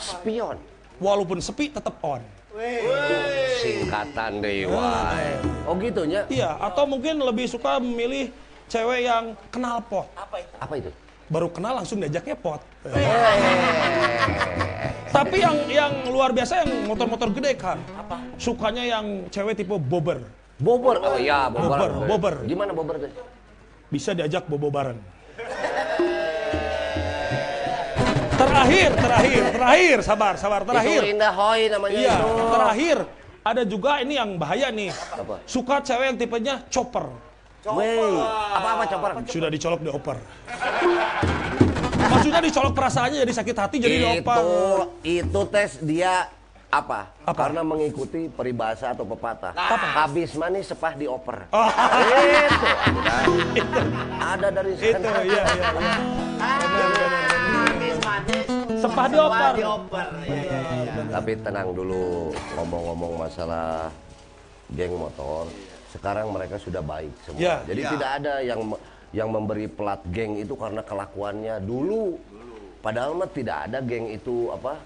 Spion. 0.00 0.56
Walaupun 0.96 1.44
sepi 1.44 1.68
tetap 1.68 2.00
on. 2.00 2.24
Singkatan 3.60 4.40
dewa. 4.40 5.12
Oh 5.68 5.74
gitunya. 5.76 6.24
Iya, 6.32 6.56
atau 6.56 6.88
mungkin 6.88 7.20
lebih 7.20 7.44
suka 7.50 7.76
memilih 7.76 8.32
cewek 8.70 9.04
yang 9.04 9.36
kenal 9.52 9.82
pot. 9.84 10.08
Apa 10.16 10.74
itu? 10.80 10.90
Baru 11.26 11.50
kenal 11.50 11.82
langsung 11.82 12.00
diajaknya 12.00 12.36
pot. 12.38 12.62
Tapi 15.10 15.36
yang 15.40 15.56
yang 15.68 15.92
luar 16.12 16.30
biasa 16.32 16.64
yang 16.64 16.86
motor-motor 16.88 17.28
gede 17.34 17.52
kan. 17.56 17.78
Sukanya 18.40 18.84
yang 18.84 19.28
cewek 19.32 19.58
tipe 19.58 19.76
bobber. 19.76 20.22
Bobor. 20.56 20.96
Oh 21.04 21.20
iya. 21.20 21.52
Bobber, 21.52 21.90
bobber. 22.08 22.34
Gimana 22.48 22.72
bobor 22.72 22.96
tuh? 22.96 23.10
Bisa 23.92 24.16
diajak 24.16 24.48
bobo 24.48 24.72
bareng. 24.72 25.15
Terakhir, 28.36 28.90
terakhir, 28.92 29.42
terakhir, 29.50 29.96
sabar, 30.04 30.34
sabar, 30.36 30.60
terakhir. 30.68 31.00
Itu 31.00 31.12
Indah 31.16 31.32
Hoy 31.32 31.72
namanya 31.72 31.96
Iya, 31.96 32.14
itu. 32.20 32.44
terakhir. 32.52 32.98
Ada 33.46 33.62
juga 33.62 33.92
ini 34.02 34.14
yang 34.18 34.36
bahaya 34.36 34.68
nih. 34.68 34.90
Apa? 34.92 35.40
Suka 35.46 35.80
cewek 35.80 36.04
yang 36.12 36.16
tipenya 36.18 36.54
chopper. 36.68 37.08
Wey, 37.66 37.98
apa-apa 38.52 38.84
chopper? 38.86 39.10
Sudah 39.26 39.48
dicolok 39.48 39.80
dioper. 39.82 40.18
Maksudnya 42.06 42.40
dicolok 42.42 42.72
perasaannya 42.76 43.18
jadi 43.24 43.32
sakit 43.32 43.56
hati 43.56 43.76
jadi 43.80 43.96
dioper. 44.02 44.36
Itu 44.38 44.54
itu 45.02 45.40
tes 45.50 45.80
dia 45.80 46.28
apa? 46.68 47.10
Apa? 47.24 47.38
Karena 47.48 47.62
mengikuti 47.62 48.28
peribahasa 48.28 48.92
atau 48.92 49.06
pepatah. 49.06 49.54
Apa? 49.54 50.04
Habis 50.04 50.34
manis 50.34 50.68
sepah 50.68 50.92
dioper. 50.94 51.46
Oh. 51.50 51.70
Itu. 53.54 53.80
Ada 54.36 54.48
dari 54.52 54.70
Itu, 54.74 54.90
sana. 54.90 55.22
iya, 55.22 55.42
iya, 55.54 55.64
iya. 55.72 57.25
Manis. 58.06 58.46
Sepah 58.78 59.06
dioper. 59.10 59.52
dioper. 59.58 60.06
Iya. 60.22 60.60
Tapi 61.10 61.32
tenang 61.42 61.68
dulu 61.74 62.30
ngomong-ngomong 62.54 63.12
masalah 63.18 63.90
geng 64.70 64.94
motor. 64.94 65.50
Sekarang 65.90 66.30
mereka 66.30 66.56
sudah 66.62 66.82
baik 66.82 67.10
semua. 67.26 67.40
Ya. 67.42 67.54
Jadi 67.66 67.82
tidak 67.82 68.10
ada 68.22 68.34
yang 68.42 68.60
yang 69.14 69.28
memberi 69.30 69.66
plat 69.66 70.02
geng 70.14 70.38
itu 70.38 70.54
karena 70.54 70.82
kelakuannya 70.86 71.58
dulu. 71.62 72.18
Padahal 72.82 73.18
mah 73.18 73.30
tidak 73.30 73.66
ada 73.66 73.82
geng 73.82 74.06
itu 74.14 74.54
apa 74.54 74.78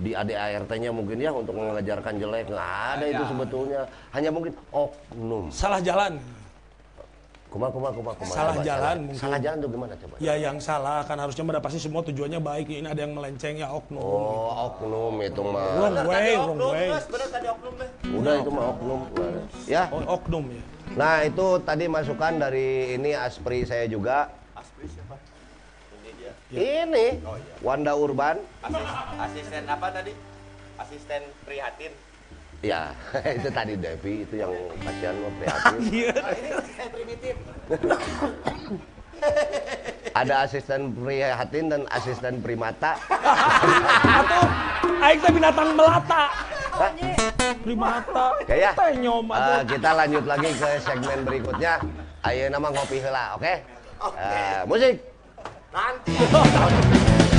di 0.00 0.16
ADART-nya 0.16 0.90
mungkin 0.96 1.20
ya 1.20 1.28
untuk 1.28 1.60
mengajarkan 1.60 2.16
jelek 2.16 2.48
nggak 2.48 2.72
ada 2.96 3.04
itu 3.04 3.22
sebetulnya 3.28 3.80
hanya 4.16 4.30
mungkin 4.32 4.56
oknum 4.72 5.52
Salah 5.52 5.84
jalan. 5.84 6.16
Kuma 7.50 7.66
kuma 7.66 7.90
kuma 7.90 8.12
kuma 8.14 8.30
Salah 8.30 8.54
Coba, 8.54 8.62
jalan 8.62 8.78
salah, 8.80 8.94
mungkin. 9.02 9.18
salah 9.18 9.38
jalan 9.38 9.56
tuh 9.58 9.68
gimana 9.68 9.94
coba 9.98 10.14
Ya 10.18 10.34
yang 10.36 10.56
salah 10.56 11.02
kan 11.02 11.18
harusnya 11.18 11.42
mah 11.42 11.58
pasti 11.58 11.78
semua 11.78 12.00
tujuannya 12.00 12.38
baik. 12.38 12.70
Ini 12.70 12.86
ada 12.86 13.02
yang 13.02 13.12
melenceng 13.12 13.58
ya 13.58 13.68
oknum. 13.68 13.98
oh 13.98 14.70
oknum 14.70 15.14
itu 15.18 15.42
mah 15.42 15.66
Wrong 15.76 15.96
way, 16.06 16.30
wrong 16.32 16.54
Oknum, 16.54 16.70
way. 16.70 16.88
Mas. 16.88 17.06
Bener 17.06 17.28
tadi 17.28 17.46
oknum, 17.48 17.72
Mas. 17.74 17.90
udah 18.06 18.34
itu 18.38 18.50
mah 18.50 18.64
oknum 18.70 19.00
ya 19.66 19.82
Oh, 19.90 20.02
oknum 20.12 20.44
ya. 20.48 20.62
Nah 20.90 21.14
itu 21.22 21.46
tadi 21.60 21.84
masukan 21.86 22.32
dari 22.36 22.68
ini 22.94 23.10
Aspri 23.12 23.62
saya 23.62 23.86
juga. 23.86 24.30
Aspri 24.54 24.86
siapa? 24.86 25.14
Ini 25.96 26.10
dia. 26.16 26.32
Ini 26.50 27.06
Wanda 27.60 27.94
Urban. 27.94 28.38
Asis- 28.60 28.94
asisten 29.20 29.62
apa 29.66 29.90
tadi? 29.90 30.14
Asisten 30.76 31.22
prihatin. 31.42 31.90
Ya 32.60 32.92
itu 33.40 33.48
tadi 33.48 33.72
Devi 33.72 34.28
itu 34.28 34.34
yang 34.36 34.52
kasihan 34.84 35.16
mah 35.16 35.32
prihatin. 35.40 35.80
Iya. 35.96 36.12
Saya 36.76 36.88
primitif. 36.92 37.34
Ada 40.12 40.34
asisten 40.44 40.92
prihatin 40.92 41.64
dan 41.72 41.82
asisten 41.88 42.44
primata. 42.44 43.00
Atau 44.04 44.42
aing 45.00 45.20
teh 45.24 45.32
binatang 45.32 45.68
melata. 45.72 46.24
Primata. 47.64 48.26
Ya 48.44 48.56
ya. 48.68 48.72
Eh, 48.76 49.60
kita 49.64 49.90
lanjut 49.96 50.24
lagi 50.28 50.48
ke 50.52 50.68
segmen 50.84 51.18
berikutnya. 51.24 51.80
Ayo 52.20 52.52
nama 52.52 52.68
ngopi 52.68 53.00
heula, 53.00 53.40
oke? 53.40 53.54
Eh, 54.20 54.60
musik. 54.68 55.00
Nanti. 55.72 56.14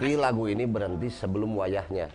tapi 0.00 0.16
lagu 0.16 0.48
ini 0.48 0.64
berhenti 0.64 1.12
sebelum 1.12 1.60
wayahnya. 1.60 2.08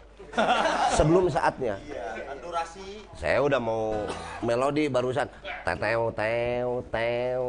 Sebelum 0.98 1.30
saatnya. 1.30 1.78
Kan 2.26 2.42
durasi. 2.42 3.06
Saya 3.14 3.46
udah 3.46 3.62
mau 3.62 4.10
melodi 4.42 4.90
barusan. 4.90 5.30
Teu 5.66 6.14
teu 6.14 6.70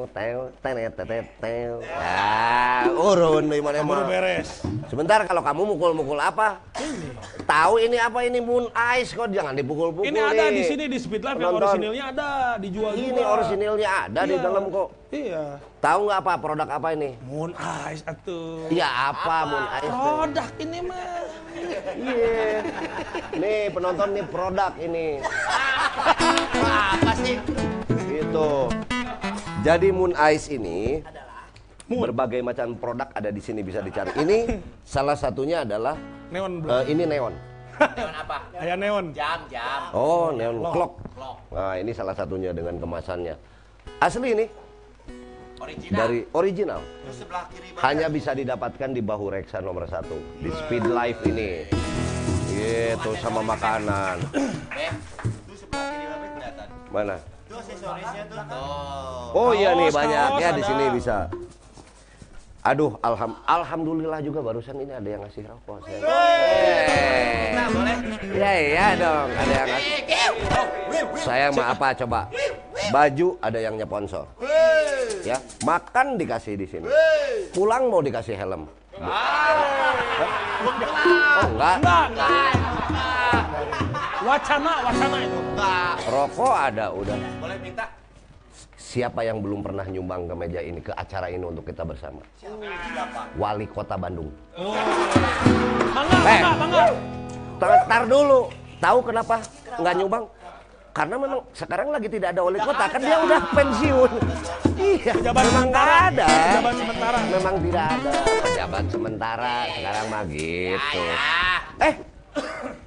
teu 0.09 0.33
tenet 0.65 0.89
tetet 0.97 1.27
teu. 1.37 1.85
Ya, 1.85 2.89
urun 2.89 3.45
di 3.45 3.61
mana 3.61 3.85
Baru 3.85 4.03
mau. 4.03 4.09
beres. 4.09 4.65
Sebentar 4.89 5.21
kalau 5.29 5.45
kamu 5.45 5.77
mukul-mukul 5.77 6.17
apa? 6.17 6.65
Tahu 7.45 7.77
ini 7.77 8.01
apa 8.01 8.25
ini 8.25 8.41
Moon 8.41 8.73
Ice 8.97 9.13
kok 9.13 9.29
jangan 9.29 9.53
dipukul-pukul. 9.53 10.09
Ini 10.09 10.17
ada 10.17 10.49
di 10.49 10.65
sini 10.65 10.89
di 10.89 10.97
Speed 10.97 11.29
Life 11.29 11.37
yang 11.37 11.61
orisinilnya 11.61 12.05
ada 12.09 12.29
dijual 12.57 12.97
juga. 12.97 13.05
Ini 13.05 13.21
orisinilnya 13.21 13.89
ada 14.09 14.21
di 14.25 14.33
Iya. 14.33 14.41
dalam 14.41 14.65
kok. 14.73 14.89
Iya. 15.13 15.45
Tahu 15.85 16.01
nggak 16.09 16.19
apa 16.25 16.33
produk 16.41 16.69
apa 16.73 16.89
ini? 16.97 17.11
Moon 17.21 17.53
Ice 17.93 18.01
atuh. 18.01 18.65
Iya 18.73 18.89
apa, 19.13 19.37
Moon 19.45 19.67
Ice? 19.77 19.93
Produk 19.93 20.49
ini 20.57 20.79
mah. 20.81 21.05
Iya. 22.01 22.65
Nih 23.37 23.61
penonton 23.69 24.09
nih 24.17 24.25
produk 24.25 24.73
ini. 24.81 25.21
Apa 26.97 27.13
sih? 27.21 27.37
Gitu. 28.17 28.49
Jadi 29.61 29.89
Moon 29.93 30.13
Ice 30.33 30.47
ini 30.49 31.03
berbagai 31.87 32.41
macam 32.41 32.75
produk 32.75 33.09
ada 33.13 33.29
di 33.29 33.43
sini 33.45 33.61
bisa 33.61 33.85
dicari. 33.85 34.11
Ini 34.17 34.59
salah 34.83 35.15
satunya 35.15 35.63
adalah 35.63 35.95
Neon 36.33 36.59
bro. 36.59 36.83
eh, 36.83 36.85
ini 36.91 37.05
neon. 37.07 37.35
Neon 37.77 38.15
apa? 38.17 38.37
Ayah 38.63 38.75
neon. 38.75 39.13
Jam, 39.13 39.45
jam. 39.47 39.93
Oh, 39.93 40.33
neon 40.33 40.65
clock. 40.65 40.99
Clock. 41.15 41.37
Nah, 41.53 41.77
ini 41.77 41.93
salah 41.93 42.17
satunya 42.17 42.51
dengan 42.51 42.81
kemasannya. 42.81 43.37
Asli 44.03 44.29
ini 44.35 44.47
Original. 45.57 45.97
dari 45.97 46.21
original. 46.33 46.81
Terus 47.07 47.17
sebelah 47.23 47.45
kiri. 47.53 47.69
Hanya 47.81 48.07
bisa 48.11 48.35
didapatkan 48.35 48.91
di 48.91 49.03
Bahu 49.05 49.31
Reksa 49.31 49.63
nomor 49.63 49.87
satu 49.87 50.17
di 50.43 50.51
Speed 50.51 50.89
Life 50.91 51.21
ini. 51.25 51.69
Gitu 52.51 53.11
sama 53.21 53.45
makanan. 53.45 54.17
Itu. 55.47 55.67
Mana? 56.91 57.36
Aksesorisnya 57.57 58.23
tuh. 58.29 58.39
Tuh. 58.53 59.37
Oh 59.37 59.51
iya 59.57 59.73
nih 59.73 59.89
banyak 59.89 60.31
ya 60.41 60.51
di 60.53 60.63
sini 60.63 60.85
bisa. 60.93 61.33
Aduh, 62.67 62.99
alham 62.99 63.39
alhamdulillah 63.47 64.19
juga 64.27 64.43
barusan 64.43 64.75
ini 64.83 64.91
ada 64.91 65.07
yang 65.07 65.23
ngasih 65.23 65.47
rokok. 65.47 65.87
Saya. 65.87 66.03
Eh. 66.03 67.55
Nah, 67.55 67.67
boleh. 67.71 67.97
Ya 68.35 68.53
iya 68.59 68.87
dong, 68.99 69.29
ada 69.31 69.53
yang 69.55 69.69
ngasih. 69.71 69.95
Saya 71.23 71.47
mah 71.55 71.67
apa 71.73 71.95
coba? 71.95 72.21
Baju 72.91 73.29
ada 73.39 73.59
yang 73.63 73.79
nyponsor. 73.79 74.27
Ya, 75.23 75.39
makan 75.63 76.19
dikasih 76.19 76.59
di 76.59 76.67
sini. 76.67 76.91
Pulang 77.55 77.87
mau 77.87 78.03
dikasih 78.03 78.35
helm. 78.35 78.67
Oh 78.97 79.05
enggak, 81.47 81.77
Enggak. 81.81 82.76
Wacana, 84.27 84.73
wacana 84.83 85.17
itu. 85.23 85.39
rokok 86.07 86.51
ada 86.53 86.87
udah. 86.91 87.15
Boleh 87.39 87.59
minta? 87.63 87.87
Siapa 88.77 89.23
yang 89.23 89.39
belum 89.39 89.63
pernah 89.63 89.87
nyumbang 89.87 90.27
ke 90.27 90.35
meja 90.35 90.61
ini, 90.61 90.81
ke 90.81 90.91
acara 90.91 91.31
ini 91.31 91.43
untuk 91.43 91.63
kita 91.63 91.83
bersama? 91.83 92.23
Wali 93.37 93.67
Kota 93.67 93.95
Bandung. 93.95 94.31
Mangga, 94.57 96.17
Eh. 96.23 96.41
mangga, 96.43 96.51
mangga. 96.59 96.85
Tar, 97.57 97.71
tar 97.87 98.03
dulu. 98.05 98.41
Tahu 98.77 98.99
kenapa 99.01 99.35
nggak 99.77 99.95
nyumbang? 99.97 100.25
Karena 100.91 101.17
memang 101.21 101.41
sekarang 101.53 101.89
lagi 101.93 102.09
tidak 102.09 102.33
ada 102.33 102.41
wali 102.41 102.57
kota, 102.57 102.85
kan 102.89 103.01
dia 103.01 103.19
udah 103.21 103.41
pensiun. 103.53 104.11
Iya, 104.77 105.13
Pejabat 105.13 105.45
memang 105.45 105.65
sementara. 105.69 105.93
nggak 105.93 106.01
ada. 106.09 106.27
Pejabat 106.27 106.75
sementara. 106.75 107.19
Memang 107.29 107.55
tidak 107.61 107.85
ada 107.87 108.11
pejabat 108.43 108.85
sementara. 108.89 109.55
Sekarang 109.71 110.07
mah 110.09 110.23
gitu. 110.27 111.03
Eh, 111.79 111.95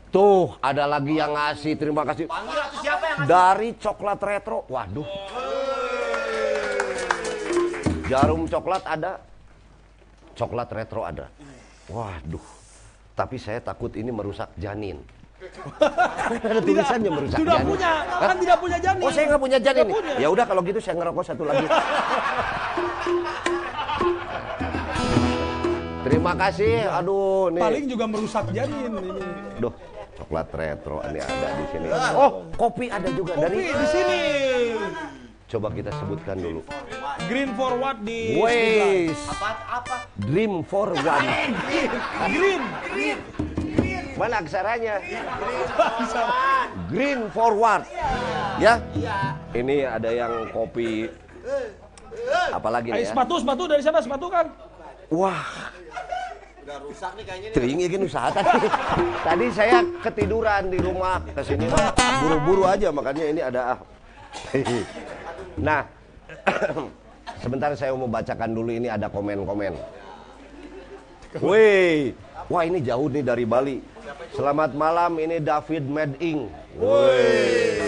tuh 0.10 0.58
ada 0.60 0.86
lagi 0.86 1.18
yang 1.18 1.34
ngasih. 1.34 1.74
Terima 1.78 2.04
kasih. 2.06 2.26
Panggil 2.28 2.58
atau 2.58 2.78
siapa 2.82 3.04
yang 3.06 3.18
ngasih? 3.24 3.30
Dari 3.30 3.70
coklat 3.78 4.20
retro. 4.22 4.60
Waduh. 4.70 5.08
Jarum 8.10 8.42
coklat 8.50 8.84
ada. 8.90 9.22
Coklat 10.34 10.70
retro 10.74 11.02
ada. 11.06 11.30
Waduh. 11.90 12.46
Tapi 13.14 13.36
saya 13.38 13.62
takut 13.62 13.94
ini 13.94 14.10
merusak 14.10 14.50
janin. 14.58 15.00
ada 16.52 16.60
tulisannya 16.60 17.12
merusak 17.16 17.40
Sudah 17.40 17.64
janin. 17.64 17.72
punya, 17.72 17.92
Hah? 18.04 18.28
kan 18.28 18.38
tidak 18.44 18.60
punya 18.60 18.78
janin. 18.80 19.04
Oh 19.08 19.12
saya 19.12 19.26
nggak 19.32 19.40
punya 19.40 19.60
janin. 19.60 19.88
Ya 20.20 20.28
udah 20.28 20.44
kalau 20.44 20.62
gitu 20.68 20.80
saya 20.84 20.96
ngerokok 21.00 21.24
satu 21.24 21.44
lagi. 21.48 21.64
Terima 26.00 26.34
kasih. 26.36 26.88
Aduh 26.90 27.52
nih. 27.54 27.62
Paling 27.62 27.86
juga 27.92 28.06
merusak 28.08 28.46
janin 28.56 28.92
ini. 29.00 29.22
Duh, 29.60 29.74
coklat 30.20 30.48
retro 30.52 31.00
ini 31.08 31.20
ada 31.24 31.48
di 31.56 31.66
sini. 31.72 31.88
Oh, 32.14 32.32
kopi 32.54 32.86
ada 32.92 33.08
juga 33.10 33.34
Kopi 33.40 33.44
dari 33.48 33.60
di 33.72 33.88
sini. 33.88 34.22
Coba 35.50 35.74
kita 35.74 35.90
sebutkan 35.98 36.38
dulu. 36.38 36.62
Green 37.26 37.58
forward 37.58 37.98
di. 38.06 38.38
Waze 38.38 39.10
Apa? 39.26 39.50
Apa? 39.82 39.96
Dream 40.22 40.62
for 40.62 40.94
One. 40.94 41.28
Green. 42.30 42.62
Mana 44.14 44.44
aksaranya? 44.44 45.00
Green 46.92 47.32
forward. 47.32 47.88
Ya? 48.60 48.84
Ini 49.56 49.88
ada 49.88 50.12
yang 50.12 50.52
kopi. 50.52 51.08
Apalagi 52.52 52.92
Eh, 52.92 53.02
nih 53.02 53.04
ya? 53.08 53.10
sepatu, 53.10 53.40
sepatu 53.42 53.64
dari 53.66 53.82
sana 53.82 54.04
sepatu 54.04 54.28
kan? 54.30 54.52
Wah, 55.10 55.42
Udah 56.70 56.86
rusak 56.86 57.12
nih 57.18 57.26
kayaknya. 57.26 57.50
Tering 57.50 57.80
ingin 57.82 58.02
usaha 58.06 58.30
tadi. 58.30 58.62
tadi 59.26 59.46
saya 59.50 59.82
ketiduran 60.06 60.70
di 60.70 60.78
rumah. 60.78 61.18
Ke 61.34 61.42
sini 61.42 61.66
mah 61.66 61.90
buru-buru 62.22 62.62
aja 62.70 62.94
makanya 62.94 63.26
ini 63.26 63.42
ada 63.42 63.62
ah. 63.74 63.80
nah, 65.66 65.82
sebentar 67.42 67.74
saya 67.74 67.98
mau 67.98 68.06
bacakan 68.06 68.54
dulu 68.54 68.70
ini 68.70 68.86
ada 68.86 69.10
komen-komen. 69.10 69.74
Wih, 71.42 72.14
wah 72.54 72.62
ini 72.62 72.86
jauh 72.86 73.10
nih 73.10 73.26
dari 73.26 73.50
Bali. 73.50 73.82
Selamat 74.38 74.70
malam, 74.78 75.18
ini 75.18 75.42
David 75.42 75.90
Meding. 75.90 76.54
Wih, 76.78 77.82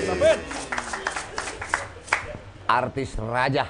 artis 2.65 3.13
raja. 3.13 3.69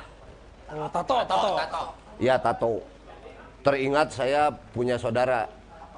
Oh, 0.72 0.88
tato, 0.88 1.20
tato. 1.28 1.51
Tato. 1.59 1.84
Ya 2.16 2.39
tato. 2.39 2.91
Teringat 3.62 4.09
saya 4.09 4.49
punya 4.74 4.97
saudara 4.97 5.45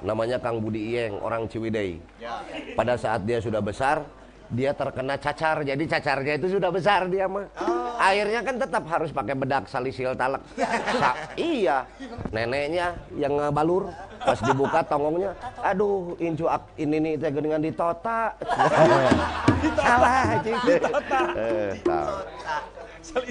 namanya 0.03 0.35
Kang 0.35 0.59
Budi 0.59 0.91
Iyeng, 0.91 1.15
orang 1.23 1.47
Ciwidey. 1.47 1.95
Pada 2.75 2.99
saat 2.99 3.23
dia 3.23 3.39
sudah 3.39 3.63
besar, 3.63 4.03
dia 4.51 4.75
terkena 4.75 5.15
cacar. 5.15 5.63
Jadi 5.63 5.83
cacarnya 5.87 6.33
itu 6.35 6.59
sudah 6.59 6.67
besar 6.67 7.07
dia 7.07 7.23
mah. 7.31 7.47
Airnya 8.03 8.43
kan 8.43 8.59
tetap 8.59 8.83
harus 8.91 9.15
pakai 9.15 9.31
bedak 9.31 9.71
salisil 9.71 10.11
talak. 10.11 10.43
Sa- 10.99 11.15
iya. 11.39 11.87
Neneknya 12.35 12.99
yang 13.15 13.31
ngebalur 13.39 13.87
pas 14.23 14.39
dibuka 14.43 14.83
tongongnya, 14.83 15.31
aduh 15.63 16.15
incu 16.19 16.47
ak 16.47 16.63
ini 16.75 16.99
nih 16.99 17.13
teh 17.15 17.31
dengan 17.31 17.63
ditota. 17.63 18.35
Salah 19.83 20.35
cing. 20.43 20.59
Eh, 21.39 21.71
tahu. 21.79 22.11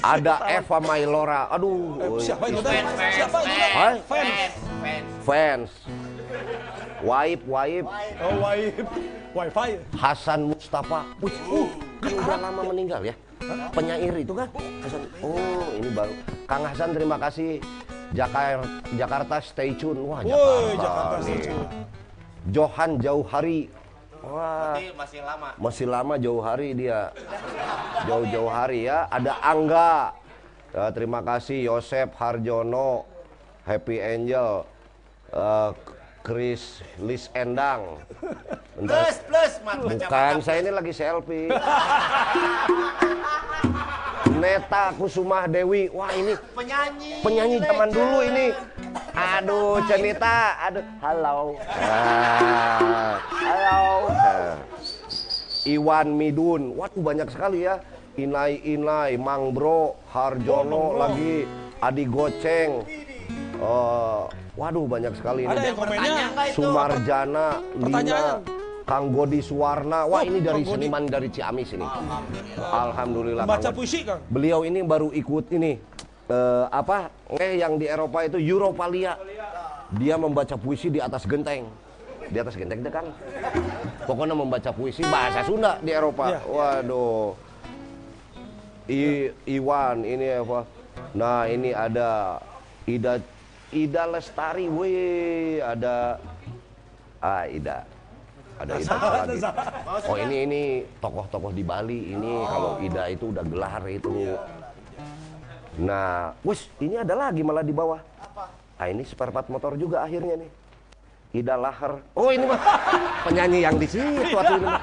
Ada 0.02 0.34
Eva 0.52 0.78
Mailora. 0.78 1.48
Aduh. 1.48 2.18
Siapa 2.20 2.44
itu? 2.48 2.60
Fans, 2.60 2.92
fans, 2.92 3.14
Siapa 3.16 3.38
itu? 3.40 3.52
Hai. 3.72 3.96
Fans. 4.04 4.52
Fans. 4.82 5.06
fans 5.22 5.70
Waib 7.02 7.40
Waib 7.50 7.84
Oh, 8.22 8.34
wifi. 8.40 8.82
Wifi. 9.34 9.68
Hasan 9.98 10.40
Mustafa 10.48 11.02
Wih, 11.18 11.34
uh, 11.50 11.68
kan 11.98 12.12
udah 12.14 12.38
lama 12.38 12.62
meninggal 12.70 13.00
ya 13.02 13.14
penyair 13.74 14.14
itu 14.14 14.30
kan 14.32 14.46
Hasan 14.84 15.02
oh 15.18 15.66
ini 15.74 15.90
baru 15.90 16.14
Kang 16.46 16.62
Hasan 16.62 16.94
terima 16.94 17.18
kasih 17.18 17.58
Jakarta 18.14 18.62
Jakarta 18.94 19.34
stay 19.42 19.74
tune 19.74 19.98
wah 20.04 20.22
Woi, 20.22 20.78
Jakarta, 20.78 20.78
Jakarta 20.78 21.16
nih. 21.16 21.24
stay 21.26 21.38
tune. 21.50 21.66
Johan 22.54 22.90
Jauh 23.02 23.24
Hari 23.26 23.58
wah 24.22 24.78
Berarti 24.78 24.86
masih 24.94 25.20
lama. 25.20 25.48
masih 25.58 25.86
lama 25.86 26.14
jauh 26.16 26.40
hari 26.40 26.68
dia 26.72 27.10
jauh-jauh 28.04 28.48
hari 28.48 28.86
ya 28.86 29.06
ada 29.08 29.34
Angga 29.40 30.14
Ya, 30.72 30.88
terima 30.88 31.20
kasih 31.20 31.68
Yosep 31.68 32.16
Harjono 32.16 33.04
Happy 33.62 34.00
Angel 34.00 34.64
eh, 35.28 35.70
Chris 36.24 36.80
Lis 36.96 37.28
Endang 37.36 38.00
Bentar. 38.72 39.04
Plus, 39.04 39.16
plus. 39.28 39.52
Mat, 39.60 39.76
bukan 39.84 40.34
saya 40.40 40.64
ini 40.64 40.72
lagi 40.72 40.96
selfie 40.96 41.52
Neta 44.32 44.96
Kusumah 44.96 45.44
Dewi 45.44 45.92
wah 45.92 46.08
ini 46.10 46.32
Penyanyi. 46.56 47.20
penyanyi 47.20 47.56
zaman 47.60 47.88
dulu 47.92 48.18
ini 48.24 48.46
aduh 49.12 49.80
Cenita 49.84 50.36
aduh 50.60 50.84
halo 50.98 51.56
Ah, 51.72 53.16
halo 53.30 53.80
Ah. 54.08 54.54
Iwan 55.64 56.12
Midun 56.12 56.74
waduh 56.74 57.00
banyak 57.00 57.28
sekali 57.28 57.64
ya 57.64 57.78
Inai 58.14 58.60
Inai 58.62 59.16
Mang 59.16 59.50
Bro 59.50 59.96
Harjono 60.08 60.96
lagi 60.96 61.46
Adi 61.78 62.04
Goceng 62.04 62.70
Oh, 63.56 64.26
waduh 64.52 64.84
banyak 64.84 65.14
sekali 65.14 65.46
Ada 65.46 65.54
ini. 65.54 65.62
yang 65.64 65.78
komennya. 65.78 66.26
Sumarjana, 66.50 67.46
Lina, 67.72 67.86
Pertanyaan. 67.86 68.38
Kang 68.82 69.06
Godi 69.08 69.38
Suwarna. 69.38 70.02
Wah, 70.02 70.18
Oh, 70.18 70.26
ini 70.26 70.42
dari 70.42 70.66
seniman 70.66 71.06
dari 71.06 71.30
Ciamis 71.30 71.70
ini. 71.70 71.86
Alhamdulillah. 72.58 73.46
Baca 73.46 73.62
Kang 73.62 73.70
Godi. 73.70 73.78
puisi, 73.78 74.02
Kang. 74.02 74.18
Beliau 74.26 74.66
ini 74.66 74.82
baru 74.82 75.14
ikut 75.14 75.46
ini 75.48 75.78
eh, 76.28 76.66
apa? 76.70 77.10
Eh 77.40 77.58
yang 77.58 77.80
di 77.80 77.86
Eropa 77.90 78.22
itu 78.22 78.38
Europalia. 78.38 79.16
Dia 79.92 80.16
membaca 80.16 80.56
puisi 80.56 80.88
di 80.88 81.00
atas 81.02 81.28
genteng. 81.28 81.68
Di 82.32 82.38
atas 82.40 82.56
genteng 82.56 82.80
itu 82.80 82.90
kan. 82.92 83.06
Pokoknya 84.08 84.32
membaca 84.32 84.70
puisi 84.72 85.04
bahasa 85.04 85.44
Sunda 85.44 85.76
di 85.84 85.92
Eropa. 85.92 86.32
Iya. 86.32 86.40
Waduh. 86.48 87.36
I, 88.90 89.30
Iwan 89.46 90.02
ini 90.02 90.42
apa? 90.42 90.66
Nah, 91.14 91.46
ini 91.46 91.70
ada 91.70 92.40
Ida 92.88 93.22
Ida 93.72 94.04
Lestari, 94.10 94.66
weh, 94.68 95.62
ada 95.62 96.18
ah 97.22 97.44
Ida. 97.46 97.84
Ada 98.58 98.72
Ida 98.80 98.96
lagi. 98.96 99.38
Oh, 100.08 100.16
ini 100.18 100.36
ini 100.44 100.62
tokoh-tokoh 100.98 101.52
di 101.54 101.64
Bali 101.64 102.16
ini 102.16 102.42
kalau 102.48 102.80
Ida 102.80 103.12
itu 103.12 103.30
udah 103.30 103.44
gelar 103.46 103.82
itu. 103.86 104.34
Nah, 105.80 106.36
wis 106.44 106.68
ini 106.84 107.00
ada 107.00 107.16
lagi 107.16 107.40
malah 107.40 107.64
di 107.64 107.72
bawah. 107.72 108.00
Ah, 108.76 108.90
ini 108.92 109.06
spare 109.08 109.32
part 109.32 109.48
motor 109.48 109.72
juga 109.80 110.04
akhirnya 110.04 110.36
nih. 110.36 110.50
Ida 111.32 111.56
Lahar. 111.56 112.04
Oh, 112.12 112.28
ini 112.28 112.44
mah 112.44 112.60
penyanyi 113.24 113.64
yang 113.64 113.80
di 113.80 113.88
situ 113.88 114.36
atuh 114.36 114.56
ini 114.60 114.66
mah. 114.68 114.82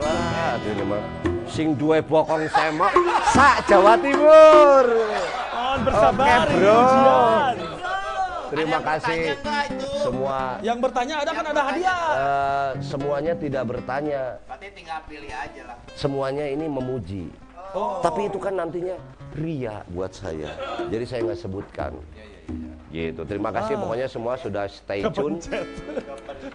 Wah, 0.00 0.56
atuh 0.56 0.70
ini 0.72 0.84
mah. 0.88 1.02
Sing 1.44 1.76
duwe 1.76 2.00
bokong 2.00 2.48
semok 2.48 2.92
sak 3.28 3.68
Jawa 3.68 3.94
Timur. 4.00 4.84
Mohon 5.52 5.80
bersabar 5.84 6.24
Oke, 6.24 6.48
ini 6.48 6.56
bro. 6.56 6.78
ujian. 6.80 7.56
Terima 8.54 8.78
kasih 8.80 9.20
semua. 10.00 10.38
Yang 10.64 10.78
bertanya 10.80 11.14
ada 11.20 11.30
kan 11.34 11.44
ada 11.44 11.62
hadiah. 11.68 12.00
Eh, 12.14 12.70
semuanya 12.80 13.32
tidak 13.36 13.64
bertanya. 13.68 14.22
Berarti 14.48 14.66
tinggal 14.72 14.98
pilih 15.04 15.32
aja 15.34 15.62
lah. 15.68 15.76
Semuanya 15.92 16.44
ini 16.48 16.66
memuji. 16.70 17.43
Oh. 17.74 17.98
Tapi 17.98 18.30
itu 18.30 18.38
kan 18.38 18.54
nantinya 18.54 18.94
ria 19.34 19.82
buat 19.90 20.14
saya. 20.14 20.54
Jadi 20.86 21.04
saya 21.04 21.20
nggak 21.26 21.40
sebutkan. 21.42 21.92
Gitu. 22.94 23.26
Terima 23.26 23.50
kasih 23.50 23.74
pokoknya 23.74 24.06
semua 24.06 24.38
sudah 24.38 24.70
stay 24.70 25.02
tune. 25.10 25.42
Kepencet. 25.42 25.66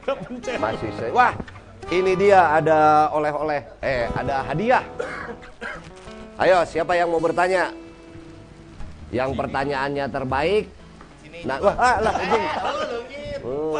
Kepencet. 0.07 0.57
Masih 0.63 0.89
saya. 0.95 1.11
Wah, 1.11 1.33
ini 1.91 2.15
dia 2.15 2.39
ada 2.55 3.11
oleh-oleh. 3.11 3.67
Eh, 3.83 4.07
ada 4.15 4.47
hadiah. 4.47 4.83
Ayo, 6.39 6.63
siapa 6.63 6.95
yang 6.95 7.11
mau 7.11 7.19
bertanya? 7.19 7.75
Yang 9.11 9.35
pertanyaannya 9.35 10.05
terbaik. 10.07 10.71
Nah, 11.43 11.57
wah, 11.59 11.75
ah, 11.75 11.95
lah, 11.99 12.13
anjing. 12.23 12.45
Oh. 13.43 13.75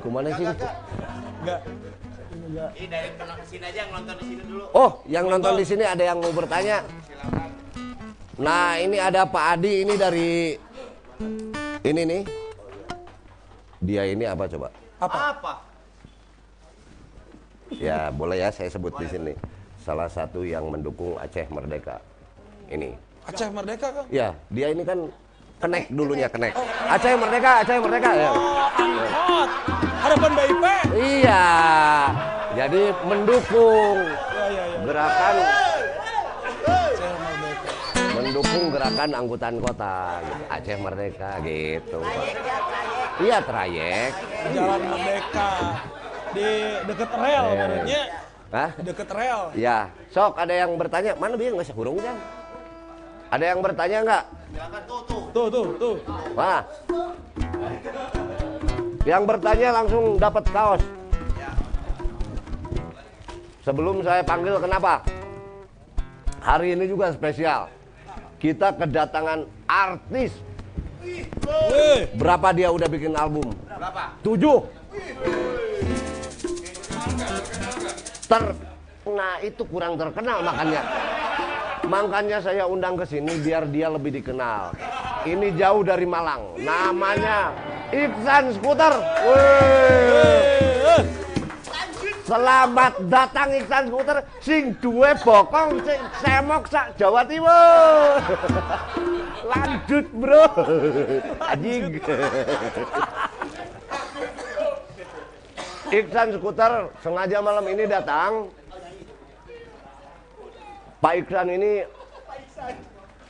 Aku 0.00 0.08
mana 0.08 0.32
sih? 0.32 0.48
Enggak. 0.48 1.60
Enggak. 2.50 2.70
Ini 2.74 2.86
dari 2.90 3.08
penonton 3.14 3.36
ke 3.38 3.46
sini 3.46 3.64
aja 3.70 3.78
yang 3.86 3.90
nonton 3.94 4.14
di 4.18 4.24
sini 4.26 4.42
dulu. 4.42 4.64
Oh, 4.74 4.90
yang 5.06 5.24
nonton 5.30 5.52
di 5.54 5.64
sini 5.64 5.84
ada 5.86 6.02
yang 6.02 6.18
mau 6.18 6.34
bertanya? 6.34 6.82
Nah, 8.42 8.74
ini 8.82 8.98
ada 8.98 9.22
Pak 9.22 9.44
Adi 9.54 9.86
ini 9.86 9.94
dari 9.94 10.58
ini 11.86 12.02
nih. 12.02 12.22
Dia 13.86 14.02
ini 14.10 14.26
apa 14.26 14.50
coba? 14.50 14.68
Apa? 14.98 15.18
Apa? 15.30 15.52
Ya, 17.78 18.10
boleh 18.10 18.42
ya 18.42 18.50
saya 18.50 18.66
sebut 18.66 18.98
di 18.98 19.06
sini. 19.06 19.32
Salah 19.86 20.10
satu 20.10 20.42
yang 20.42 20.66
mendukung 20.66 21.14
Aceh 21.22 21.46
Merdeka. 21.54 22.02
Ini. 22.66 22.98
Aceh 23.30 23.46
Merdeka, 23.46 23.94
Kang. 23.94 24.06
Ya, 24.10 24.34
dia 24.50 24.74
ini 24.74 24.82
kan 24.82 25.06
kenek 25.62 25.86
dulunya 25.86 26.26
kenek. 26.26 26.58
Aceh 26.90 27.14
Merdeka, 27.14 27.62
Aceh 27.62 27.78
Merdeka 27.78 28.10
ya. 28.10 28.30
Angkot. 28.74 29.50
Harapan 30.02 30.30
BIP. 30.34 30.64
Iya. 30.98 31.44
Jadi 32.50 32.82
mendukung 33.06 33.96
Ya, 34.02 34.44
ya, 34.50 34.64
ya. 34.66 34.78
gerakan 34.82 35.34
mendukung 38.10 38.64
gerakan 38.74 39.10
angkutan 39.14 39.54
kota 39.62 40.18
gitu. 40.26 40.42
Aceh 40.50 40.76
Merdeka 40.82 41.30
gitu 41.46 41.98
Pak. 42.02 42.26
Iya 43.22 43.38
trayek. 43.46 44.12
Jalan 44.50 44.80
Merdeka. 44.82 45.50
Di 46.30 46.48
deket 46.86 47.10
rel, 47.10 47.42
Eh. 47.42 47.54
menurutnya. 47.58 48.02
Hah? 48.50 48.70
Deket 48.78 49.08
rel. 49.10 49.40
Ya, 49.54 49.78
sok 50.10 50.38
ada 50.38 50.54
yang 50.54 50.74
bertanya, 50.78 51.12
mana 51.18 51.34
biar 51.34 51.54
nggak 51.54 51.74
hurung 51.74 51.98
kan? 51.98 52.16
Ada 53.30 53.44
yang 53.54 53.60
bertanya 53.62 53.98
nggak? 54.02 54.24
Silakan 54.50 54.82
tuh 54.90 55.00
tuh. 55.06 55.22
Tuh, 55.30 55.46
tuh, 55.50 55.66
tuh. 55.78 55.94
Wah. 56.34 56.62
Yang 59.06 59.22
bertanya 59.26 59.68
langsung 59.74 60.04
dapat 60.18 60.44
kaos. 60.50 60.82
Sebelum 63.60 64.00
saya 64.00 64.24
panggil 64.24 64.56
kenapa? 64.56 65.04
Hari 66.40 66.72
ini 66.72 66.88
juga 66.88 67.12
spesial. 67.12 67.68
Kita 68.40 68.72
kedatangan 68.72 69.44
artis. 69.68 70.32
Berapa 72.16 72.56
dia 72.56 72.72
udah 72.72 72.88
bikin 72.88 73.12
album? 73.12 73.52
Berapa? 73.68 74.16
Tujuh. 74.24 74.64
Ter, 78.24 78.42
nah 79.04 79.36
itu 79.44 79.60
kurang 79.68 80.00
terkenal 80.00 80.40
makanya. 80.40 80.82
Makanya 81.84 82.38
saya 82.40 82.64
undang 82.64 82.96
ke 82.96 83.04
sini 83.04 83.44
biar 83.44 83.68
dia 83.68 83.92
lebih 83.92 84.24
dikenal. 84.24 84.72
Ini 85.28 85.52
jauh 85.60 85.84
dari 85.84 86.08
Malang. 86.08 86.56
Namanya 86.64 87.52
Iksan 87.92 88.56
Skuter. 88.56 88.96
Wih. 89.28 90.60
Selamat 92.30 92.94
datang 93.10 93.50
Iksan 93.58 93.90
Skuter 93.90 94.22
sing 94.38 94.70
duwe 94.78 95.10
bokong 95.18 95.82
sing 95.82 95.98
semok 96.22 96.62
sak 96.70 96.94
Jawa 96.94 97.26
Timur. 97.26 98.22
Lanjut, 99.50 100.06
Bro. 100.14 100.46
Anjing. 101.42 101.98
Iksan 105.98 106.38
Skuter 106.38 106.94
sengaja 107.02 107.42
malam 107.42 107.66
ini 107.66 107.90
datang. 107.90 108.46
Pak 111.02 111.26
Iksan 111.26 111.50
ini 111.50 111.82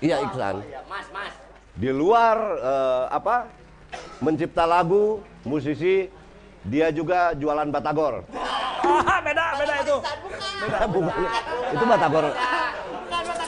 Iya 0.05 0.29
Iksan. 0.29 0.61
Mas, 0.93 1.09
mas. 1.09 1.33
Di 1.73 1.89
luar 1.89 2.37
eh, 2.61 3.05
apa? 3.17 3.49
Mencipta 4.21 4.69
lagu, 4.69 5.25
musisi, 5.49 6.20
dia 6.69 6.93
juga 6.93 7.33
jualan 7.33 7.69
batagor. 7.73 8.25
Ah, 8.85 9.21
beda, 9.25 9.45
beda 9.57 9.75
itu. 9.81 9.97
bukan. 10.93 11.15
Itu 11.73 11.85
batagor. 11.89 12.25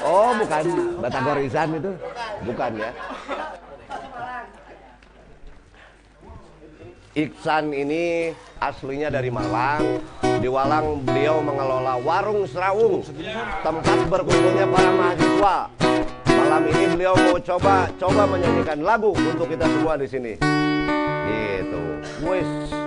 Oh, 0.02 0.30
bukan. 0.36 0.64
Batagor 0.98 1.36
Iksan 1.44 1.68
itu. 1.76 1.92
Bukan 2.48 2.70
ya. 2.80 2.90
Iksan 7.12 7.76
ini 7.76 8.32
aslinya 8.56 9.12
dari 9.12 9.28
Malang. 9.28 10.00
Di 10.40 10.48
Walang 10.50 11.06
beliau 11.06 11.38
mengelola 11.38 12.00
warung 12.02 12.48
serawung, 12.50 13.06
tempat 13.62 13.98
berkumpulnya 14.10 14.66
para 14.66 14.90
mahasiswa. 14.90 15.56
Malam 16.26 16.62
ini 16.66 16.84
beliau 16.90 17.14
mau 17.14 17.38
coba 17.38 17.86
coba 17.94 18.22
menyanyikan 18.26 18.82
lagu 18.82 19.14
untuk 19.14 19.46
kita 19.46 19.70
semua 19.70 19.94
di 19.94 20.08
sini. 20.10 20.32
Gitu. 21.30 21.82
Wis. 22.26 22.81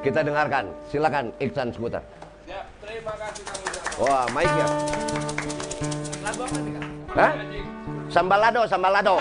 Kita 0.00 0.24
dengarkan. 0.24 0.72
Silakan 0.88 1.28
Iksan 1.36 1.68
Skuter. 1.76 2.00
Ya, 2.48 2.64
terima 2.80 3.12
kasih 3.20 3.44
Kang 3.44 4.00
Wah, 4.00 4.24
mic 4.32 4.48
ya. 4.48 4.66
Lagu 6.24 6.40
apa 6.40 6.58
nih, 6.64 6.72
Kang? 6.72 6.88
Hah? 7.20 7.32
Sambalado, 8.08 8.62
sambalado. 8.64 9.16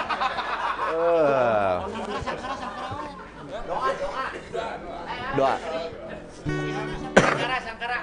Eh, 0.90 1.74
Doa, 3.70 3.90
doa. 4.02 4.26
doa. 5.38 5.56
Sangkara, 7.14 7.58
sangkara. 7.62 7.98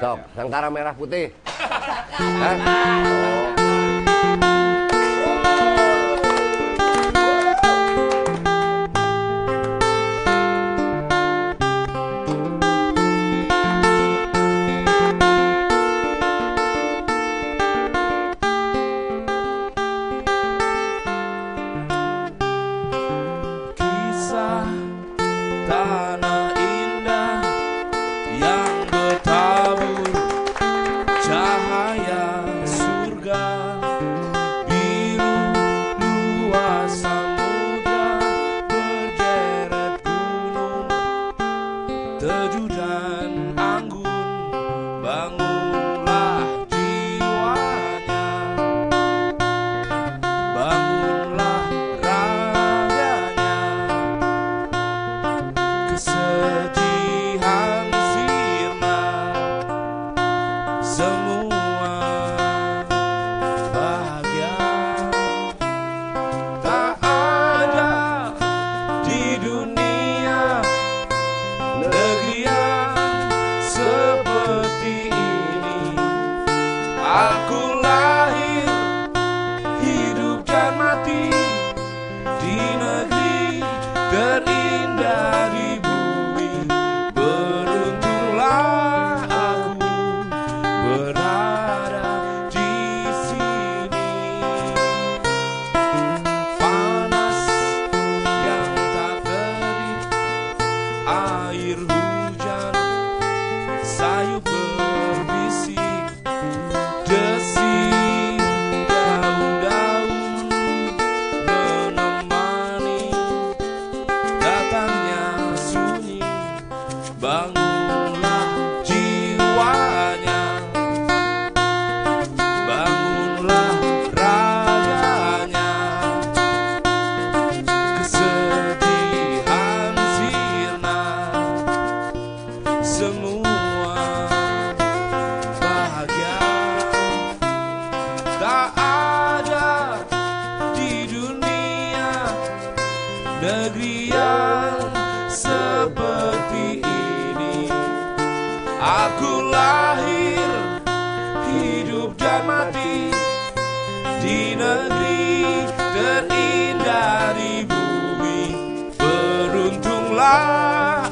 Sok, 0.00 0.18
sangkara 0.38 0.68
merah 0.70 0.94
putih. 0.94 1.26
Hah? 2.40 2.54
Oh. 2.54 3.43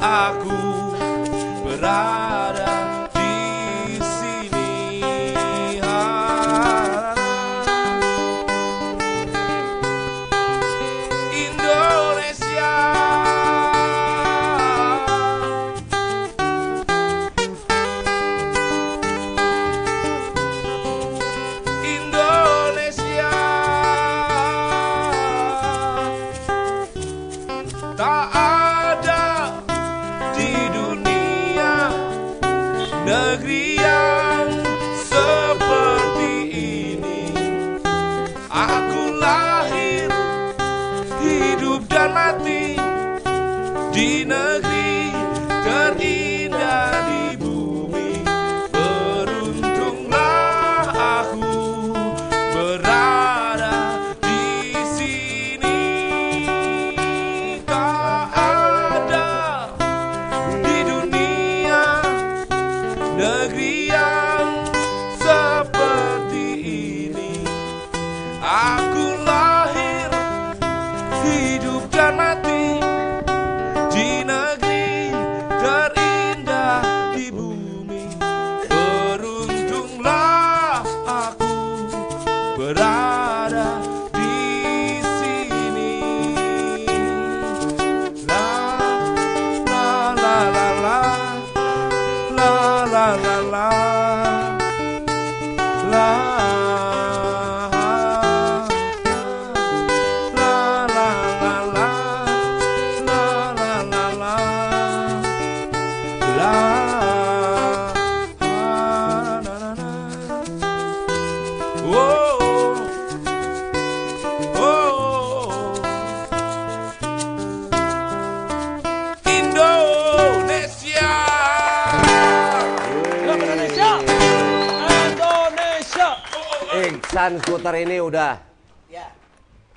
Aku 0.03 0.59
berada 1.63 2.32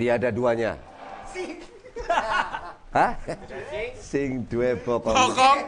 tiada 0.06 0.30
duanya. 0.30 0.78
Hah? 2.94 3.18
Sing 3.98 4.46
duwe 4.46 4.78
bokong. 4.78 5.18
Bokong. 5.18 5.58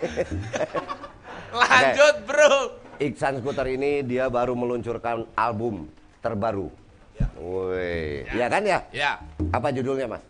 Lanjut 1.59 2.15
bro 2.23 2.55
Iksan 3.03 3.43
skuter 3.43 3.67
ini 3.75 4.07
dia 4.07 4.31
baru 4.31 4.55
meluncurkan 4.55 5.27
album 5.35 5.91
terbaru. 6.23 6.71
Woi, 7.35 8.23
ya 8.31 8.47
kan 8.47 8.63
ya? 8.63 8.79
Ya 8.95 9.19
Apa 9.51 9.75
judulnya, 9.75 10.07
Mas? 10.07 10.23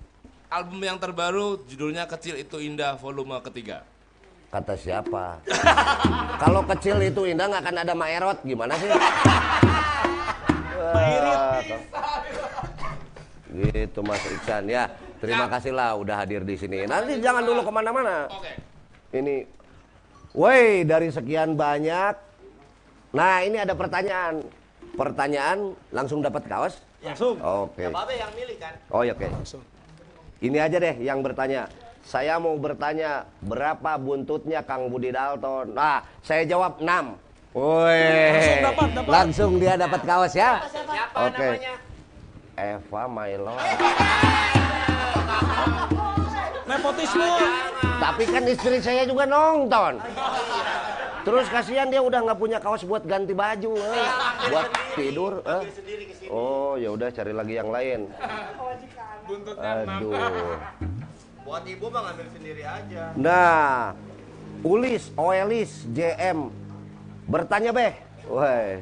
album 0.48 0.80
yang 0.80 0.96
terbaru 0.96 1.60
judulnya 1.68 2.08
Kecil 2.08 2.40
Itu 2.40 2.64
Indah 2.64 2.96
volume 2.96 3.36
ketiga 3.44 3.84
Kata 4.48 4.72
siapa? 4.72 5.36
Kalau 6.42 6.64
kecil 6.64 6.96
itu 7.04 7.28
indah 7.28 7.52
nggak 7.52 7.68
akan 7.68 7.76
ada 7.84 7.92
maerot, 7.92 8.40
gimana 8.40 8.72
sih? 8.80 8.88
Wah, 10.88 11.60
Gitu 13.48 14.00
Mas 14.04 14.20
Iksan 14.28 14.68
ya. 14.68 14.92
Terima 15.18 15.48
kasih 15.48 15.72
lah 15.72 15.96
udah 15.96 16.22
hadir 16.22 16.44
di 16.44 16.54
sini. 16.54 16.84
Nanti 16.84 17.18
jangan 17.18 17.42
dulu 17.42 17.64
ke 17.64 17.72
mana-mana. 17.72 18.28
Oke 18.28 18.52
Ini, 19.08 19.40
woi 20.36 20.84
dari 20.84 21.08
sekian 21.08 21.56
banyak. 21.56 22.14
Nah 23.16 23.40
ini 23.40 23.56
ada 23.56 23.72
pertanyaan. 23.72 24.44
Pertanyaan 24.94 25.72
langsung 25.94 26.20
dapat 26.20 26.44
kaos? 26.44 26.74
Langsung. 27.00 27.40
Oke. 27.40 27.88
Babe 27.88 28.14
yang 28.20 28.32
milih 28.36 28.56
kan? 28.60 28.74
Oh 28.92 29.00
ya 29.00 29.16
oke. 29.16 29.26
Ini 30.44 30.58
aja 30.60 30.76
deh 30.76 30.94
yang 31.00 31.24
bertanya. 31.24 31.66
Saya 32.08 32.40
mau 32.40 32.56
bertanya 32.56 33.28
berapa 33.44 34.00
buntutnya 34.00 34.64
Kang 34.64 34.88
Budi 34.88 35.12
Dalton? 35.12 35.76
Nah, 35.76 36.00
saya 36.24 36.48
jawab 36.48 36.80
6. 36.80 36.88
Woi. 37.52 38.00
Langsung 38.00 38.60
dapat, 38.64 38.88
dapat. 38.94 39.10
Langsung 39.12 39.50
dia 39.60 39.74
dapat 39.76 40.00
kaos 40.04 40.32
ya. 40.32 40.62
Siapa 40.68 41.16
Oke. 41.28 41.48
namanya? 41.48 41.87
Eva 42.58 43.02
Milo. 43.06 43.54
Nepotisme. 46.66 47.30
Tapi 47.98 48.22
kan 48.26 48.42
istri 48.46 48.78
saya 48.82 49.02
juga 49.06 49.24
nonton. 49.24 50.02
Terus 51.22 51.46
kasihan 51.50 51.88
dia 51.92 52.00
udah 52.00 52.24
nggak 52.24 52.38
punya 52.40 52.58
kaos 52.58 52.82
buat 52.86 53.04
ganti 53.04 53.34
baju, 53.36 53.72
eh. 53.76 54.08
buat 54.48 54.68
tidur. 54.96 55.44
eh. 55.44 55.62
Oh 56.28 56.76
ya 56.80 56.88
udah 56.94 57.08
cari 57.12 57.32
lagi 57.36 57.54
yang 57.58 57.68
lain. 57.68 58.08
Aduh. 59.58 60.14
Buat 61.44 61.64
ibu 61.64 61.86
mah 61.88 62.00
ngambil 62.12 62.26
sendiri 62.32 62.62
aja. 62.64 63.02
Nah, 63.16 63.96
Ulis, 64.64 65.12
Oelis, 65.16 65.84
JM 65.92 66.52
bertanya 67.28 67.70
beh, 67.72 67.92
woi, 68.28 68.80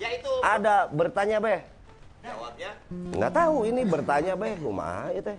Ya 0.00 0.08
itu 0.10 0.32
Ada 0.40 0.88
bertanya 0.90 1.36
beh. 1.38 1.60
jawabnya. 2.24 2.70
Nggak 2.88 3.32
tahu 3.36 3.56
ini 3.68 3.82
bertanya 3.84 4.32
beh, 4.32 4.56
kumaha 4.56 5.12
ya 5.12 5.20
teh? 5.20 5.38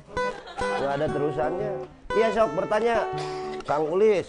Nggak 0.61 0.93
ada 1.01 1.07
terusannya. 1.09 1.71
Iya 2.13 2.27
sok 2.37 2.51
bertanya, 2.53 2.95
Kang 3.65 3.89
Ulis. 3.89 4.27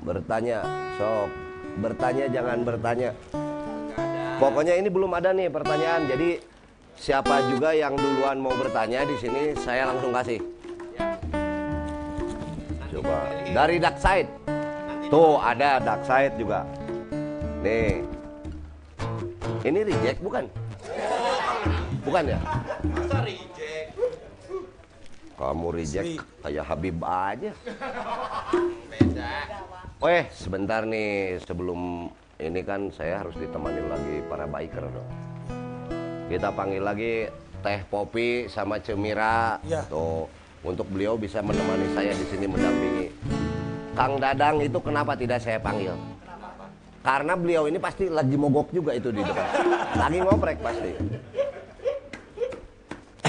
Bertanya, 0.00 0.64
sok. 0.96 1.28
Bertanya 1.76 2.24
jangan 2.32 2.64
bertanya. 2.64 3.10
Pokoknya 4.40 4.80
ini 4.80 4.88
belum 4.88 5.12
ada 5.12 5.36
nih 5.36 5.52
pertanyaan. 5.52 6.08
Jadi 6.08 6.40
siapa 6.96 7.44
juga 7.52 7.76
yang 7.76 7.92
duluan 7.92 8.40
mau 8.40 8.56
bertanya 8.56 9.04
di 9.04 9.16
sini 9.20 9.52
saya 9.60 9.92
langsung 9.92 10.16
kasih. 10.16 10.40
Coba 12.96 13.28
dari 13.52 13.76
dark 13.76 14.00
side. 14.00 14.28
Tuh 15.12 15.36
ada 15.36 15.84
dark 15.84 16.00
side 16.08 16.40
juga. 16.40 16.64
Nih. 17.66 18.06
Ini 19.66 19.80
reject 19.82 20.22
bukan? 20.22 20.46
Bukan 22.06 22.24
ya? 22.30 22.38
Masa 22.94 23.18
reject? 23.26 23.90
Kamu 25.34 25.66
reject 25.74 26.22
kayak 26.46 26.62
Habib 26.62 27.02
aja. 27.02 27.50
Beda. 28.86 29.34
Weh, 29.98 30.30
sebentar 30.30 30.86
nih 30.86 31.42
sebelum 31.42 32.06
ini 32.38 32.62
kan 32.62 32.94
saya 32.94 33.26
harus 33.26 33.34
ditemani 33.34 33.82
lagi 33.90 34.16
para 34.30 34.46
biker 34.46 34.86
dong. 34.86 35.10
Kita 36.30 36.54
panggil 36.54 36.86
lagi 36.86 37.26
Teh 37.66 37.82
Popi 37.90 38.46
sama 38.46 38.78
Cemira. 38.78 39.58
Iya. 39.66 39.82
Tuh, 39.90 40.30
untuk 40.62 40.86
beliau 40.86 41.18
bisa 41.18 41.42
menemani 41.42 41.90
saya 41.98 42.14
di 42.14 42.26
sini 42.30 42.46
mendampingi. 42.46 43.06
Kang 43.98 44.22
Dadang 44.22 44.62
itu 44.62 44.78
kenapa 44.78 45.18
tidak 45.18 45.42
saya 45.42 45.58
panggil? 45.58 46.15
Karena 47.06 47.38
beliau 47.38 47.70
ini 47.70 47.78
pasti 47.78 48.10
lagi 48.10 48.34
mogok 48.34 48.74
juga 48.74 48.90
itu 48.90 49.14
di 49.14 49.22
depan. 49.22 49.46
Lagi 49.94 50.18
ngoprek 50.26 50.58
pasti. 50.58 50.90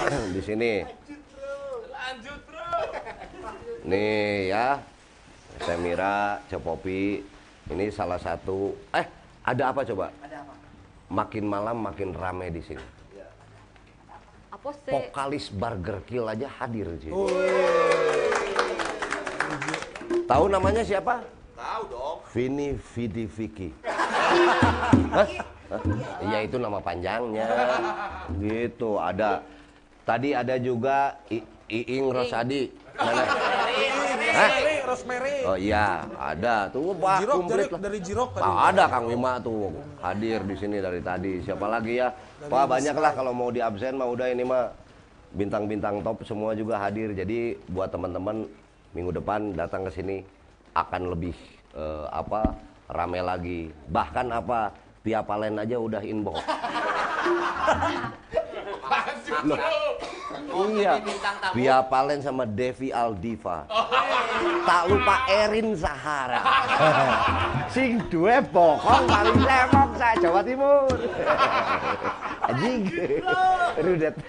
di 0.33 0.41
sini. 0.41 0.81
Lanjut, 1.93 2.41
bro. 2.49 2.73
Nih 3.85 4.49
ya, 4.49 4.81
Semira, 5.61 6.41
Cepopi, 6.49 7.21
ini 7.69 7.85
salah 7.93 8.17
satu. 8.17 8.73
Eh, 8.97 9.05
ada 9.45 9.69
apa 9.69 9.85
coba? 9.85 10.09
Ada 10.25 10.41
apa? 10.41 10.53
Makin 11.13 11.45
malam 11.45 11.77
makin 11.77 12.17
rame 12.17 12.49
di 12.49 12.65
sini. 12.65 12.81
Sih? 12.81 12.95
Vokalis 14.89 15.53
Burger 15.53 16.01
Kill 16.09 16.25
aja 16.25 16.49
hadir 16.59 16.89
di 16.97 17.07
sini. 17.07 17.13
Tahu 20.25 20.45
namanya 20.49 20.81
siapa? 20.81 21.36
Tahu 21.57 21.81
dong. 21.89 22.17
Vini 22.37 22.77
Vidi 22.93 23.25
Vicky. 23.25 23.69
Iya 26.21 26.39
itu 26.45 26.55
nama 26.61 26.77
panjangnya. 26.77 27.47
Gitu 28.37 29.01
ada. 29.01 29.41
Tadi 30.05 30.37
ada 30.37 30.55
juga 30.61 31.17
I- 31.33 31.41
Iing 31.67 32.13
Rosadi. 32.13 32.69
Mana? 32.93 33.23
Hah? 34.37 34.49
Rosemary. 34.87 35.37
Oh 35.43 35.57
iya, 35.59 36.05
ada 36.15 36.69
tuh 36.71 36.95
wah 36.95 37.19
Jirok, 37.19 37.35
komplit 37.43 37.67
dari- 37.67 37.83
dari 37.83 37.99
Jirok 38.05 38.29
tadi. 38.37 38.45
Ah, 38.45 38.71
ada 38.71 38.83
Kang 38.87 39.09
Wima 39.09 39.41
tuh 39.41 39.73
hadir 39.99 40.39
di 40.45 40.55
sini 40.55 40.77
dari 40.79 41.01
tadi. 41.01 41.41
Siapa 41.43 41.65
lagi 41.67 41.99
ya? 41.99 42.13
Wah 42.47 42.63
banyak 42.63 42.95
lah 42.95 43.11
kalau 43.11 43.33
mau 43.33 43.49
di 43.49 43.59
absen 43.59 43.97
mah 43.97 44.07
udah 44.07 44.29
ini 44.29 44.45
mah 44.45 44.71
bintang-bintang 45.33 46.05
top 46.05 46.21
semua 46.23 46.53
juga 46.53 46.79
hadir. 46.79 47.11
Jadi 47.11 47.57
buat 47.67 47.89
teman-teman 47.91 48.45
minggu 48.95 49.11
depan 49.11 49.57
datang 49.57 49.83
ke 49.89 49.91
sini 49.91 50.36
akan 50.77 51.01
lebih 51.17 51.35
eh, 51.73 52.05
apa 52.13 52.53
rame 52.91 53.19
lagi. 53.21 53.61
Bahkan 53.89 54.27
apa 54.29 54.71
Via 55.01 55.23
Palen 55.23 55.55
aja 55.55 55.77
udah 55.79 56.01
inbox. 56.03 56.43
Loh, 59.47 59.59
iya, 60.75 60.99
Via 61.55 61.77
Palen 61.85 62.19
sama 62.19 62.43
Devi 62.43 62.91
Aldiva. 62.91 63.67
Tak 64.67 64.81
lupa 64.91 65.15
Erin 65.31 65.75
Sahara. 65.79 66.41
Sing 67.73 68.03
duwe 68.11 68.39
bokong 68.51 69.05
paling 69.07 69.39
lemok 69.39 69.89
sa 69.95 70.15
Jawa 70.19 70.41
Timur. 70.43 70.91
Anjing. 72.47 72.81
Rudet. 73.79 74.15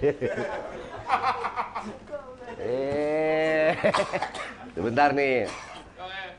Eh. 2.59 3.70
Sebentar 4.75 5.15
nih. 5.15 5.47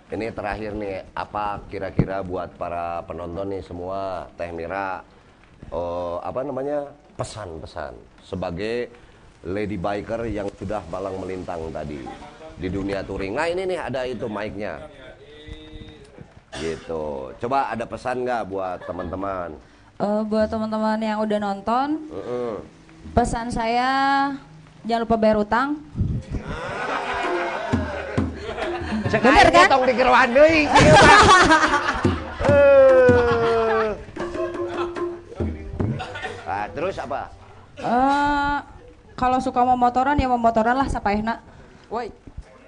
Ini 0.09 0.33
terakhir 0.33 0.73
nih, 0.73 1.05
apa 1.13 1.61
kira-kira 1.69 2.25
buat 2.25 2.49
para 2.57 3.05
penonton 3.05 3.53
nih 3.53 3.61
semua, 3.61 4.25
Teh 4.33 4.49
Mira, 4.49 5.05
oh, 5.69 6.17
apa 6.25 6.41
namanya 6.41 6.89
pesan-pesan 7.13 7.93
sebagai 8.25 8.89
lady 9.45 9.77
biker 9.77 10.25
yang 10.25 10.49
sudah 10.57 10.81
malang 10.89 11.13
melintang 11.21 11.61
tadi 11.69 12.01
di 12.57 12.67
dunia 12.73 13.05
touring. 13.05 13.37
Nah 13.37 13.53
ini 13.53 13.69
nih 13.69 13.79
ada 13.85 14.01
itu 14.09 14.25
mic-nya, 14.25 14.81
gitu. 16.57 17.29
Coba 17.37 17.69
ada 17.69 17.85
pesan 17.85 18.25
nggak 18.25 18.43
buat 18.49 18.81
teman-teman? 18.89 19.53
Eh, 20.01 20.21
buat 20.25 20.49
teman-teman 20.49 20.97
yang 21.05 21.21
udah 21.21 21.37
nonton, 21.37 22.09
Heeh. 22.09 22.53
pesan 23.13 23.53
saya 23.53 23.91
jangan 24.89 25.05
lupa 25.05 25.21
bayar 25.21 25.37
utang. 25.37 25.77
Bener 29.09 29.47
kan? 29.49 29.65
Tong 29.67 29.83
dikeruan 29.83 30.29
deui. 30.29 30.69
Ah, 36.45 36.65
terus 36.73 36.95
apa? 36.97 37.29
Eh, 37.79 38.57
kalau 39.13 39.37
suka 39.39 39.61
mau 39.61 39.77
motoran 39.77 40.17
ya 40.17 40.25
mau 40.25 40.41
motoran 40.41 40.75
lah 40.75 40.87
sapaehna. 40.89 41.41
Woi. 41.89 42.09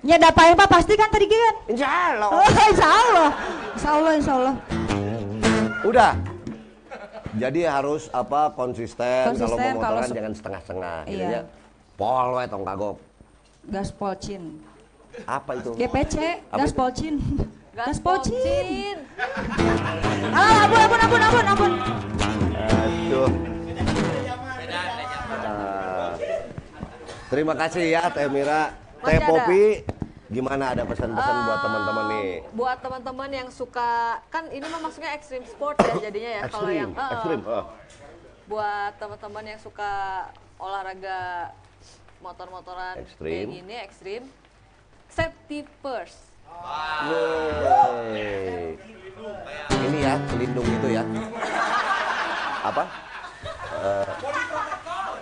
Ya 0.01 0.17
dapain 0.17 0.57
pak 0.57 0.65
pasti 0.65 0.97
kan 0.97 1.13
tadi 1.13 1.29
kan? 1.29 1.55
Insya 1.69 1.87
Allah. 1.87 2.29
Oh, 2.33 2.41
insya 2.41 2.87
Allah. 2.89 3.29
Insya 3.75 3.89
Allah, 3.91 4.11
insya 4.17 4.33
Allah. 4.33 4.55
Udah. 5.85 6.11
Jadi 7.31 7.63
harus 7.63 8.11
apa 8.11 8.51
konsisten, 8.51 9.23
kalau 9.31 9.55
Konsisten, 9.55 9.71
mau 9.71 9.81
kalau 9.81 9.97
motoran 9.97 10.09
su- 10.11 10.17
jangan 10.17 10.33
setengah-setengah. 10.35 10.97
Iya. 11.07 11.41
Pol 11.95 12.27
we 12.35 12.43
tong 12.49 12.63
kagok. 12.65 12.97
Gaspol 13.71 14.13
cin. 14.19 14.43
Apa 15.23 15.51
itu? 15.55 15.71
GPC, 15.75 16.15
Apa 16.47 16.57
gaspol 16.59 16.89
cin. 16.91 17.15
Gaspol 17.71 18.17
cin. 18.19 18.35
Pocin. 18.35 18.97
Ah, 20.31 20.65
ampun, 20.65 20.79
ampun, 20.79 20.99
ampun, 20.99 21.21
ampun, 21.21 21.45
ampun. 21.45 21.71
Aduh. 22.61 23.29
Ah. 25.41 26.11
terima 27.27 27.53
kasih 27.55 27.83
ya 27.89 28.07
Teh 28.07 28.27
Mira. 28.27 28.75
Teh. 29.01 29.17
Popi, 29.19 29.81
gimana 30.27 30.71
ada 30.71 30.83
pesan-pesan 30.83 31.35
buat 31.41 31.57
Eh, 31.57 31.63
teman-teman 31.63 32.05
nih? 32.07 32.29
Buat 32.53 32.77
teman-teman 32.79 33.29
yang 33.31 33.49
suka 33.49 33.89
kan 34.27 34.45
ini 34.47 34.63
mah 34.63 34.79
maksudnya 34.79 35.11
extreme 35.11 35.43
sport 35.43 35.75
ya 35.81 35.95
jadinya 36.01 36.31
ya 36.31 36.41
kalau 36.47 36.69
Ekstrim, 36.69 36.77
yang 36.77 36.91
eh, 36.93 37.11
ekstrim. 37.11 37.39
Oh. 37.43 37.65
buat 38.45 38.93
teman-teman 38.95 39.43
yang 39.47 39.59
suka 39.59 39.91
olahraga 40.55 41.49
motor-motoran 42.19 42.99
Ekstrim. 42.99 43.31
kayak 43.33 43.47
gini 43.49 43.75
ekstrim 43.79 44.21
safety 45.11 45.59
first 45.79 46.17
Yeay. 47.03 48.77
Ini 49.81 49.97
ya, 49.99 50.13
pelindung 50.25 50.63
itu 50.63 50.87
ya. 50.89 51.03
Apa? 52.61 52.83
Eh, 53.73 54.05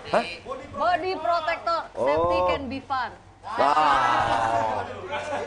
Hah? 0.10 0.26
body 0.74 1.12
protector 1.16 1.80
safety 1.90 2.38
Oh. 2.38 2.48
can 2.50 2.64
be 2.68 2.80
fun 2.82 3.12
Wow. 3.40 4.84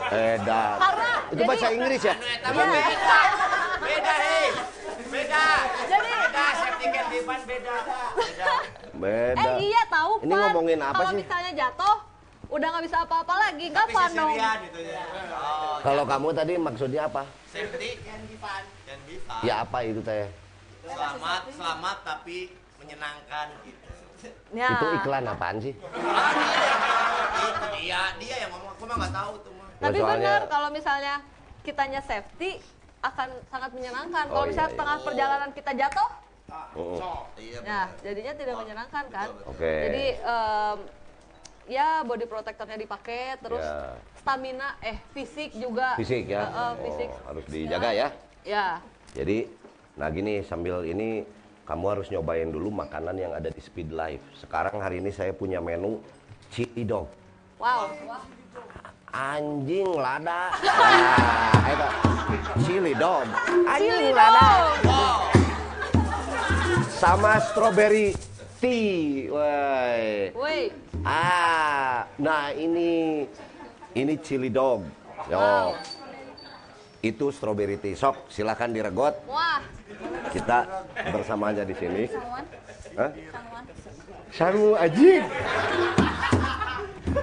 Edan. 0.09 0.75
Karena 0.75 1.11
Itu 1.23 1.35
jadi- 1.35 1.47
bahasa 1.47 1.67
Inggris 1.69 2.01
ya? 2.01 2.15
Iya. 2.15 2.51
Beda. 2.51 3.19
Beda, 3.79 4.13
hei. 4.17 4.47
Beda. 5.05 5.43
Jadi 5.85 6.09
Beda, 6.11 6.45
safety 6.57 6.85
can 6.89 7.05
be 7.07 7.19
fun, 7.21 7.39
beda. 7.45 7.75
Beda. 8.17 8.49
Beda. 8.93 9.41
eh 9.45 9.55
iya 9.61 9.81
tahu 9.87 10.11
Ini 10.19 10.33
ngomongin 10.33 10.79
apa 10.79 10.95
kalau 10.95 11.11
sih? 11.11 11.17
misalnya 11.21 11.51
jatuh 11.53 11.95
udah 12.49 12.67
nggak 12.69 12.83
bisa 12.83 12.97
apa-apa 12.99 13.33
lagi 13.39 13.65
nggak 13.69 13.87
seserian 13.87 14.57
gitu 14.65 14.79
ya. 14.83 15.03
Oh, 15.33 15.75
Kalau 15.79 16.03
kamu 16.03 16.27
tadi 16.33 16.53
maksudnya 16.57 17.01
apa? 17.05 17.23
safety 17.47 18.01
can 18.01 18.19
be 18.25 18.35
fun. 18.35 18.63
Can 18.83 18.99
be 19.05 19.15
fun. 19.19 19.41
Ya 19.41 19.61
apa 19.61 19.77
itu 19.83 20.01
teh? 20.01 20.27
Selamat, 20.83 21.41
selamat 21.49 21.97
tapi 22.03 22.37
menyenangkan 22.77 23.47
gitu. 23.63 23.87
ya. 24.51 24.69
Itu 24.73 24.85
iklan 24.97 25.23
apaan 25.25 25.57
sih? 25.59 25.73
Itu 25.73 27.65
dia, 27.73 28.01
dia 28.17 28.35
yang 28.37 28.51
ngomong. 28.51 28.71
Aku 28.73 28.83
mah 28.85 28.95
nggak 28.97 29.13
tahu 29.13 29.33
tuh 29.39 29.53
mah. 29.53 29.69
tapi 29.77 29.97
Soalnya- 29.97 30.15
benar 30.17 30.41
kalau 30.47 30.69
misalnya 30.69 31.13
kitanya 31.61 32.01
safety 32.01 32.59
akan 33.01 33.29
sangat 33.45 33.71
menyenangkan 33.71 34.23
kalau 34.25 34.43
Oh, 34.43 34.47
misalnya 34.47 34.71
iya, 34.71 34.79
tengah 34.79 34.97
perjalanan 35.01 35.49
kita 35.51 35.71
jatuh 35.73 36.09
Oh, 36.73 37.25
Iya. 37.33 37.59
Nah, 37.63 37.85
jadinya 37.99 38.29
tidak 38.31 38.55
menyenangkan 38.55 39.03
kan? 39.09 39.27
Oke. 39.43 39.73
Jadi 39.83 40.05
em, 40.15 40.77
ya 41.65 42.03
body 42.03 42.27
protectornya 42.27 42.75
dipakai 42.75 43.39
terus 43.39 43.63
Ya. 43.63 43.95
stamina 44.19 44.75
eh 44.79 44.99
fisik 45.11 45.55
juga 45.55 45.95
Fisik 45.95 46.27
ya. 46.27 46.43
Heeh, 46.47 46.71
fisik 46.83 47.09
Oh, 47.09 47.19
harus 47.31 47.45
dijaga 47.47 47.89
ya. 47.91 48.07
ya 48.43 48.65
Jadi, 49.13 49.45
nah 49.93 50.09
gini 50.09 50.41
sambil 50.41 50.81
ini 50.83 51.21
kamu 51.63 51.85
harus 51.87 52.07
nyobain 52.09 52.49
dulu 52.49 52.73
makanan 52.73 53.15
yang 53.15 53.31
ada 53.31 53.47
di 53.47 53.61
Speed 53.61 53.93
Life. 53.93 54.19
Sekarang 54.35 54.81
hari 54.81 54.99
ini 54.99 55.13
saya 55.13 55.31
punya 55.31 55.61
menu 55.61 56.01
chili 56.49 56.83
dog. 56.83 57.07
wow 57.57 57.87
Anjing 59.13 59.93
lada. 59.93 60.49
Nah, 60.57 61.69
itu 61.69 61.87
chili 62.65 62.97
dog. 62.97 63.29
Anjing 63.69 63.93
Chili 63.93 64.09
lada. 64.09 64.49
dog. 64.81 65.21
Sama 66.89 67.37
strawberry 67.37 68.17
tea. 68.57 69.29
Woi. 69.29 70.82
Ah, 71.03 72.07
nah 72.15 72.55
ini 72.55 73.27
ini 73.91 74.13
chili 74.23 74.47
dog. 74.47 74.87
Yo. 75.27 75.75
Itu 77.03 77.27
strawberry 77.35 77.75
tea. 77.75 77.99
Sok, 77.99 78.31
silakan 78.31 78.71
diregot. 78.71 79.19
wah 79.27 79.59
Kita 80.31 80.87
bersama 81.11 81.51
aja 81.51 81.67
di 81.67 81.75
sini. 81.75 82.07
Hah? 82.95 83.11
Saru 84.31 84.79
anjing. 84.79 85.27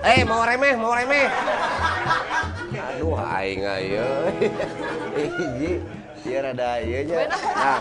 Eh, 0.04 0.20
mau 0.28 0.44
remeh, 0.44 0.74
mau 0.76 0.92
remeh. 0.92 1.26
Aduh, 2.76 3.16
aing 3.16 3.64
ayo. 3.64 4.08
Iji, 5.24 5.72
biar 6.20 6.52
ada 6.52 6.84
nya. 6.84 7.20
Nah, 7.32 7.80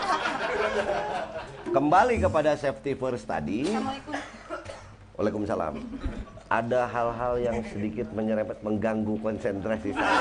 kembali 1.70 2.16
kepada 2.24 2.56
safety 2.56 2.96
first 2.96 3.28
tadi. 3.28 3.68
Waalaikumsalam. 5.20 5.76
Ada 6.48 6.88
hal-hal 6.88 7.34
yang 7.38 7.60
sedikit 7.62 8.08
menyerempet 8.10 8.64
mengganggu 8.64 9.20
konsentrasi 9.20 9.92
saya 9.92 10.18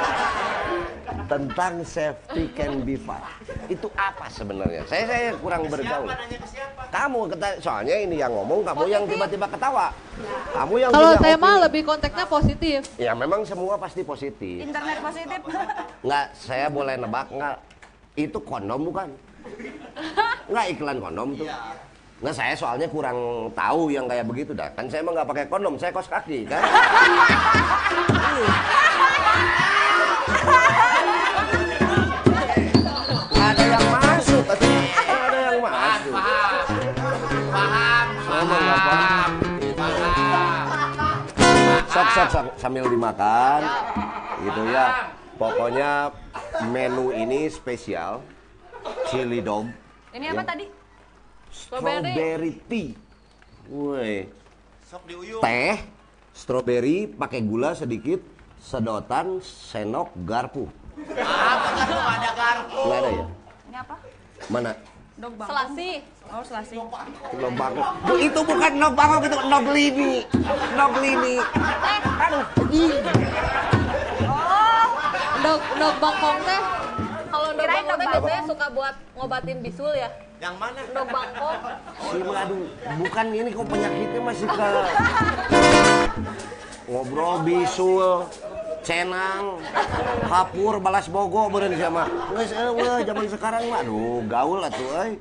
tentang 1.26 1.82
safety 1.82 2.52
can 2.52 2.84
be 2.84 3.00
fun. 3.00 3.18
Itu 3.66 3.88
apa 3.96 4.28
sebenarnya? 4.28 4.84
Saya 4.86 5.08
saya 5.08 5.28
kurang 5.40 5.72
bergaul. 5.72 6.12
Kamu 6.92 7.32
keta- 7.32 7.58
soalnya 7.58 7.96
ini 7.96 8.20
yang 8.20 8.30
ngomong, 8.30 8.62
kamu 8.62 8.84
yang 8.92 9.04
tiba-tiba 9.08 9.48
ketawa. 9.48 9.90
Kamu 10.52 10.74
yang 10.78 10.92
kalau 10.92 11.16
saya 11.16 11.36
mah 11.40 11.48
opini. 11.50 11.64
lebih 11.64 11.82
konteksnya 11.88 12.26
positif 12.28 12.82
Ya 13.00 13.16
memang 13.16 13.42
semua 13.48 13.80
pasti 13.80 14.04
positif. 14.04 14.60
Internet 14.60 15.00
positif. 15.00 15.40
Nggak, 16.04 16.26
saya 16.36 16.68
boleh 16.68 17.00
nebak 17.00 17.32
nggak? 17.32 17.56
Itu 18.20 18.44
kondom 18.44 18.84
bukan? 18.84 19.08
Nggak 20.52 20.66
iklan 20.76 20.98
kondom 21.00 21.30
tuh. 21.40 21.48
Nggak, 22.20 22.36
saya 22.36 22.52
soalnya 22.52 22.84
kurang 22.92 23.48
tahu 23.56 23.96
yang 23.96 24.04
kayak 24.04 24.28
begitu 24.28 24.52
dah. 24.52 24.68
Kan 24.76 24.92
saya 24.92 25.00
emang 25.00 25.16
nggak 25.16 25.30
pakai 25.32 25.46
kondom, 25.48 25.80
saya 25.80 25.96
kos 25.96 26.12
kaki 26.12 26.44
kan. 26.52 26.60
ada 33.40 33.64
yang 33.64 33.86
masuk, 33.88 34.44
ada 34.52 35.38
yang 35.48 35.58
masuk. 35.64 36.16
Paham, 37.50 38.08
mah 38.28 38.60
nggak 38.60 38.82
paham. 38.84 39.32
Sok, 41.90 42.08
sok, 42.14 42.28
sok, 42.30 42.46
sambil 42.60 42.84
dimakan, 42.92 43.62
gitu 44.44 44.62
ya. 44.70 45.08
Pokoknya 45.40 46.12
menu 46.68 47.16
ini 47.16 47.48
spesial, 47.48 48.20
chili 49.08 49.40
dog, 49.40 49.72
Ini 50.12 50.36
apa 50.36 50.44
Ya. 50.44 50.48
tadi? 50.52 50.79
Strawberry. 51.60 52.12
strawberry 52.16 52.52
tea. 52.66 52.88
Woi, 53.68 54.16
Sok 54.88 55.04
diuyung. 55.06 55.42
teh, 55.44 55.78
strawberry 56.32 57.06
pakai 57.06 57.44
gula 57.44 57.76
sedikit, 57.76 58.24
sedotan, 58.58 59.44
senok, 59.44 60.10
garpu. 60.24 60.66
Apa 61.14 61.70
ada 62.16 62.32
garpu? 62.34 62.80
Nggak 62.82 62.98
ada 62.98 63.10
ya? 63.12 63.26
Ini 63.70 63.78
apa? 63.78 63.96
Mana? 64.48 64.72
Dog 65.20 65.36
selasi 65.36 65.90
Oh, 66.30 66.46
selasi. 66.46 66.78
Nog 66.78 66.94
bangkok. 67.58 67.86
Bu, 68.06 68.14
itu 68.16 68.40
bukan 68.40 68.72
nog 68.78 68.94
bangkok, 68.96 69.22
itu 69.28 69.38
nog 69.44 69.66
lini. 69.68 70.14
Nog 70.78 70.94
lini. 70.96 71.36
Aduh, 72.20 72.44
anjing. 72.56 72.94
dog 75.40 75.62
dog 75.76 75.96
bangkong 75.98 76.40
teh 76.44 76.62
kalau 77.26 77.50
dog 77.50 77.66
bangkong 77.66 77.98
teh 77.98 78.08
dog 78.08 78.22
biasanya 78.22 78.44
suka 78.46 78.66
buat 78.70 78.96
ngobatin 79.16 79.58
bisul 79.60 79.92
ya 79.96 80.10
Yang 80.40 80.56
mana? 80.56 80.80
bangkong 80.96 81.60
Si 82.00 82.18
aduh, 82.24 82.64
bukan 83.04 83.26
ini 83.36 83.52
kok 83.52 83.68
penyakitnya 83.68 84.20
masih 84.24 84.48
ke 84.48 84.72
ngobrol 86.88 87.44
bisul, 87.44 88.24
cenang, 88.80 89.60
hapur, 90.32 90.80
balas 90.80 91.12
bogo 91.12 91.52
beren 91.52 91.76
sama. 91.76 92.08
Geus 92.32 92.56
eueuh 92.56 93.04
zaman 93.04 93.28
sekarang 93.28 93.68
mah 93.68 93.84
aduh 93.84 94.24
gaul 94.32 94.64
atuh 94.64 94.88
euy. 95.04 95.20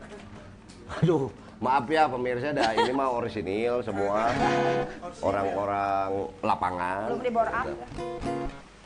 Aduh, 1.02 1.34
maaf 1.58 1.90
ya 1.90 2.06
pemirsa 2.06 2.54
dah 2.54 2.78
ini 2.78 2.94
mah 2.94 3.10
orisinil 3.10 3.82
semua 3.82 4.30
orang-orang 5.18 6.30
lapangan. 6.46 7.10
Belum 7.10 7.22
di 7.26 7.30
bore 7.34 7.50
up. 7.50 7.66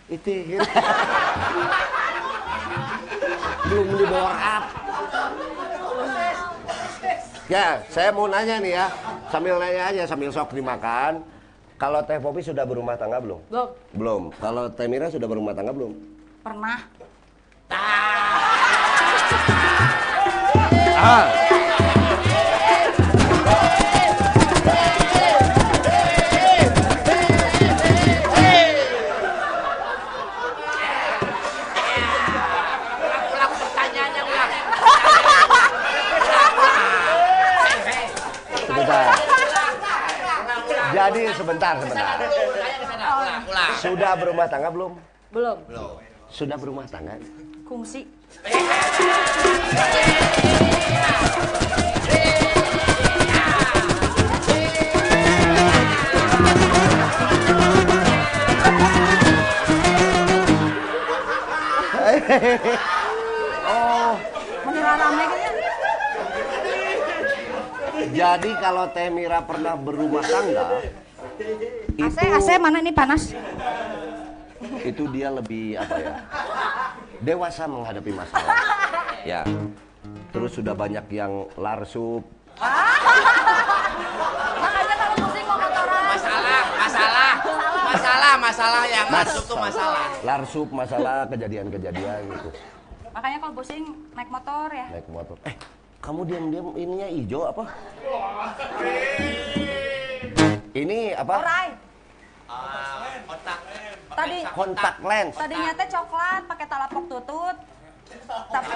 Itu 0.08 0.32
belum 3.68 3.86
di 4.00 4.04
bore 4.08 4.40
up. 4.40 4.81
Ya, 7.52 7.84
saya 7.92 8.08
mau 8.16 8.24
nanya 8.24 8.64
nih 8.64 8.80
ya, 8.80 8.88
sambil 9.28 9.60
nanya 9.60 9.92
aja 9.92 10.08
sambil 10.08 10.32
sok 10.32 10.56
dimakan. 10.56 11.20
Kalau 11.76 12.00
Teh 12.00 12.16
Popi 12.16 12.40
sudah 12.40 12.64
berumah 12.64 12.96
tangga 12.96 13.20
belum? 13.20 13.44
belum 13.52 13.68
Belum. 13.92 14.22
Kalau 14.40 14.72
Teh 14.72 14.88
Mira 14.88 15.12
sudah 15.12 15.28
berumah 15.28 15.52
tangga 15.52 15.76
belum? 15.76 15.92
Pernah. 16.40 16.80
Ah. 17.68 18.32
Ulang 20.96 21.41
sebentar, 41.42 41.74
sebentar. 41.82 42.16
Ulang. 43.50 43.72
Sudah 43.82 44.12
berumah 44.14 44.46
tangga 44.46 44.70
belum? 44.70 44.92
belum 45.34 45.58
Sudah 46.30 46.56
berumah 46.56 46.86
tangga? 46.86 47.18
Kungsi. 47.66 48.06
Oh, 63.62 64.14
Menira 64.64 64.94
rame 64.96 65.24
kayaknya. 65.26 65.50
jadi 68.12 68.50
kalau 68.60 68.84
Teh 68.92 69.08
Mira 69.12 69.44
pernah 69.44 69.76
berumah 69.76 70.24
tangga, 70.24 70.80
AC, 71.98 72.16
itu 72.18 72.34
AC 72.34 72.48
mana 72.60 72.78
nih 72.82 72.94
panas? 72.94 73.32
itu 74.82 75.02
dia 75.10 75.28
lebih 75.30 75.78
apa 75.78 75.96
ya? 75.98 76.14
Dewasa 77.22 77.66
menghadapi 77.66 78.12
masalah. 78.14 78.56
Ya. 79.22 79.46
Terus 80.34 80.50
sudah 80.58 80.74
banyak 80.74 81.06
yang 81.14 81.46
larsup, 81.54 82.26
Makanya 84.58 84.94
kalau 84.98 85.16
mau. 85.22 85.30
Masalah, 86.10 86.62
masalah, 86.74 87.30
masalah, 87.86 88.32
masalah 88.36 88.82
yang 88.90 89.06
masuk 89.06 89.42
tuh 89.46 89.58
masalah. 89.62 90.06
larsup 90.26 90.68
masalah 90.74 91.22
kejadian-kejadian 91.30 92.18
gitu. 92.34 92.50
Makanya 93.14 93.38
kalau 93.46 93.54
pusing 93.62 93.84
naik 94.10 94.26
motor 94.26 94.68
ya. 94.74 94.86
Naik 94.90 95.06
motor. 95.06 95.36
Eh, 95.46 95.54
kamu 96.02 96.20
diam-diam 96.26 96.68
ininya 96.74 97.08
hijau 97.08 97.42
apa? 97.46 97.64
Ini 100.72 101.12
apa? 101.12 101.34
Orai. 101.36 101.68
Otak. 103.28 103.58
Tadi 104.12 104.38
Kontak 104.52 104.96
lens. 105.04 105.36
tadinya 105.36 105.72
teh 105.72 105.88
coklat 105.88 106.42
pakai 106.48 106.66
talapok 106.68 107.04
tutut. 107.08 107.56
Tapi 108.52 108.72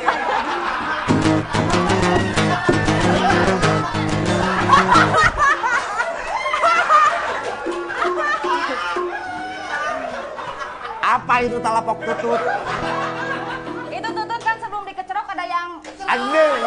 Apa 10.98 11.35
itu 11.40 11.56
talapok 11.62 11.98
tutut? 12.02 12.40
itu 13.89 14.09
tutut 14.12 14.40
kan 14.44 14.56
sebelum 14.60 14.85
dikecerok 14.85 15.27
ada 15.32 15.44
yang 15.47 15.68
Anjing. 16.05 16.60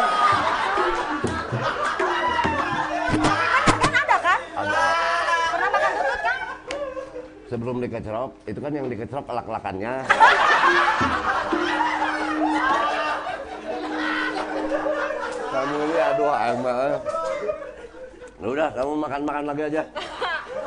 Sebelum 7.50 7.82
dikecrop, 7.82 8.30
itu 8.46 8.62
kan 8.62 8.70
yang 8.70 8.86
dikecrop 8.86 9.26
elak-elakannya. 9.26 9.94
kamu 15.50 15.76
ini 15.82 15.98
aduh 15.98 16.34
emang. 16.46 16.92
Udah, 18.40 18.70
kamu 18.72 18.92
makan-makan 19.02 19.44
lagi 19.50 19.62
aja. 19.66 19.82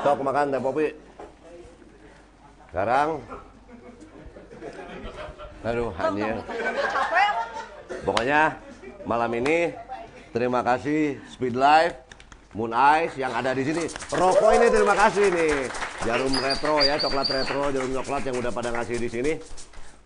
Sok 0.03 0.19
makan 0.21 0.51
teh 0.51 0.61
Popi. 0.61 0.87
Sekarang 2.69 3.23
Aduh, 5.63 5.95
hanya. 5.95 6.43
Pokoknya 8.03 8.59
malam 9.07 9.31
ini 9.39 9.71
terima 10.35 10.59
kasih 10.59 11.23
Speed 11.31 11.55
Life, 11.55 11.95
Moon 12.53 12.69
Ice 13.01 13.17
yang 13.17 13.33
ada 13.33 13.51
di 13.57 13.65
sini. 13.65 13.89
Rokok 14.13 14.51
ini 14.53 14.67
terima 14.69 14.93
kasih 14.93 15.25
nih. 15.33 15.55
Jarum 16.05 16.33
retro 16.37 16.75
ya, 16.85 16.95
coklat 17.01 17.27
retro, 17.33 17.73
jarum 17.73 17.91
coklat 17.97 18.21
yang 18.29 18.37
udah 18.37 18.51
pada 18.53 18.69
ngasih 18.69 18.97
di 19.01 19.09
sini 19.09 19.33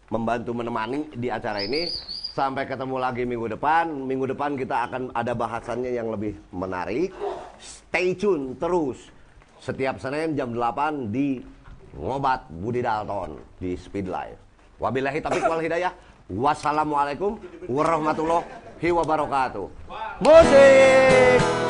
membantu 0.08 0.56
menemani 0.56 1.12
di 1.12 1.28
acara 1.28 1.60
ini. 1.60 1.92
Sampai 2.38 2.70
ketemu 2.70 2.96
lagi 3.02 3.26
minggu 3.26 3.52
depan. 3.58 3.90
Minggu 3.92 4.32
depan 4.32 4.56
kita 4.56 4.88
akan 4.88 5.12
ada 5.12 5.34
bahasannya 5.34 5.92
yang 5.92 6.08
lebih 6.14 6.38
menarik. 6.54 7.12
Stay 7.60 8.16
tune 8.16 8.56
terus. 8.56 9.10
Setiap 9.58 9.98
Senin 9.98 10.38
jam 10.38 10.54
8 10.54 11.10
di 11.10 11.42
Ngobat 11.98 12.48
Budi 12.54 12.86
Dalton 12.86 13.42
di 13.58 13.74
Speed 13.74 14.08
Life. 14.08 14.38
Wabillahi 14.78 15.20
taufiq 15.20 15.44
wal 15.50 15.66
hidayah. 15.66 15.92
Wassalamualaikum 16.30 17.42
warahmatullahi 17.66 18.90
wabarakatuh. 18.94 19.66
Musik. 20.22 21.67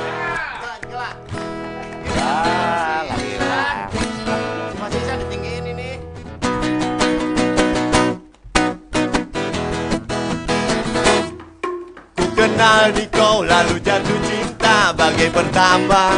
Kenal 12.57 12.89
di 12.89 13.05
kau 13.13 13.45
lalu 13.45 13.77
jatuh 13.85 14.17
cinta 14.25 14.89
bagai 14.97 15.29
pertama 15.29 16.09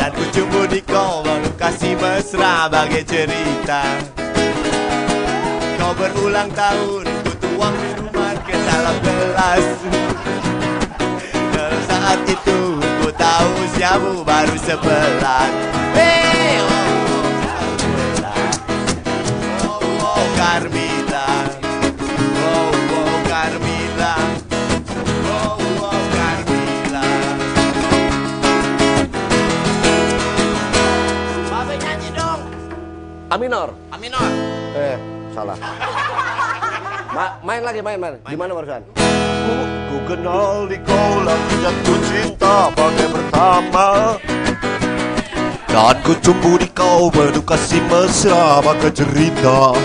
Dan 0.00 0.08
ku 0.16 0.24
cumbu 0.32 0.64
di 0.72 0.80
kau 0.88 1.20
baru 1.20 1.52
kasih 1.60 1.92
mesra 2.00 2.64
bagai 2.72 3.04
cerita 3.04 3.84
Kau 5.76 5.92
berulang 5.92 6.48
tahun 6.56 7.04
ku 7.28 7.32
tuang 7.44 7.76
minuman 7.76 8.40
ke 8.48 8.56
dalam 8.64 8.96
gelas 9.04 9.64
Dan 11.52 11.72
saat 11.84 12.18
itu 12.24 12.80
ku 13.04 13.08
tahu 13.12 13.48
usiamu 13.68 14.24
baru 14.24 14.56
sebelas 14.64 15.52
Hey, 15.92 16.56
oh, 16.64 16.72
oh, 16.72 17.72
sebelas. 17.76 18.54
oh, 19.68 20.08
oh, 20.08 20.24
Carmila 20.40 20.77
Aminor. 33.28 33.76
Aminor. 33.92 34.24
Eh, 34.72 34.96
salah. 35.36 35.52
Ma- 37.16 37.36
main 37.44 37.60
lagi, 37.60 37.84
main, 37.84 38.00
main. 38.00 38.16
Gimana 38.24 38.56
barusan? 38.56 38.80
Ku 39.88 39.96
kenal 40.08 40.64
di 40.64 40.80
lalu 40.88 41.54
jatuh 41.60 41.98
cinta 42.08 42.72
bagai 42.72 43.08
pertama 43.12 44.16
Dan 45.68 45.96
ku 46.04 46.12
cumbu 46.24 46.56
di 46.56 46.68
kau 46.72 47.12
penuh 47.12 47.44
kasih 47.44 47.80
mesra 47.88 48.64
bagai 48.64 48.92
cerita 48.96 49.76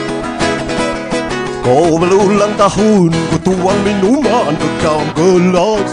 Kau 1.64 1.99
berulang 1.99 2.56
tahun 2.56 3.11
ku 3.11 3.38
tuang 3.44 3.80
minuman 3.84 4.56
ke 4.56 4.68
dalam 4.84 5.07
gelas 5.15 5.91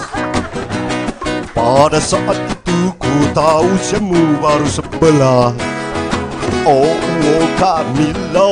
Pada 1.54 1.98
saat 1.98 2.38
itu 2.46 2.94
ku 2.94 3.14
tahu 3.34 3.70
usiamu 3.74 4.38
baru 4.38 4.66
sebelah 4.70 5.79
Oh, 6.66 6.92
oh 7.26 7.44
Carmila 7.60 8.48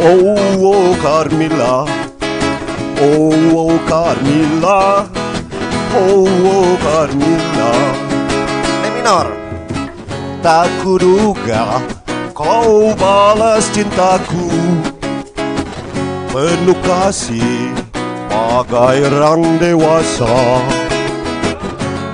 Oh, 0.00 0.36
oh 0.60 0.88
Carmila 1.02 1.74
Oh, 3.00 3.34
oh 3.56 3.74
Carmila 3.88 5.08
Oh, 5.96 6.26
oh 6.26 6.70
Carmila 6.84 7.72
E 8.84 8.88
minor 8.94 9.26
Tak 10.40 10.68
kuduga 10.80 11.80
kau 12.40 12.96
balas 12.96 13.68
cintaku. 13.68 14.48
Penuh 16.32 16.78
kasih 16.80 17.76
bagai 18.32 19.04
orang 19.12 19.60
dewasa. 19.60 20.64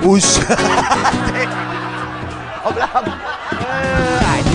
Usia 0.03 0.55